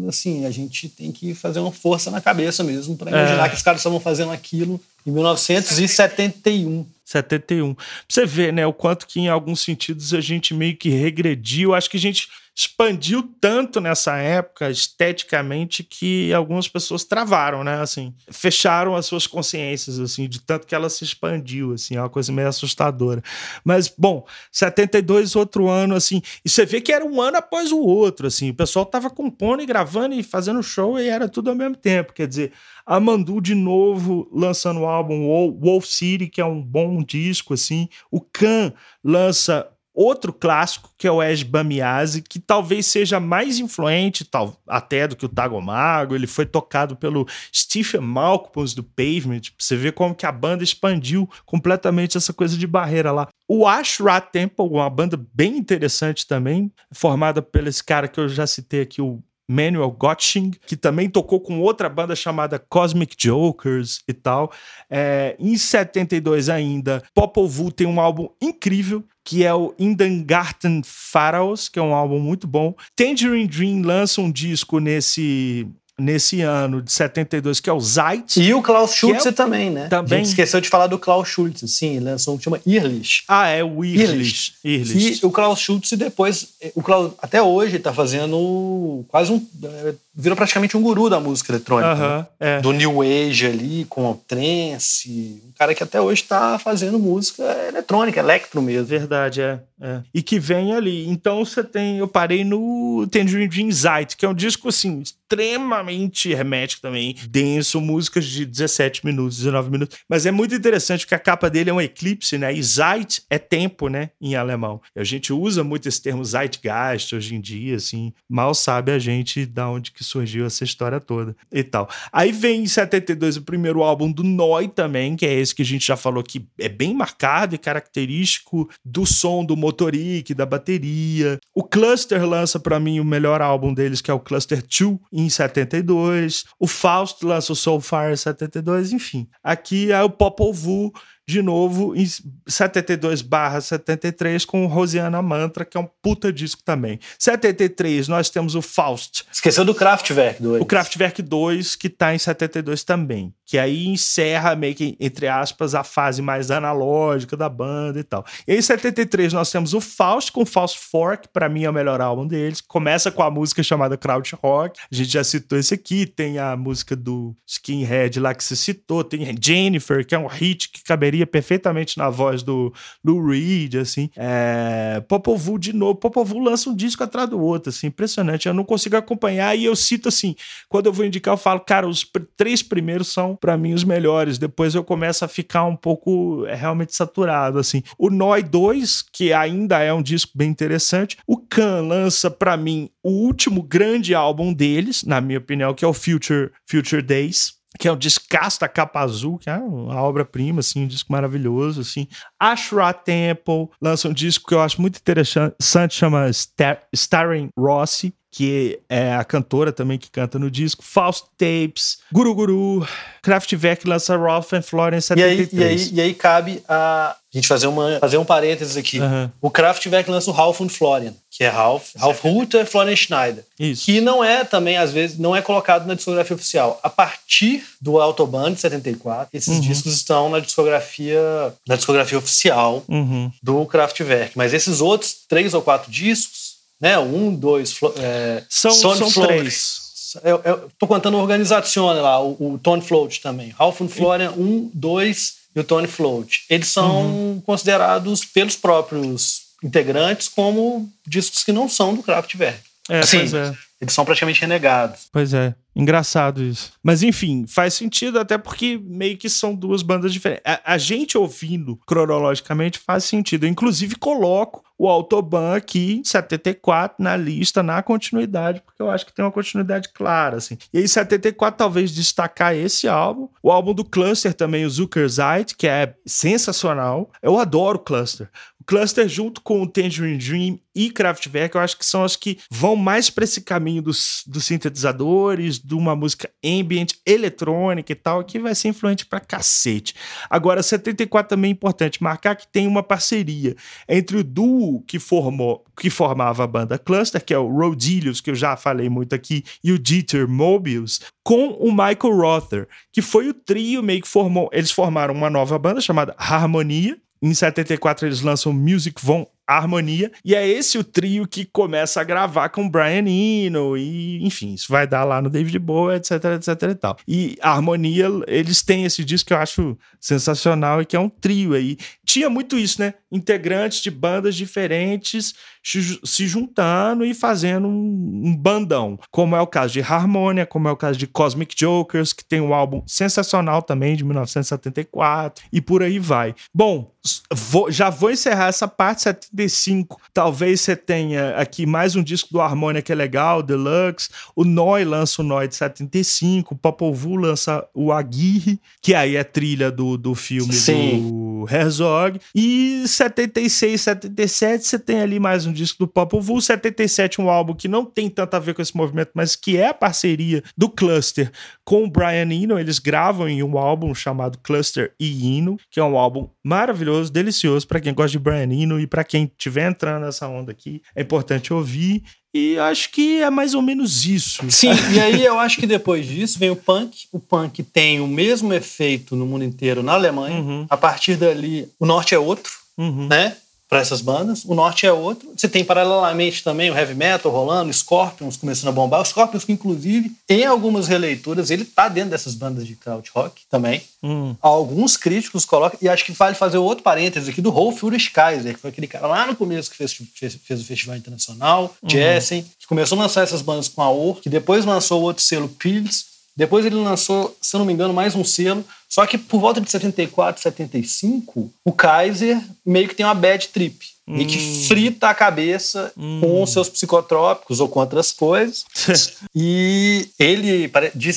[0.10, 3.50] assim, a gente tem que fazer uma força na cabeça mesmo para imaginar é.
[3.50, 6.88] que os caras estavam fazendo aquilo em 1971.
[7.06, 7.76] 71.
[7.76, 11.74] Pra você ver, né, o quanto que em alguns sentidos a gente meio que regrediu.
[11.74, 18.14] Acho que a gente expandiu tanto nessa época esteticamente que algumas pessoas travaram, né, assim,
[18.30, 22.32] fecharam as suas consciências, assim, de tanto que ela se expandiu, assim, é uma coisa
[22.32, 23.24] meio assustadora.
[23.64, 27.80] Mas, bom, 72, outro ano, assim, e você vê que era um ano após o
[27.80, 31.56] outro, assim, o pessoal tava compondo e gravando e fazendo show e era tudo ao
[31.56, 32.52] mesmo tempo, quer dizer,
[32.86, 35.26] a Mandu de novo lançando o álbum
[35.60, 38.74] Wolf City, que é um bom disco, assim, o Khan
[39.04, 45.08] lança outro clássico, que é o Ash Bamiase, que talvez seja mais influente tal, até
[45.08, 46.16] do que o Tagomago.
[46.16, 49.42] Ele foi tocado pelo Stephen Malcolm do Pavement.
[49.58, 53.28] Você vê como que a banda expandiu completamente essa coisa de barreira lá.
[53.48, 58.28] O Ash Rat Temple, uma banda bem interessante também, formada pelo esse cara que eu
[58.28, 64.02] já citei aqui, o Manuel Gotching, que também tocou com outra banda chamada Cosmic Jokers
[64.08, 64.52] e tal.
[64.90, 71.70] É, em 72 ainda, Popol Vuh tem um álbum incrível que é o Indengarten Pharaohs,
[71.70, 72.76] que é um álbum muito bom.
[72.96, 75.66] Tangerine Dream lança um disco nesse
[76.00, 78.42] nesse ano de 72, que é o Zeit.
[78.42, 79.32] E o Klaus Schulze é...
[79.32, 79.88] também, né?
[79.88, 80.14] Também.
[80.14, 83.24] A gente esqueceu de falar do Klaus Schulze, sim, lançou um que chama Irlich.
[83.28, 84.54] Ah, é o Irlich.
[84.64, 85.22] Irlich.
[85.24, 89.46] E o Klaus Schulze depois, o Klaus, até hoje, está fazendo quase um.
[89.64, 91.94] É, virou praticamente um guru da música eletrônica.
[91.94, 92.28] Uh -huh, né?
[92.40, 92.62] é.
[92.62, 95.42] Do New Age ali, com o trance.
[95.48, 98.86] Um cara que até hoje está fazendo música eletrônica, electro mesmo.
[98.86, 99.60] Verdade, é.
[99.84, 100.02] É.
[100.14, 101.10] E que vem ali.
[101.10, 101.98] Então você tem.
[101.98, 107.82] Eu parei no Tangerine Dream Zeit, que é um disco assim, extremamente hermético também, denso,
[107.82, 109.98] músicas de 17 minutos, 19 minutos.
[110.08, 112.54] Mas é muito interessante porque a capa dele é um eclipse, né?
[112.54, 114.12] E Zeit é tempo, né?
[114.22, 114.82] Em alemão.
[114.96, 118.14] E a gente usa muito esse termo Zeitgeist hoje em dia, assim.
[118.30, 121.90] Mal sabe a gente da onde que surgiu essa história toda e tal.
[122.10, 125.66] Aí vem em 72 o primeiro álbum do Noi também, que é esse que a
[125.66, 131.40] gente já falou que é bem marcado e característico do som do motoric, da bateria.
[131.54, 135.28] O Cluster lança para mim o melhor álbum deles, que é o Cluster 2, em
[135.28, 136.46] 72.
[136.60, 139.28] O Faust lança o Soulfire em 72, enfim.
[139.44, 140.92] Aqui é o Popol Vuh
[141.28, 142.06] de novo em
[142.48, 147.00] 72 barra 73 com Rosiana Mantra, que é um puta disco também.
[147.18, 149.26] 73 nós temos o Faust.
[149.32, 150.62] Esqueceu do Kraftwerk 2.
[150.62, 153.34] O Kraftwerk 2, que tá em 72 também.
[153.46, 158.26] Que aí encerra meio que, entre aspas, a fase mais analógica da banda e tal.
[158.48, 162.02] E em 73 nós temos o Faust com Faust Fork, para mim é o melhor
[162.02, 162.62] álbum deles.
[162.62, 164.80] Começa com a música chamada Crowd Rock.
[164.92, 166.06] A gente já citou esse aqui.
[166.06, 169.04] Tem a música do Skinhead lá que você citou.
[169.04, 173.76] Tem Jennifer, que é um hit que caberia caberia perfeitamente na voz do Lou Reed,
[173.76, 174.10] assim.
[174.18, 178.48] É, Popovu de novo, Popovu lança um disco atrás do outro, assim, impressionante.
[178.48, 180.36] Eu não consigo acompanhar e eu cito assim,
[180.68, 182.06] quando eu vou indicar, eu falo, cara, os
[182.36, 184.38] três primeiros são para mim os melhores.
[184.38, 187.84] Depois eu começo a ficar um pouco é, realmente saturado, assim.
[187.98, 191.18] O Noi 2, que ainda é um disco bem interessante.
[191.28, 195.88] O Khan lança para mim o último grande álbum deles, na minha opinião, que é
[195.88, 200.60] o Future Future Days que é o descasso da capa azul, que é uma obra-prima,
[200.60, 202.08] assim, um disco maravilhoso, assim.
[202.40, 205.56] Ashra Temple lança um disco que eu acho muito interessante,
[205.90, 212.00] chama Star Starring Rossi, que é a cantora também que canta no disco, Faust Tapes,
[212.12, 212.88] Guru Guru,
[213.22, 215.54] Kraftwerk lança Ralph and Florence 73.
[215.54, 219.00] E aí, e aí, e aí cabe a gente fazer, uma, fazer um parênteses aqui.
[219.00, 219.30] Uhum.
[219.42, 223.44] O Kraftwerk lança o Ralph und Florian, que é Ralph, Ralph Rutter e Florian Schneider.
[223.60, 223.86] Isso.
[223.86, 226.80] Que não é também, às vezes, não é colocado na discografia oficial.
[226.84, 229.60] A partir do Autobahn de 74, esses uhum.
[229.62, 231.22] discos estão na discografia,
[231.68, 233.32] na discografia oficial uhum.
[233.42, 234.38] do Kraftwerk.
[234.38, 236.54] Mas esses outros três ou quatro discos
[236.84, 237.00] né?
[237.00, 237.80] Um, dois.
[237.98, 239.82] É, são são três.
[240.22, 243.50] Eu, eu tô contando o lá, o, o Tone Float também.
[243.52, 246.46] Ralph and Florian, um, dois e o Tone Float.
[246.50, 247.42] Eles são uhum.
[247.46, 252.60] considerados pelos próprios integrantes como discos que não são do Kraftwerk.
[252.90, 253.54] É, assim, pois é.
[253.80, 255.08] Eles são praticamente renegados.
[255.12, 255.54] Pois é.
[255.76, 256.72] Engraçado isso.
[256.82, 260.44] Mas enfim, faz sentido até porque meio que são duas bandas diferentes.
[260.46, 263.46] A, a gente ouvindo cronologicamente faz sentido.
[263.46, 269.06] Eu, inclusive, coloco o Autobahn aqui em 74 na lista, na continuidade, porque eu acho
[269.06, 270.58] que tem uma continuidade clara, assim.
[270.74, 273.30] E aí, 74, talvez destacar esse álbum.
[273.42, 277.10] O álbum do Cluster também, o Zuckerzeit, que é sensacional.
[277.22, 278.30] Eu adoro o Cluster.
[278.66, 282.76] Cluster, junto com o Tangerine Dream e Kraftwerk, eu acho que são as que vão
[282.76, 288.40] mais para esse caminho dos, dos sintetizadores, de uma música ambient, eletrônica e tal, que
[288.40, 289.94] vai ser influente pra cacete.
[290.30, 293.56] Agora, 74 também é importante marcar que tem uma parceria
[293.88, 298.32] entre o duo que formou, que formava a banda Cluster, que é o Rodilius, que
[298.32, 303.30] eu já falei muito aqui, e o Dieter Mobius, com o Michael Rother, que foi
[303.30, 308.22] o trio meio que formou, eles formaram uma nova banda chamada Harmonia, em 74 eles
[308.22, 313.08] lançam Music Von Harmonia, e é esse o trio que começa a gravar com Brian
[313.08, 316.98] Eno, e enfim, isso vai dar lá no David Bowie, etc, etc e tal.
[317.08, 321.10] E a Harmonia, eles têm esse disco que eu acho sensacional e que é um
[321.10, 321.78] trio aí.
[322.06, 322.94] Tinha muito isso, né?
[323.12, 325.34] Integrantes de bandas diferentes
[325.64, 330.76] se juntando e fazendo um, bandão, como é o caso de Harmonia, como é o
[330.76, 336.00] caso de Cosmic Jokers, que tem um álbum sensacional também de 1974 e por aí
[336.00, 336.36] vai.
[336.54, 336.93] Bom,
[337.32, 340.00] vou, já vou encerrar essa parte 75.
[340.14, 344.10] Talvez você tenha aqui mais um disco do Harmonia que é legal, Deluxe.
[344.36, 349.16] O Noi lança o Noi de 75, o Popol Vuh lança o Aguirre, que aí
[349.16, 351.10] é trilha do, do filme Sim.
[351.10, 352.20] do Herzog.
[352.34, 356.42] E 76, 77 você tem ali mais um disco do Popol Vuh.
[356.42, 359.68] 77 um álbum que não tem tanto a ver com esse movimento, mas que é
[359.68, 361.32] a parceria do Cluster
[361.66, 362.58] com o Brian Eno.
[362.58, 367.68] Eles gravam em um álbum chamado Cluster e Eno, que é um álbum maravilhoso, delicioso
[367.68, 370.82] para quem gosta de Brian Eno e para quem estiver entrando nessa onda aqui.
[370.96, 372.04] É importante ouvir.
[372.34, 374.44] E acho que é mais ou menos isso.
[374.50, 377.06] Sim, e aí eu acho que depois disso vem o punk.
[377.12, 380.40] O punk tem o mesmo efeito no mundo inteiro na Alemanha.
[380.40, 380.66] Uhum.
[380.70, 383.08] A partir dali, o norte é outro, Uhum.
[383.08, 383.38] né?
[383.74, 384.46] Para essas bandas.
[384.46, 385.34] O norte é outro.
[385.36, 389.02] Você tem paralelamente também o heavy metal rolando, Scorpions começando a bombar.
[389.02, 393.42] O Scorpions, que inclusive, em algumas releituras, ele tá dentro dessas bandas de crowd rock
[393.50, 393.82] também.
[394.04, 394.36] Hum.
[394.42, 398.54] Alguns críticos colocam, e acho que vale fazer outro parênteses aqui do Rolf Ulrich Kaiser,
[398.54, 402.46] que foi aquele cara lá no começo que fez, fez, fez o Festival Internacional, Jessen,
[402.60, 405.50] que começou a lançar essas bandas com a OR, que depois lançou o outro selo
[405.50, 408.64] Pils, depois ele lançou, se eu não me engano, mais um selo.
[408.90, 413.94] Só que por volta de 74, 75, o Kaiser meio que tem uma bad trip.
[414.06, 418.66] Meio que frita a cabeça com os seus psicotrópicos ou com outras coisas.
[419.36, 420.70] E ele,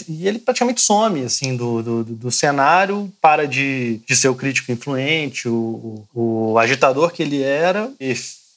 [0.09, 4.72] e ele praticamente some assim do, do, do- cenário, para de, de ser o crítico
[4.72, 8.14] influente, o, o, agitador que ele era, e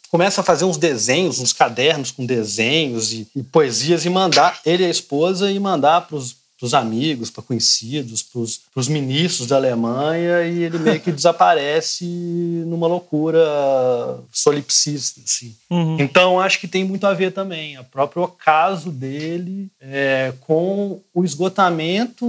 [0.09, 4.83] começa a fazer uns desenhos, uns cadernos com desenhos e, e poesias e mandar ele
[4.83, 6.35] e a esposa e mandar para os
[6.73, 12.05] amigos, para conhecidos, para os ministros da Alemanha e ele meio que desaparece
[12.65, 13.39] numa loucura
[14.31, 15.55] solipsista, assim.
[15.69, 15.97] Uhum.
[15.99, 17.79] Então, acho que tem muito a ver também.
[17.79, 22.27] O próprio ocaso dele é, com o esgotamento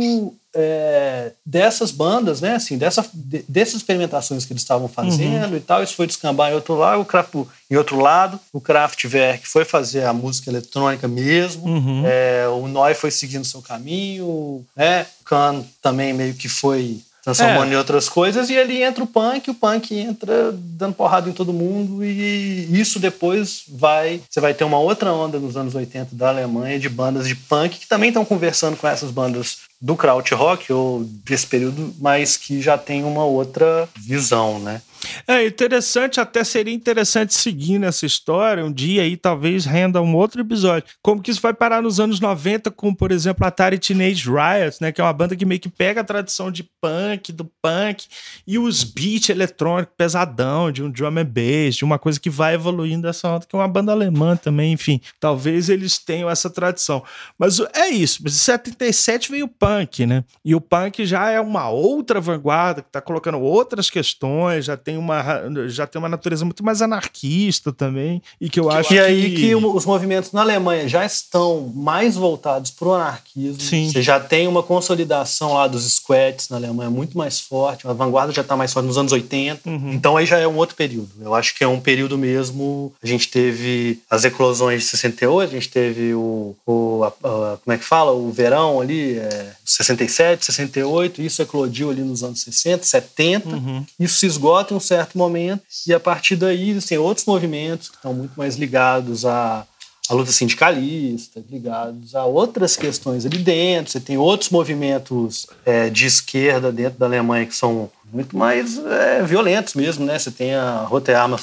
[0.55, 2.55] é, dessas bandas, né?
[2.55, 5.83] Assim, dessa, de- dessas experimentações que eles estavam fazendo e tal.
[5.83, 7.01] Isso foi descambar em outro lado.
[7.01, 7.35] O Kraft,
[7.71, 11.65] em outro lado, o Kraftwerk foi fazer a música eletrônica mesmo.
[11.67, 12.03] Uhum.
[12.07, 15.07] É, o Noy foi seguindo seu caminho, né?
[15.21, 17.75] O Kahn também meio que foi transformando É.
[17.75, 21.53] em outras coisas e ali entra o punk, o punk entra dando porrada em todo
[21.53, 26.31] mundo e isso depois vai, você vai ter uma outra onda nos anos 80 da
[26.31, 31.05] Alemanha de bandas de punk que também estão conversando com essas bandas do krautrock ou
[31.25, 34.83] desse período, mas que já tem uma outra visão, né?
[35.27, 40.41] É interessante, até seria interessante seguir nessa história um dia aí, talvez renda um outro
[40.41, 40.89] episódio.
[41.03, 44.77] Como que isso vai parar nos anos 90 com, por exemplo, a Atari Teenage Riot,
[44.81, 44.93] né?
[44.93, 48.07] Que é uma banda que meio que pega a tradição de punk, do punk,
[48.47, 52.55] e os beats eletrônicos pesadão, de um drum and bass, de uma coisa que vai
[52.55, 55.01] evoluindo essa onda, que é uma banda alemã também, enfim.
[55.19, 57.03] Talvez eles tenham essa tradição.
[57.39, 59.70] Mas é isso, em 77 veio o punk,
[60.07, 60.25] né?
[60.45, 64.97] E o punk já é uma outra vanguarda, que tá colocando outras questões, já tem
[64.97, 65.23] uma,
[65.69, 69.01] já tem uma natureza muito mais anarquista também, e que eu acho E que...
[69.01, 73.61] aí que os movimentos na Alemanha já estão mais voltados para o anarquismo.
[73.61, 73.91] Sim.
[73.91, 77.87] Você já tem uma consolidação lá dos squats na Alemanha muito mais forte.
[77.87, 79.69] A vanguarda já está mais forte nos anos 80.
[79.69, 79.93] Uhum.
[79.93, 81.11] Então aí já é um outro período.
[81.21, 82.93] Eu acho que é um período mesmo.
[83.03, 87.75] A gente teve as eclosões de 68, a gente teve o, o a- a- como
[87.75, 91.23] é que fala, o verão ali, é, 67, 68.
[91.23, 93.49] Isso eclodiu ali nos anos 60, 70.
[93.49, 93.87] Uhum.
[93.99, 97.97] Isso se esgota em um certo momento e a partir daí existem outros movimentos que
[97.97, 99.67] estão muito mais ligados à,
[100.09, 103.93] à luta sindicalista, ligados a outras questões ali dentro.
[103.93, 109.23] Você tem outros movimentos é, de esquerda dentro da Alemanha que são muito mais é,
[109.23, 110.19] violentos mesmo, né?
[110.19, 111.39] Você tem a Rote Arma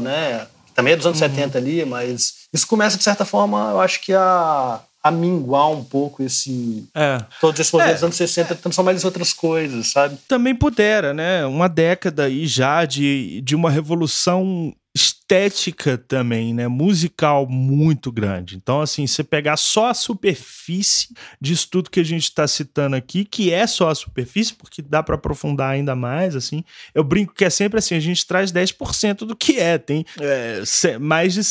[0.00, 0.46] né?
[0.66, 4.00] Que também é dos anos 70 ali, mas isso começa, de certa forma, eu acho
[4.00, 6.88] que a, a minguar um pouco esse...
[6.94, 7.22] É.
[7.40, 7.96] Todos esses movimentos É.
[8.00, 10.16] dos anos 60 transformar eles em outras coisas, sabe?
[10.26, 11.44] também pudera, né?
[11.44, 16.68] Uma década aí já de, de uma revolução estética também, né?
[16.68, 18.56] Musical muito grande.
[18.56, 21.08] Então, assim, você pegar só a superfície
[21.40, 25.02] disso tudo que a gente está citando aqui, que é só a superfície, porque dá
[25.02, 26.62] para aprofundar ainda mais, assim.
[26.94, 29.78] Eu brinco que é sempre assim, a gente traz 10% do que é.
[29.78, 30.62] Tem é,
[31.00, 31.42] mais de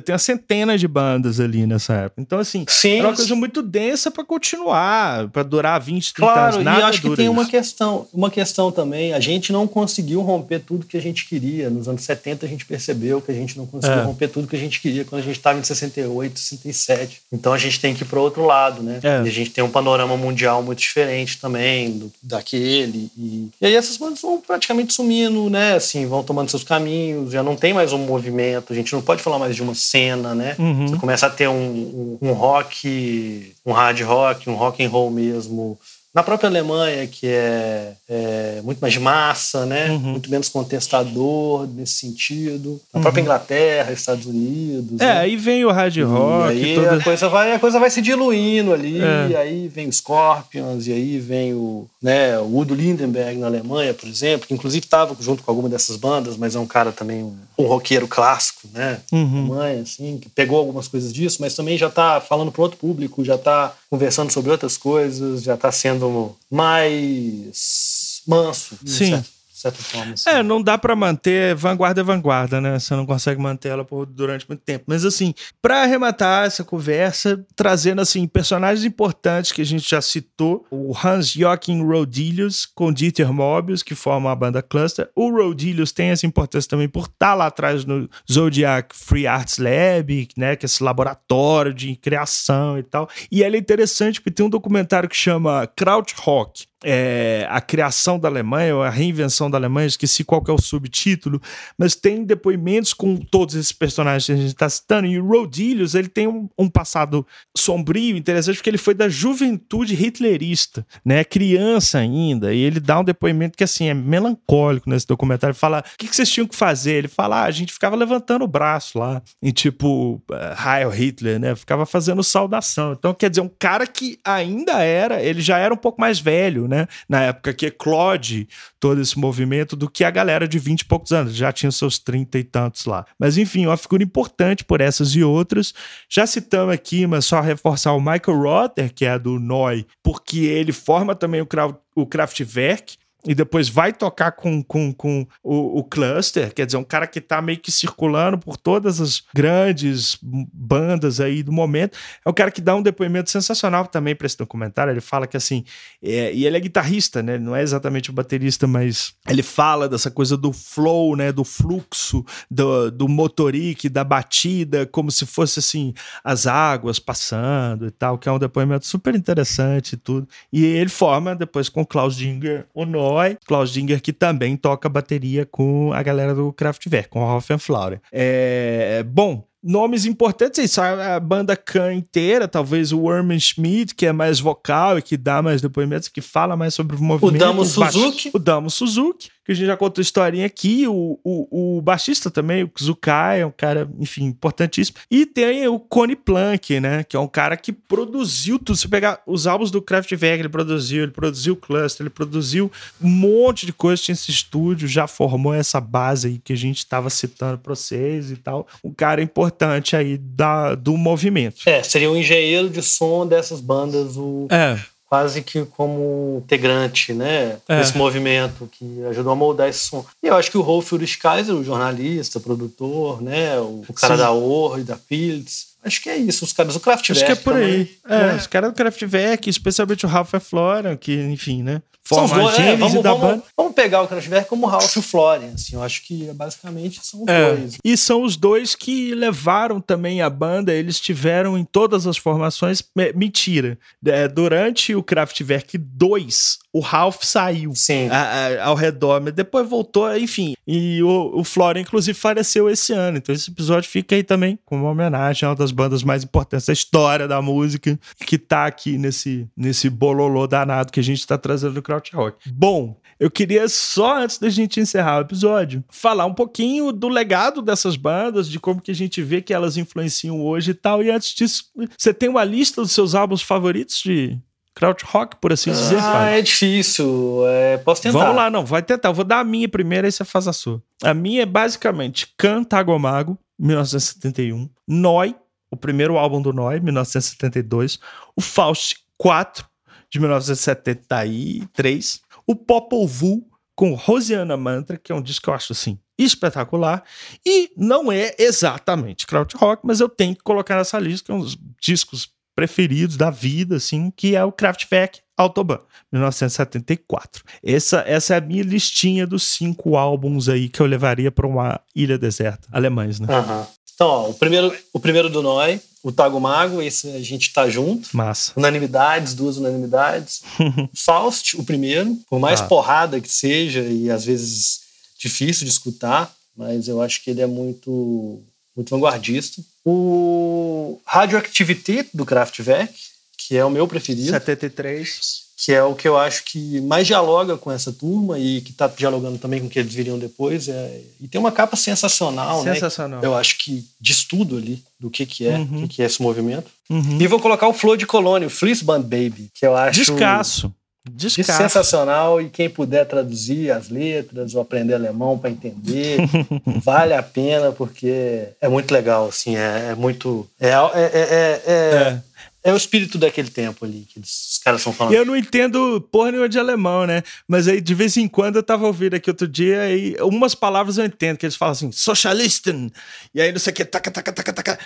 [0.00, 2.20] tem uma centena de bandas ali nessa época.
[2.22, 6.54] Então, assim, Sim, é uma coisa muito densa para continuar, para durar 20, 30 Claro,
[6.54, 6.60] anos.
[6.60, 7.50] e Nada acho que tem uma isso.
[7.50, 9.12] questão, uma questão também.
[9.12, 11.68] A gente não conseguiu romper tudo que a gente queria.
[11.68, 14.02] Nos anos 70 a gente percebeu que a gente não conseguiu É.
[14.02, 17.20] romper tudo que a gente queria quando a gente estava em 68, 67.
[17.32, 19.00] Então a gente tem que ir para o outro lado, né?
[19.02, 19.22] É.
[19.24, 23.10] E a gente tem um panorama mundial muito diferente também do, daquele.
[23.16, 25.74] E, e aí essas bandas vão praticamente sumindo, né?
[25.74, 28.72] Assim, vão tomando seus caminhos, já não tem mais um movimento.
[28.72, 30.56] A gente não pode falar mais de uma cena, né?
[30.58, 30.88] Uhum.
[30.88, 35.10] Você começa a ter um, um, um rock, um hard rock, um rock and roll
[35.10, 35.78] mesmo.
[36.14, 39.90] Na própria Alemanha, que é, é muito mais de massa, né?
[39.90, 39.98] Uhum.
[39.98, 42.78] Muito menos contestador nesse sentido.
[42.92, 45.00] Na própria Inglaterra, Estados Unidos.
[45.00, 45.18] É, né?
[45.20, 46.96] aí vem o hard rock, e aí toda...
[46.96, 49.28] a, coisa vai, a coisa vai se diluindo ali, É.
[49.30, 53.94] e aí vem o Scorpions, e aí vem o, né, o Udo Lindenberg na Alemanha,
[53.94, 57.22] por exemplo, que inclusive estava junto com alguma dessas bandas, mas é um cara também,
[57.22, 58.98] um, um roqueiro clássico, né?
[59.10, 59.52] Uhum.
[59.52, 63.24] Alemanha, assim, que pegou algumas coisas disso, mas também já está falando para outro público,
[63.24, 66.01] já está conversando sobre outras coisas, já está sendo
[66.50, 69.10] mais manso, Sim.
[69.10, 70.14] certo certa forma.
[70.14, 70.30] Assim.
[70.30, 72.78] É, não dá para manter vanguarda é vanguarda, né?
[72.78, 74.84] Você não consegue manter ela por, durante muito tempo.
[74.86, 80.66] Mas assim, para arrematar essa conversa, trazendo assim personagens importantes que a gente já citou,
[80.70, 85.10] o Hans Joachim Rodilius com Dieter Mobius, que formam a banda Cluster.
[85.14, 89.58] O Rodilius tem essa importância também por estar tá lá atrás no Zodiac Free Arts
[89.58, 93.08] Lab, né, que é esse laboratório de criação e tal.
[93.30, 98.28] E ele é interessante porque tem um documentário que chama Krautrock, é, a criação da
[98.28, 101.40] Alemanha, ou a reinvenção da Alemanha, esqueci qual que é o subtítulo,
[101.78, 105.94] mas tem depoimentos com todos esses personagens que a gente está citando, e o Rodilius,
[105.94, 107.26] ele tem um, um, passado
[107.56, 113.04] sombrio, interessante, porque ele foi da juventude hitlerista, né, criança ainda, e ele dá um
[113.04, 116.94] depoimento que, assim, é melancólico nesse documentário, fala, o que, que vocês tinham que fazer?
[116.94, 121.38] Ele fala, ah, a gente ficava levantando o braço lá, em tipo, uh, Heil Hitler,
[121.38, 125.72] né, ficava fazendo saudação, então, quer dizer, um cara que ainda era, ele já era
[125.72, 126.88] um pouco mais velho, né?
[127.06, 128.48] Na época que eclode
[128.80, 131.98] todo esse movimento do que a galera de 20 e poucos anos, já tinha seus
[131.98, 133.04] 30 e tantos lá.
[133.18, 135.74] Mas enfim, uma figura importante por essas e outras.
[136.08, 140.72] Já citamos aqui, mas só reforçar o Michael Rotter, que é do Noi, porque ele
[140.72, 141.48] forma também o,
[141.94, 146.84] o Kraftwerk, e depois vai tocar com, com, com o, o, cluster, quer dizer, um
[146.84, 151.96] cara que está meio que circulando por todas as grandes bandas aí do momento.
[152.24, 154.92] É um cara que dá um depoimento sensacional também para esse documentário.
[154.92, 155.64] Ele fala que assim,
[156.02, 157.34] é, e ele é guitarrista, né?
[157.34, 161.30] Ele não é exatamente o baterista, mas ele fala dessa coisa do flow, né?
[161.30, 165.94] Do fluxo, do, do motorique, da batida, como se fosse assim,
[166.24, 170.28] as águas passando e tal, que é um depoimento super interessante e tudo.
[170.52, 174.88] E ele forma depois com o Klaus Dinger o nome Eloy Dinger, que também toca
[174.88, 178.00] bateria com a galera do Kraftwerk, com a Hoffenflauer.
[178.12, 184.12] É, bom, nomes importantes, isso, a banda Khan inteira, talvez o Worman Schmidt, que é
[184.12, 187.36] mais vocal e que dá mais depoimentos, que fala mais sobre o movimento.
[187.36, 188.30] O Damo Suzuki.
[188.34, 190.86] O Damo Suzuki que a gente já contou historinha aqui.
[190.86, 194.98] O, o, o baixista também, o Zukai, é um cara, enfim, importantíssimo.
[195.10, 197.04] E tem o Connie Plank, né?
[197.04, 198.76] Que é um cara que produziu tudo.
[198.76, 202.70] Se pegar os álbuns do Kraftwerk, ele produziu, ele produziu o Cluster, ele produziu
[203.00, 204.02] um monte de coisa.
[204.02, 208.30] Tinha esse estúdio, já formou essa base aí que a gente estava citando para vocês
[208.30, 208.66] e tal.
[208.82, 211.62] Um cara importante aí da, do movimento.
[211.66, 214.46] É, seria o engenheiro de som dessas bandas, o.
[214.50, 217.76] É quase que como integrante, né, é.
[217.76, 220.02] desse movimento que ajudou a moldar esse som.
[220.22, 224.14] E eu acho que o Rolf Ulrich Kaiser, o jornalista, produtor, né, o, o cara
[224.14, 224.22] Sim.
[224.22, 227.12] da Or e da Pilz, Acho que é isso, os caras do Kraftwerk.
[227.12, 227.96] Acho que é por também, aí.
[228.08, 228.36] É, né?
[228.36, 231.82] os caras do Kraftwerk, especialmente o Ralph Florian, que, enfim, né?
[232.04, 233.42] Forma dois, é, vamos, da vamos, banda.
[233.56, 237.22] Vamos pegar o Kraftwerk como Ralph e o Florian, assim, eu acho que basicamente são
[237.22, 237.54] os é.
[237.54, 237.78] dois.
[237.84, 242.82] E são os dois que levaram também a banda, eles tiveram em todas as formações.
[243.14, 243.78] Mentira.
[244.04, 247.72] É, durante o Kraftwerk 2, o Ralph saiu
[248.10, 250.54] a, a, ao redor, mas depois voltou, enfim.
[250.66, 253.18] E o, o Florian, inclusive, faleceu esse ano.
[253.18, 256.66] Então esse episódio fica aí também como uma homenagem a uma das bandas mais importantes
[256.66, 261.36] da história da música, que tá aqui nesse, nesse bololô danado que a gente tá
[261.36, 262.50] trazendo do Krautrock.
[262.50, 267.60] Bom, eu queria só, antes da gente encerrar o episódio, falar um pouquinho do legado
[267.60, 271.02] dessas bandas, de como que a gente vê que elas influenciam hoje e tal.
[271.02, 271.66] E antes disso,
[271.96, 274.40] você tem uma lista dos seus álbuns favoritos de
[274.82, 275.98] Krautrock, por assim dizer?
[276.00, 277.44] Ah, é difícil.
[277.46, 278.18] É, posso tentar.
[278.18, 279.10] Vamos lá, não, vai tentar.
[279.10, 280.82] Eu vou dar a minha primeiro, aí você faz a sua.
[281.04, 285.36] A minha é basicamente Cantagomago, 1971, Noi,
[285.70, 288.00] o primeiro álbum do Noi, 1972,
[288.34, 289.64] o Faust 4,
[290.10, 293.46] de 1973, o Popol Vuh,
[293.76, 297.04] com Rosiana Mantra, que é um disco que eu acho assim espetacular,
[297.46, 301.40] e não é exatamente krautrock, mas eu tenho que colocar nessa lista, que é um
[301.40, 305.80] dos discos preferidos da vida, assim, que é o Kraftwerk Autobahn,
[306.12, 307.42] 1974.
[307.64, 311.80] Essa, essa é a minha listinha dos cinco álbuns aí que eu levaria para uma
[311.94, 313.26] ilha deserta, alemães, né?
[313.28, 313.66] Uhum.
[313.94, 317.68] Então, ó, o primeiro, o primeiro do Noi, o Tago Mago, esse a gente tá
[317.68, 318.14] junto.
[318.16, 318.52] Massa.
[318.56, 320.42] Unanimidades, duas unanimidades.
[320.94, 322.64] Faust, o primeiro, por mais ah.
[322.64, 324.80] porrada que seja e às vezes
[325.18, 328.42] difícil de escutar, mas eu acho que ele é muito
[328.74, 329.62] muito vanguardista.
[329.84, 332.94] O Radioactivity do Kraftwerk,
[333.36, 334.30] que é o meu preferido.
[334.30, 338.72] 73 que é o que eu acho que mais dialoga com essa turma e que
[338.72, 340.66] está dialogando também com o que eles viriam depois.
[340.68, 341.00] É...
[341.20, 342.74] E tem uma capa sensacional, né?
[342.74, 343.20] sensacional.
[343.20, 343.26] né?
[343.26, 345.82] Eu acho que diz tudo ali do que, que é, uhum.
[345.82, 346.68] que, que é esse movimento.
[346.90, 347.16] Uhum.
[347.20, 350.00] E vou colocar o Flor de Colônia, o Fleeceband Baby, que eu acho...
[350.00, 350.74] Descasso.
[351.10, 351.58] Descasso.
[351.58, 356.18] sensacional e quem puder traduzir as letras ou aprender alemão para entender,
[356.84, 360.48] vale a pena porque é muito legal, assim, é, é muito...
[360.60, 362.22] é, é, é, é
[362.64, 365.14] é o espírito daquele tempo ali que os caras estão falando.
[365.14, 367.22] Eu não entendo porra nenhuma de alemão, né?
[367.46, 370.98] Mas aí de vez em quando eu tava ouvindo aqui outro dia e umas palavras
[370.98, 372.90] eu entendo, que eles falam assim, socialisten,
[373.34, 374.78] e aí não sei o que, taca, taca, taca, taca,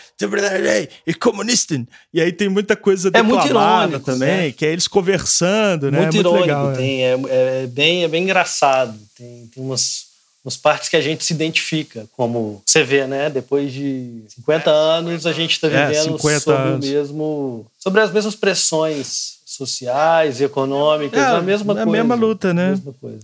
[1.07, 1.87] e comunisten.
[2.13, 4.53] E aí tem muita coisa é muito irônico, também, né?
[4.53, 6.01] que é eles conversando, né?
[6.01, 7.11] Muito, é muito irônico, legal, tem, é.
[7.11, 8.99] É, é, bem, é bem engraçado.
[9.17, 10.06] Tem, tem umas
[10.47, 13.29] umas partes que a gente se identifica, como você vê, né?
[13.29, 18.13] Depois de 50 anos, a gente está é, vivendo é, sobre o mesmo, sobre as
[18.13, 21.83] mesmas pressões sociais e econômicas, é, a mesma é coisa.
[21.83, 22.75] A mesma luta, né?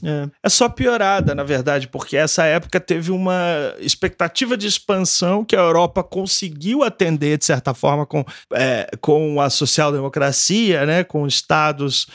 [0.02, 0.28] É.
[0.42, 0.48] é.
[0.48, 6.02] só piorada, na verdade, porque essa época teve uma expectativa de expansão que a Europa
[6.02, 11.04] conseguiu atender, de certa forma, com, é, com a social-democracia, né?
[11.04, 12.08] com estados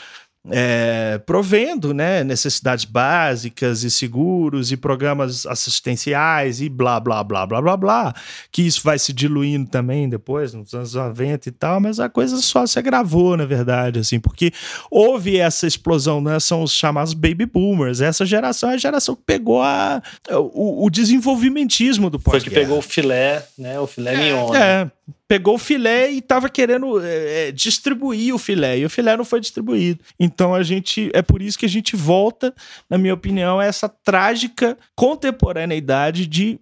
[0.50, 7.60] é, provendo né, necessidades básicas e seguros e programas assistenciais e blá, blá, blá, blá,
[7.60, 8.14] blá, blá,
[8.50, 12.36] que isso vai se diluindo também depois, nos anos 90 e tal, mas a coisa
[12.38, 14.52] só se agravou, na verdade, assim, porque
[14.90, 19.22] houve essa explosão, né, são os chamados baby boomers, essa geração é a geração que
[19.26, 24.14] pegou a, o, o desenvolvimentismo do pós Foi que pegou o filé, né, o filé
[24.14, 24.54] é, mignon.
[24.54, 24.90] É, né?
[25.26, 29.40] Pegou o filé e estava querendo é, distribuir o filé, e o filé não foi
[29.40, 30.00] distribuído.
[30.18, 31.10] Então a gente.
[31.12, 32.54] É por isso que a gente volta,
[32.88, 36.58] na minha opinião, a essa trágica contemporaneidade de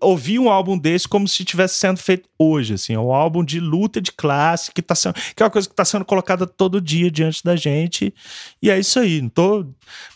[0.00, 3.60] ouvir um álbum desse como se estivesse sendo feito hoje, assim, é um álbum de
[3.60, 6.80] luta de classe que tá sendo, que é uma coisa que está sendo colocada todo
[6.80, 8.12] dia diante da gente,
[8.60, 9.66] e é isso aí, não tô,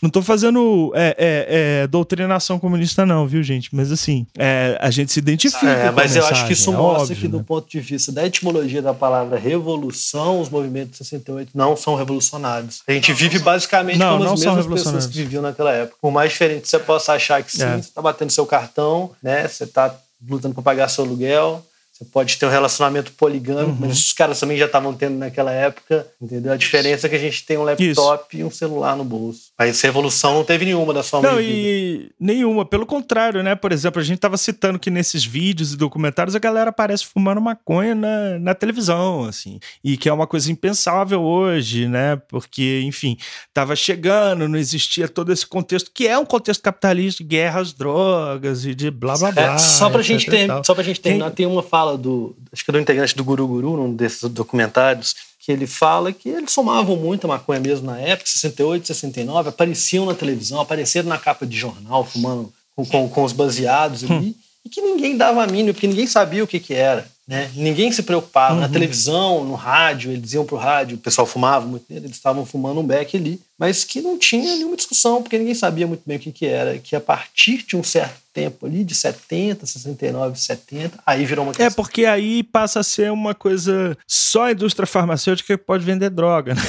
[0.01, 4.91] não tô fazendo é, é, é, doutrinação comunista não, viu, gente, mas assim, é, a
[4.91, 7.37] gente se identifica é, mas eu acho que isso é mostra óbvio, que né?
[7.37, 11.95] do ponto de vista da etimologia da palavra revolução, os movimentos de 68 não são
[11.95, 12.81] revolucionários.
[12.87, 15.97] A gente vive basicamente não, como não as mesmas pessoas que viviam naquela época.
[16.01, 17.77] Por mais diferente que você possa achar que sim, é.
[17.77, 19.95] você tá batendo seu cartão, né, você está
[20.27, 23.87] lutando para pagar seu aluguel, você pode ter um relacionamento poligâmico, uhum.
[23.87, 26.53] mas os caras também já estavam tendo naquela época, entendeu?
[26.53, 28.41] A diferença é que a gente tem um laptop Isso.
[28.41, 29.48] e um celular no bolso.
[29.59, 32.63] Mas revolução não teve nenhuma da sua Não, e nenhuma.
[32.65, 33.55] Pelo contrário, né?
[33.55, 37.41] Por exemplo, a gente estava citando que nesses vídeos e documentários a galera aparece fumando
[37.41, 39.59] maconha na, na televisão, assim.
[39.83, 42.15] E que é uma coisa impensável hoje, né?
[42.29, 43.17] Porque, enfim,
[43.49, 47.73] estava chegando, não existia todo esse contexto, que é um contexto capitalista de guerra às
[47.73, 49.55] drogas e de blá blá blá.
[49.55, 52.63] É, só pra gente ter, só pra gente terminar, tem, tem uma fala do, acho
[52.63, 56.97] que do integrante do Guru Guru, num desses documentários, que ele fala que eles somavam
[56.97, 62.05] muita maconha mesmo na época, 68, 69, apareciam na televisão, apareceram na capa de jornal,
[62.05, 64.35] fumando com, com, com os baseados ali, hum.
[64.65, 67.09] e que ninguém dava a mínima, porque ninguém sabia o que, que era.
[67.29, 67.47] Né?
[67.53, 68.55] Ninguém se preocupava.
[68.55, 68.61] Uhum.
[68.61, 72.79] Na televisão, no rádio, eles iam pro rádio, o pessoal fumava muito eles estavam fumando
[72.79, 76.19] um beck ali, mas que não tinha nenhuma discussão, porque ninguém sabia muito bem o
[76.19, 76.79] que, que era.
[76.79, 81.51] Que a partir de um certo tempo ali, de 70, 69, 70, aí virou uma
[81.51, 81.67] questão.
[81.67, 86.09] É, porque aí passa a ser uma coisa só a indústria farmacêutica que pode vender
[86.09, 86.61] droga, né?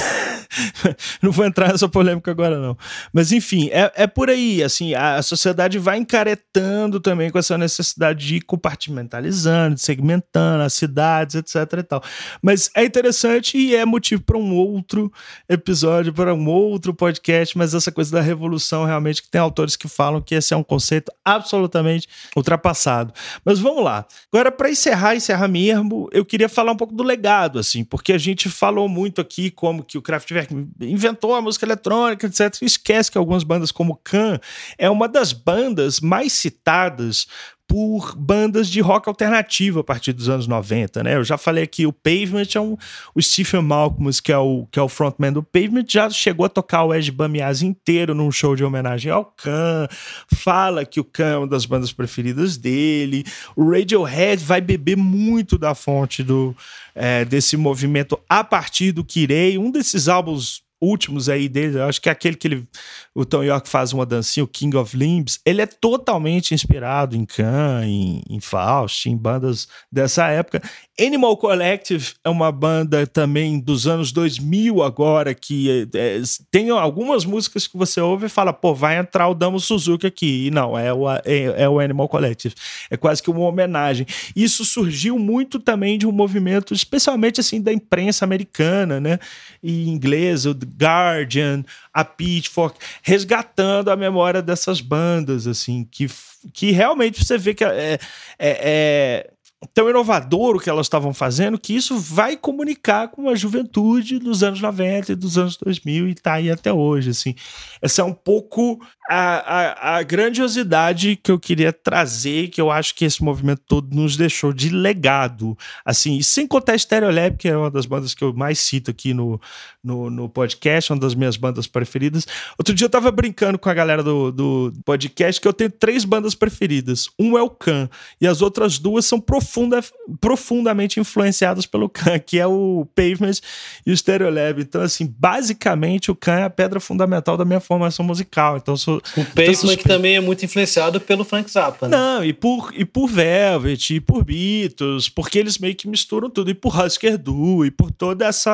[1.21, 2.77] não vou entrar nessa polêmica agora, não.
[3.13, 4.63] Mas, enfim, é, é por aí.
[4.63, 10.73] Assim, a, sociedade vai encaretando também com essa necessidade de ir compartimentalizando, de segmentando as
[10.73, 11.79] cidades, etc.
[11.79, 12.03] e tal.
[12.41, 15.11] Mas é interessante e é motivo para um outro
[15.47, 17.57] episódio, para um outro podcast.
[17.57, 20.63] Mas essa coisa da revolução, realmente, que tem autores que falam que esse é um
[20.63, 23.13] conceito absolutamente ultrapassado.
[23.45, 24.05] Mas vamos lá.
[24.31, 28.17] Agora, para encerrar, encerrar mesmo, eu queria falar um pouco do legado, assim, porque a
[28.17, 30.40] gente falou muito aqui como que o Kraftwerk
[30.79, 32.61] inventou a música eletrônica, etc.
[32.61, 34.39] Esquece que algumas bandas como Can
[34.77, 37.27] é uma das bandas mais citadas
[37.71, 41.15] por bandas de rock alternativo a partir dos anos 90, né?
[41.15, 42.75] Eu já falei aqui, o Pavement é um.
[43.15, 46.49] O Stephen Malcolm, que é o, que é o frontman do Pavement, já chegou a
[46.49, 49.87] tocar o Ed Bamiaz inteiro num show de homenagem ao Khan.
[50.35, 53.23] Fala que o Khan é uma das bandas preferidas dele.
[53.55, 56.53] O Radiohead vai beber muito da fonte do,
[56.93, 59.57] é, desse movimento a partir do Kirei.
[59.57, 62.67] Um desses álbuns últimos aí dele, eu acho que é aquele que ele,
[63.13, 67.25] o Tom York faz uma dancinha, o King of Limbs, ele é totalmente inspirado em
[67.25, 70.61] Khan, em, em Faust, em bandas dessa época.
[71.05, 76.21] Animal Collective é uma banda também dos anos 2000 agora, que é, é,
[76.51, 80.47] tem algumas músicas que você ouve e fala, pô, vai entrar o Damo Suzuki aqui.
[80.47, 81.21] E não, é o, é,
[81.63, 82.53] é o Animal Collective.
[82.89, 84.05] É quase que uma homenagem.
[84.35, 89.17] Isso surgiu muito também de um movimento, especialmente assim, da imprensa americana, né?
[89.63, 96.07] E inglesa, o Guardian, a Pitchfork, resgatando a memória dessas bandas, assim, que,
[96.53, 97.99] que realmente você vê que é, é,
[98.39, 99.29] é
[99.73, 104.41] tão inovador o que elas estavam fazendo que isso vai comunicar com a juventude dos
[104.41, 107.35] anos 90 e dos anos 2000 e tá aí até hoje, assim.
[107.81, 108.79] Essa é um pouco
[109.09, 113.93] a, a, a grandiosidade que eu queria trazer, que eu acho que esse movimento todo
[113.93, 118.23] nos deixou de legado, assim, e sem contar Stereolab, que é uma das bandas que
[118.23, 119.39] eu mais cito aqui no,
[119.83, 122.25] no, no, podcast, uma das minhas bandas preferidas.
[122.57, 126.05] Outro dia eu tava brincando com a galera do, do podcast que eu tenho três
[126.05, 127.09] bandas preferidas.
[127.19, 127.89] Um é o Khan,
[128.19, 129.19] e as outras duas são
[129.51, 129.83] profunda,
[130.19, 133.39] profundamente influenciadas pelo Khan, que é o Pavement
[133.85, 134.61] e o Stereolab.
[134.61, 138.57] Então, assim, basicamente o Khan é a pedra fundamental da minha formação musical.
[138.57, 138.97] Então, sou.
[139.17, 141.87] O Pavement que também é muito influenciado pelo Frank Zappa.
[141.87, 141.97] Né?
[141.97, 146.49] Não, e por, e por Velvet, e por Beatles, porque eles meio que misturam tudo,
[146.49, 148.49] e por Husker Du, e por todo esse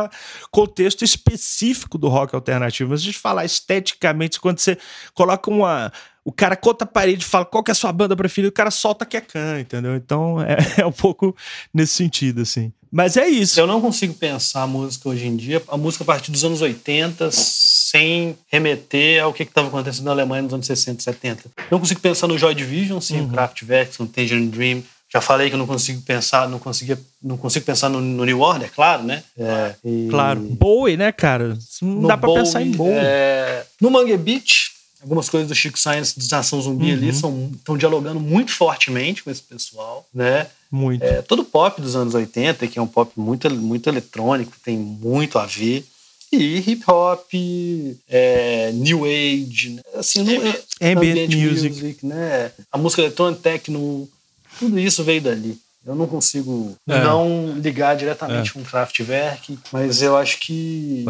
[0.52, 2.90] contexto específico do rock alternativo.
[2.90, 4.78] Mas a gente falar esteticamente, quando você
[5.14, 5.92] coloca uma
[6.28, 8.52] o cara conta a parede e fala qual que é a sua banda preferida, o
[8.52, 9.96] cara solta que é can, entendeu?
[9.96, 11.34] Então é, é, um pouco
[11.74, 12.74] nesse sentido, assim.
[12.92, 13.58] Mas é isso.
[13.58, 16.62] Eu não consigo pensar a música hoje em dia, a música a partir dos anos
[16.62, 21.44] 80, sem remeter ao que estava acontecendo na Alemanha nos anos 60 e 70.
[21.72, 23.30] Não consigo pensar no Joy Division, sim, uhum.
[23.30, 24.84] Kraftwerk, no Tangerine Dream.
[25.10, 28.42] Já falei que eu não consigo pensar, não conseguia, não consigo pensar no, no New
[28.42, 29.24] Order, claro, né?
[29.38, 30.08] É, e...
[30.10, 30.42] Claro.
[30.42, 31.58] Bowie, né, cara?
[31.82, 32.98] Não no dá para pensar em Bowie.
[32.98, 33.66] É...
[33.80, 34.67] No Mangue Beach,
[35.02, 36.94] algumas coisas do Chico Science de Nação Zumbi uhum.
[36.94, 40.48] ali estão dialogando muito fortemente com esse pessoal, né?
[40.72, 41.04] Muito.
[41.04, 45.40] É, todo pop dos anos 80, que é um pop muito, muito eletrônico, tem muito
[45.40, 45.86] a ver.
[46.32, 47.26] E hip hop,
[48.10, 49.82] é, new age, né?
[49.96, 51.70] assim, no, é, ambient, music.
[51.70, 52.52] music, né?
[52.70, 54.10] A música eletrônica, techno,
[54.60, 55.58] tudo isso veio dali.
[55.86, 57.02] Eu não consigo é.
[57.02, 58.54] não ligar diretamente é.
[58.54, 61.06] com Kraftwerk, mas eu acho que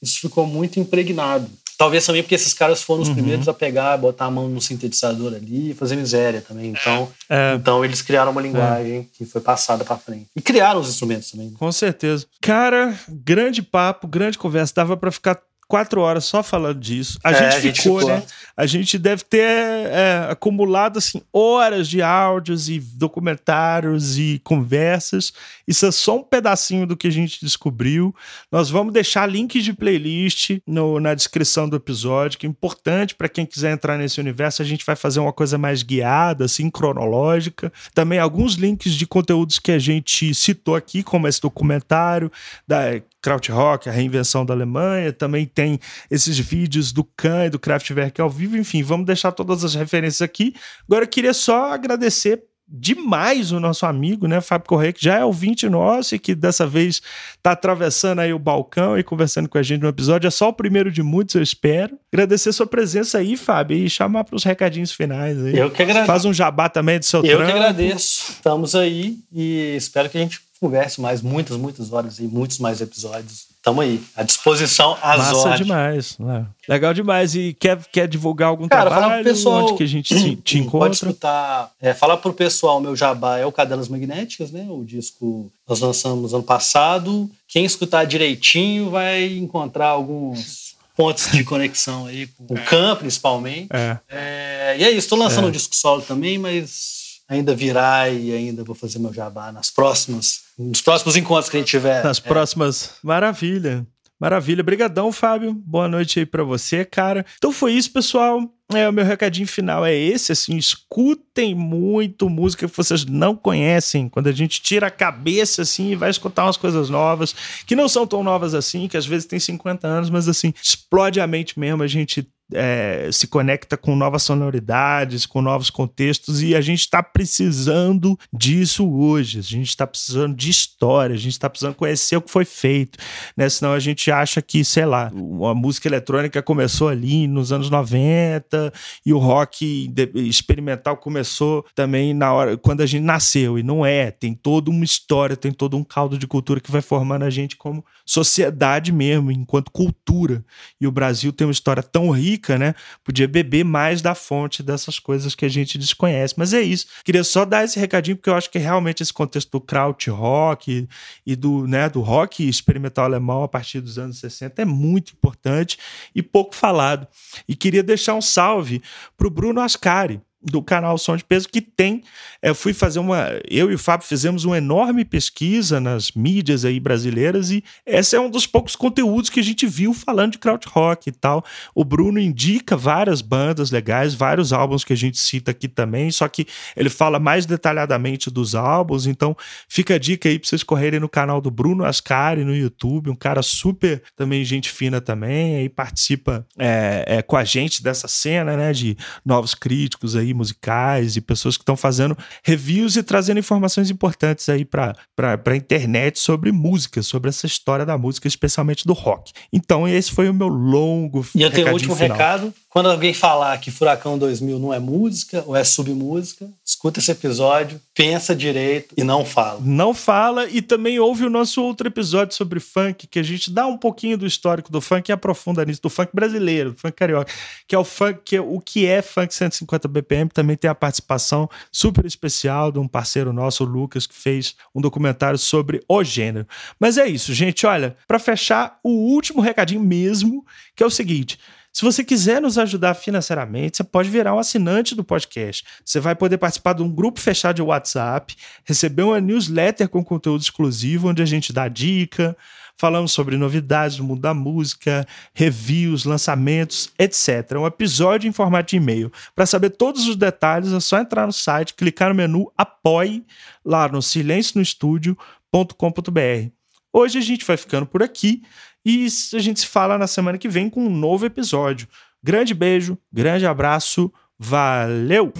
[0.00, 1.50] isso ficou muito impregnado.
[1.78, 3.14] Talvez também porque esses caras foram os uhum.
[3.14, 6.70] primeiros a pegar, botar a mão no sintetizador ali e fazer miséria também.
[6.70, 7.54] Então, é.
[7.54, 9.04] então eles criaram uma linguagem é.
[9.16, 10.26] que foi passada para frente.
[10.36, 11.48] E criaram os instrumentos também.
[11.48, 11.54] Né?
[11.58, 12.26] Com certeza.
[12.40, 14.72] Cara, grande papo, grande conversa.
[14.76, 15.40] Dava para ficar
[15.72, 17.18] quatro horas só falando disso.
[17.24, 18.22] A, é, gente, a ficou, gente ficou, né?
[18.54, 25.32] A gente deve ter é, acumulado assim horas de áudios e documentários e conversas.
[25.66, 28.14] Isso é só um pedacinho do que a gente descobriu.
[28.50, 33.26] Nós vamos deixar links de playlist no, na descrição do episódio, que é importante para
[33.26, 34.60] quem quiser entrar nesse universo.
[34.60, 37.72] A gente vai fazer uma coisa mais guiada, assim, cronológica.
[37.94, 42.30] Também alguns links de conteúdos que a gente citou aqui, como esse documentário
[42.68, 45.78] da Krautrock, a reinvenção da Alemanha, também tem
[46.10, 50.20] esses vídeos do Khan e do Kraftwerk ao vivo, enfim, vamos deixar todas as referências
[50.20, 50.54] aqui.
[50.86, 52.42] Agora eu queria só agradecer
[52.74, 56.66] demais o nosso amigo, né, Fábio Correia, que já é ouvinte nosso e que dessa
[56.66, 57.02] vez
[57.36, 60.26] está atravessando aí o balcão e conversando com a gente no episódio.
[60.26, 61.98] É só o primeiro de muitos, eu espero.
[62.10, 65.56] Agradecer sua presença aí, Fábio, e chamar para os recadinhos finais aí.
[65.58, 66.06] Eu que agradeço.
[66.06, 67.52] Faz um jabá também do seu Eu trampo.
[67.52, 68.32] que agradeço.
[68.32, 72.80] Estamos aí e espero que a gente converse mais muitas, muitas horas e muitos mais
[72.80, 73.46] episódios.
[73.60, 75.58] Tamo aí, à disposição, às Massa horas.
[75.58, 76.18] demais.
[76.18, 76.46] Né?
[76.68, 77.34] Legal demais.
[77.34, 79.02] E quer, quer divulgar algum Cara, trabalho?
[79.02, 80.78] Fala pro pessoal, onde que a gente te, te encontra?
[80.78, 81.72] Pode escutar.
[81.80, 84.64] É, fala pro pessoal, meu jabá é o Cadelas Magnéticas, né?
[84.70, 87.28] O disco nós lançamos ano passado.
[87.48, 93.68] Quem escutar direitinho vai encontrar alguns pontos de conexão aí com o Khan, principalmente.
[93.72, 93.98] É.
[94.08, 95.48] É, e é isso, estou lançando é.
[95.48, 97.01] um disco solo também, mas
[97.32, 101.60] ainda virá e ainda vou fazer meu jabá nas próximas, nos próximos encontros que a
[101.60, 102.04] gente tiver.
[102.04, 102.20] Nas é.
[102.20, 102.90] próximas.
[103.02, 103.86] Maravilha.
[104.20, 104.60] Maravilha.
[104.60, 105.52] Obrigadão, Fábio.
[105.52, 107.26] Boa noite aí para você, cara.
[107.38, 108.48] Então foi isso, pessoal.
[108.72, 114.08] É, o meu recadinho final é esse, assim, escutem muito música que vocês não conhecem,
[114.08, 117.34] quando a gente tira a cabeça, assim, e vai escutar umas coisas novas,
[117.66, 121.20] que não são tão novas assim, que às vezes tem 50 anos, mas assim, explode
[121.20, 126.54] a mente mesmo, a gente é, se conecta com novas sonoridades, com novos contextos, e
[126.54, 129.38] a gente está precisando disso hoje.
[129.38, 132.98] A gente está precisando de história, a gente está precisando conhecer o que foi feito,
[133.36, 133.48] né?
[133.48, 138.72] Senão a gente acha que, sei lá, a música eletrônica começou ali nos anos 90
[139.04, 144.10] e o rock experimental começou também na hora quando a gente nasceu, e não é.
[144.10, 147.56] Tem toda uma história, tem todo um caldo de cultura que vai formando a gente
[147.56, 150.44] como sociedade mesmo, enquanto cultura.
[150.80, 152.74] E o Brasil tem uma história tão rica rica, né?
[153.04, 156.34] Podia beber mais da fonte dessas coisas que a gente desconhece.
[156.36, 156.86] Mas é isso.
[157.04, 160.88] Queria só dar esse recadinho, porque eu acho que realmente esse contexto do kraut rock
[161.24, 165.78] e do, né, do rock experimental alemão a partir dos anos 60 é muito importante
[166.14, 167.06] e pouco falado.
[167.48, 168.82] E queria deixar um salve
[169.16, 172.02] para o Bruno Ascari do canal Som de Peso, que tem.
[172.42, 173.28] Eu é, fui fazer uma.
[173.48, 178.20] Eu e o Fábio fizemos uma enorme pesquisa nas mídias aí brasileiras e esse é
[178.20, 181.44] um dos poucos conteúdos que a gente viu falando de krautrock e tal.
[181.74, 186.28] O Bruno indica várias bandas legais, vários álbuns que a gente cita aqui também, só
[186.28, 186.46] que
[186.76, 189.36] ele fala mais detalhadamente dos álbuns, então
[189.68, 193.14] fica a dica aí pra vocês correrem no canal do Bruno Ascari no YouTube, um
[193.14, 198.56] cara super também gente fina também, aí participa é, é, com a gente dessa cena,
[198.56, 203.90] né, de novos críticos aí musicais e pessoas que estão fazendo reviews e trazendo informações
[203.90, 209.32] importantes aí para a internet sobre música, sobre essa história da música, especialmente do rock.
[209.52, 211.26] Então, esse foi o meu longo.
[211.34, 212.16] E eu tenho um último final.
[212.16, 212.54] recado.
[212.68, 217.78] Quando alguém falar que Furacão 2000 não é música ou é submúsica, escuta esse episódio,
[217.94, 219.60] pensa direito e não fala.
[219.62, 223.66] Não fala e também ouve o nosso outro episódio sobre funk, que a gente dá
[223.66, 227.30] um pouquinho do histórico do funk e aprofunda nisso, do funk brasileiro, do funk carioca,
[227.66, 230.74] que é o funk, que é o que é funk 150 BPM, também tem a
[230.74, 236.02] participação super especial de um parceiro nosso, o Lucas, que fez um documentário sobre o
[236.02, 236.46] gênero.
[236.80, 240.44] Mas é isso, gente, olha, para fechar, o último recadinho mesmo,
[240.74, 241.38] que é o seguinte,
[241.72, 245.64] se você quiser nos ajudar financeiramente, você pode virar um assinante do podcast.
[245.82, 250.42] Você vai poder participar de um grupo fechado de WhatsApp, receber uma newsletter com conteúdo
[250.42, 252.36] exclusivo, onde a gente dá dica,
[252.76, 257.52] falamos sobre novidades do mundo da música, reviews, lançamentos, etc.
[257.56, 259.10] Um episódio em formato de e-mail.
[259.34, 263.24] Para saber todos os detalhes, é só entrar no site, clicar no menu Apoie,
[263.64, 266.50] lá no silencionostudio.com.br.
[266.92, 268.42] Hoje a gente vai ficando por aqui.
[268.84, 271.88] E a gente se fala na semana que vem com um novo episódio.
[272.22, 275.32] Grande beijo, grande abraço, valeu!